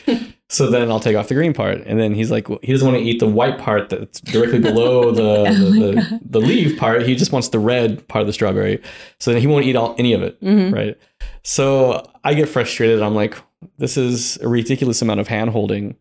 So 0.48 0.68
then 0.68 0.90
I'll 0.90 1.00
take 1.00 1.16
off 1.16 1.28
the 1.28 1.34
green 1.34 1.52
part, 1.52 1.78
and 1.86 1.98
then 1.98 2.12
he's 2.14 2.30
like, 2.30 2.48
well, 2.48 2.58
he 2.62 2.72
doesn't 2.72 2.86
want 2.86 3.00
to 3.00 3.08
eat 3.08 3.20
the 3.20 3.28
white 3.28 3.58
part 3.58 3.88
that's 3.88 4.20
directly 4.20 4.58
below 4.58 5.10
the 5.12 5.46
Oh 5.48 5.52
the, 5.54 5.70
the, 5.70 6.20
the 6.24 6.40
leaf 6.40 6.78
part. 6.78 7.02
He 7.02 7.14
just 7.14 7.30
wants 7.32 7.48
the 7.50 7.58
red 7.60 8.06
part 8.08 8.20
of 8.22 8.26
the 8.26 8.32
strawberry. 8.32 8.82
So 9.18 9.32
then 9.32 9.40
he 9.40 9.46
won't 9.46 9.64
eat 9.64 9.76
all 9.76 9.94
any 9.98 10.12
of 10.12 10.22
it 10.22 10.40
Mhm. 10.42 10.72
right? 10.74 10.98
So 11.44 12.08
I 12.24 12.34
get 12.34 12.48
frustrated. 12.48 13.00
I'm 13.02 13.14
like, 13.14 13.36
this 13.78 13.96
is 13.96 14.38
a 14.38 14.48
ridiculous 14.48 15.02
amount 15.02 15.20
of 15.20 15.28
hand 15.28 15.50
holding. 15.50 15.96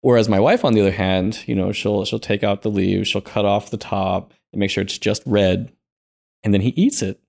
Whereas 0.00 0.28
my 0.28 0.40
wife, 0.40 0.64
on 0.64 0.72
the 0.72 0.80
other 0.80 0.90
hand, 0.90 1.46
you 1.46 1.54
know, 1.54 1.70
she'll 1.72 2.04
she'll 2.04 2.18
take 2.18 2.42
out 2.42 2.62
the 2.62 2.70
leaves, 2.70 3.08
she'll 3.08 3.20
cut 3.20 3.44
off 3.44 3.70
the 3.70 3.76
top 3.76 4.32
and 4.52 4.58
make 4.60 4.70
sure 4.70 4.82
it's 4.82 4.98
just 4.98 5.22
red, 5.26 5.70
and 6.42 6.52
then 6.52 6.60
he 6.62 6.70
eats 6.70 7.02
it, 7.02 7.20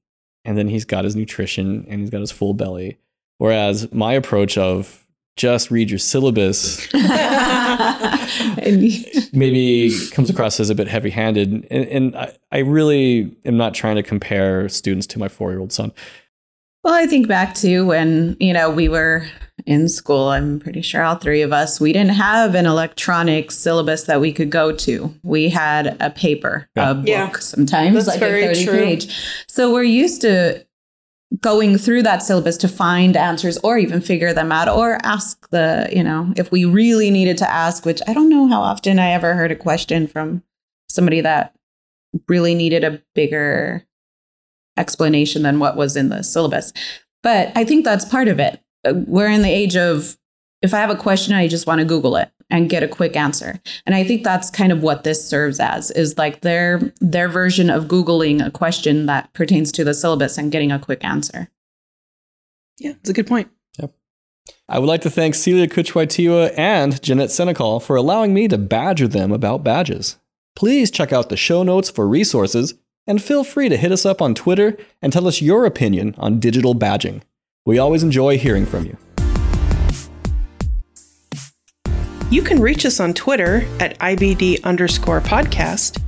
and 0.45 0.57
then 0.57 0.67
he's 0.67 0.85
got 0.85 1.03
his 1.03 1.15
nutrition 1.15 1.85
and 1.87 2.01
he's 2.01 2.09
got 2.09 2.21
his 2.21 2.31
full 2.31 2.53
belly. 2.53 2.97
Whereas 3.37 3.91
my 3.91 4.13
approach 4.13 4.57
of 4.57 5.05
just 5.35 5.71
read 5.71 5.89
your 5.89 5.99
syllabus 5.99 6.87
maybe 9.33 9.91
comes 10.11 10.29
across 10.29 10.59
as 10.59 10.69
a 10.69 10.75
bit 10.75 10.87
heavy 10.87 11.09
handed. 11.09 11.67
And, 11.71 11.87
and 11.87 12.15
I, 12.15 12.35
I 12.51 12.59
really 12.59 13.35
am 13.45 13.57
not 13.57 13.73
trying 13.73 13.95
to 13.95 14.03
compare 14.03 14.69
students 14.69 15.07
to 15.07 15.19
my 15.19 15.27
four 15.27 15.51
year 15.51 15.59
old 15.59 15.71
son. 15.71 15.91
Well, 16.83 16.93
I 16.93 17.07
think 17.07 17.27
back 17.27 17.55
to 17.55 17.85
when, 17.85 18.37
you 18.39 18.53
know, 18.53 18.69
we 18.69 18.89
were 18.89 19.25
in 19.65 19.87
school. 19.89 20.29
I'm 20.29 20.59
pretty 20.59 20.81
sure 20.81 21.03
all 21.03 21.15
three 21.15 21.41
of 21.41 21.53
us, 21.53 21.79
we 21.79 21.93
didn't 21.93 22.13
have 22.15 22.55
an 22.55 22.65
electronic 22.65 23.51
syllabus 23.51 24.03
that 24.03 24.19
we 24.21 24.31
could 24.33 24.49
go 24.49 24.71
to. 24.71 25.13
We 25.23 25.49
had 25.49 25.97
a 25.99 26.09
paper, 26.09 26.69
Yeah. 26.75 26.91
a 26.91 26.93
book, 26.95 27.07
Yeah. 27.07 27.31
sometimes 27.39 27.93
That's 27.95 28.07
like 28.07 28.19
very 28.19 28.43
a 28.43 28.47
30 28.47 28.65
true. 28.65 28.73
page. 28.77 29.43
So 29.47 29.71
we're 29.73 29.83
used 29.83 30.21
to 30.21 30.65
going 31.41 31.77
through 31.77 32.03
that 32.03 32.21
syllabus 32.21 32.57
to 32.57 32.67
find 32.67 33.17
answers 33.17 33.57
or 33.63 33.77
even 33.79 34.01
figure 34.01 34.33
them 34.33 34.51
out 34.51 34.69
or 34.69 34.99
ask 35.03 35.49
the, 35.49 35.89
you 35.91 36.03
know, 36.03 36.31
if 36.37 36.51
we 36.51 36.63
really 36.65 37.09
needed 37.09 37.37
to 37.39 37.49
ask, 37.51 37.85
which 37.85 38.01
I 38.07 38.13
don't 38.13 38.29
know 38.29 38.47
how 38.47 38.61
often 38.61 38.99
I 38.99 39.11
ever 39.13 39.33
heard 39.33 39.51
a 39.51 39.55
question 39.55 40.05
from 40.07 40.43
somebody 40.89 41.21
that 41.21 41.55
really 42.27 42.53
needed 42.53 42.83
a 42.83 43.01
bigger 43.15 43.83
explanation 44.77 45.41
than 45.43 45.59
what 45.59 45.75
was 45.75 45.95
in 45.95 46.09
the 46.09 46.23
syllabus. 46.23 46.71
But 47.23 47.51
I 47.55 47.63
think 47.63 47.85
that's 47.85 48.05
part 48.05 48.27
of 48.27 48.39
it. 48.39 48.59
Uh, 48.85 48.93
We're 49.07 49.29
in 49.29 49.41
the 49.41 49.49
age 49.49 49.75
of 49.75 50.17
if 50.61 50.73
I 50.73 50.79
have 50.79 50.89
a 50.89 50.95
question, 50.95 51.33
I 51.33 51.47
just 51.47 51.67
want 51.67 51.79
to 51.79 51.85
Google 51.85 52.15
it 52.15 52.31
and 52.49 52.69
get 52.69 52.83
a 52.83 52.87
quick 52.87 53.15
answer. 53.15 53.59
And 53.85 53.95
I 53.95 54.03
think 54.03 54.23
that's 54.23 54.49
kind 54.49 54.71
of 54.71 54.81
what 54.81 55.03
this 55.03 55.27
serves 55.27 55.59
as 55.59 55.91
is 55.91 56.17
like 56.17 56.41
their 56.41 56.93
their 57.01 57.27
version 57.27 57.69
of 57.69 57.85
Googling 57.85 58.45
a 58.45 58.51
question 58.51 59.05
that 59.07 59.33
pertains 59.33 59.71
to 59.73 59.83
the 59.83 59.93
syllabus 59.93 60.37
and 60.37 60.51
getting 60.51 60.71
a 60.71 60.79
quick 60.79 61.03
answer. 61.03 61.49
Yeah, 62.79 62.91
it's 62.91 63.09
a 63.09 63.13
good 63.13 63.27
point. 63.27 63.49
Yep. 63.79 63.93
I 64.69 64.79
would 64.79 64.87
like 64.87 65.01
to 65.01 65.09
thank 65.09 65.35
Celia 65.35 65.67
Coochwytewa 65.67 66.53
and 66.57 67.01
Jeanette 67.01 67.29
Senecal 67.29 67.81
for 67.81 67.95
allowing 67.95 68.33
me 68.33 68.47
to 68.47 68.57
badger 68.57 69.07
them 69.07 69.31
about 69.31 69.63
badges. 69.63 70.17
Please 70.55 70.91
check 70.91 71.11
out 71.11 71.29
the 71.29 71.37
show 71.37 71.63
notes 71.63 71.89
for 71.89 72.07
resources, 72.07 72.75
and 73.07 73.21
feel 73.21 73.43
free 73.43 73.69
to 73.69 73.77
hit 73.77 73.91
us 73.91 74.05
up 74.05 74.21
on 74.21 74.35
Twitter 74.35 74.77
and 75.01 75.11
tell 75.11 75.27
us 75.27 75.41
your 75.41 75.65
opinion 75.65 76.15
on 76.17 76.39
digital 76.39 76.75
badging. 76.75 77.21
We 77.65 77.79
always 77.79 78.03
enjoy 78.03 78.37
hearing 78.37 78.65
from 78.65 78.85
you. 78.85 78.97
You 82.29 82.41
can 82.41 82.59
reach 82.59 82.85
us 82.85 82.99
on 82.99 83.13
Twitter 83.13 83.65
at 83.79 83.97
IBD 83.99 84.63
underscore 84.63 85.21
podcast. 85.21 86.01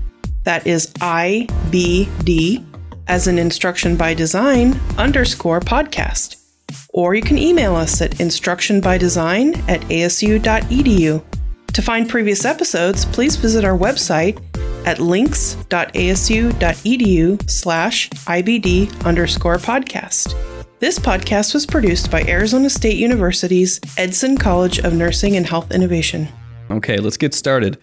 That 0.44 0.68
is 0.68 0.88
IBD 0.96 2.66
as 3.08 3.28
an 3.28 3.38
instruction 3.38 3.96
by 3.96 4.16
design 4.16 4.80
underscore 4.98 5.60
podcast. 5.60 6.42
Or 6.90 7.14
you 7.14 7.22
can 7.22 7.38
email 7.38 7.76
us 7.76 8.02
at 8.02 8.12
instructionbydesign 8.12 9.70
at 9.70 9.82
asu.edu. 9.82 11.24
To 11.68 11.82
find 11.82 12.10
previous 12.10 12.44
episodes, 12.44 13.06
please 13.06 13.36
visit 13.36 13.64
our 13.64 13.78
website 13.78 14.42
at 14.86 15.00
links.asu.edu 15.00 17.50
slash 17.50 18.10
IBD 18.10 19.06
underscore 19.06 19.58
podcast. 19.58 20.55
This 20.86 21.00
podcast 21.00 21.56
was 21.56 21.66
produced 21.66 22.12
by 22.12 22.22
Arizona 22.28 22.70
State 22.70 22.98
University's 22.98 23.82
Edson 23.98 24.38
College 24.38 24.78
of 24.78 24.94
Nursing 24.94 25.36
and 25.36 25.44
Health 25.44 25.72
Innovation. 25.72 26.28
Okay, 26.70 26.98
let's 26.98 27.18
get 27.18 27.34
started. 27.34 27.80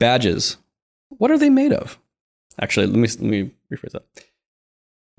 Badges. 0.00 0.56
What 1.10 1.30
are 1.30 1.38
they 1.38 1.50
made 1.50 1.72
of? 1.72 2.00
Actually, 2.60 2.86
let 2.86 2.96
me 2.96 3.06
let 3.06 3.20
me 3.20 3.52
rephrase 3.72 3.92
that. 3.92 4.02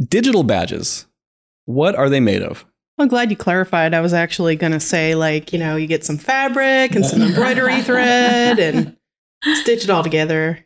Digital 0.06 0.44
badges. 0.44 1.06
What 1.64 1.96
are 1.96 2.10
they 2.10 2.20
made 2.20 2.42
of? 2.42 2.66
I'm 2.98 3.08
glad 3.08 3.32
you 3.32 3.38
clarified. 3.38 3.94
I 3.94 4.02
was 4.02 4.14
actually 4.14 4.58
going 4.58 4.74
to 4.74 4.80
say, 4.82 5.16
like, 5.16 5.54
you 5.54 5.60
know, 5.60 5.78
you 5.78 5.88
get 5.88 6.04
some 6.04 6.18
fabric 6.18 6.94
and 6.94 7.06
some 7.06 7.22
embroidery 7.22 7.84
thread 7.84 8.60
and 8.60 8.98
stitch 9.62 9.86
it 9.86 9.90
all 9.90 10.04
together. 10.04 10.66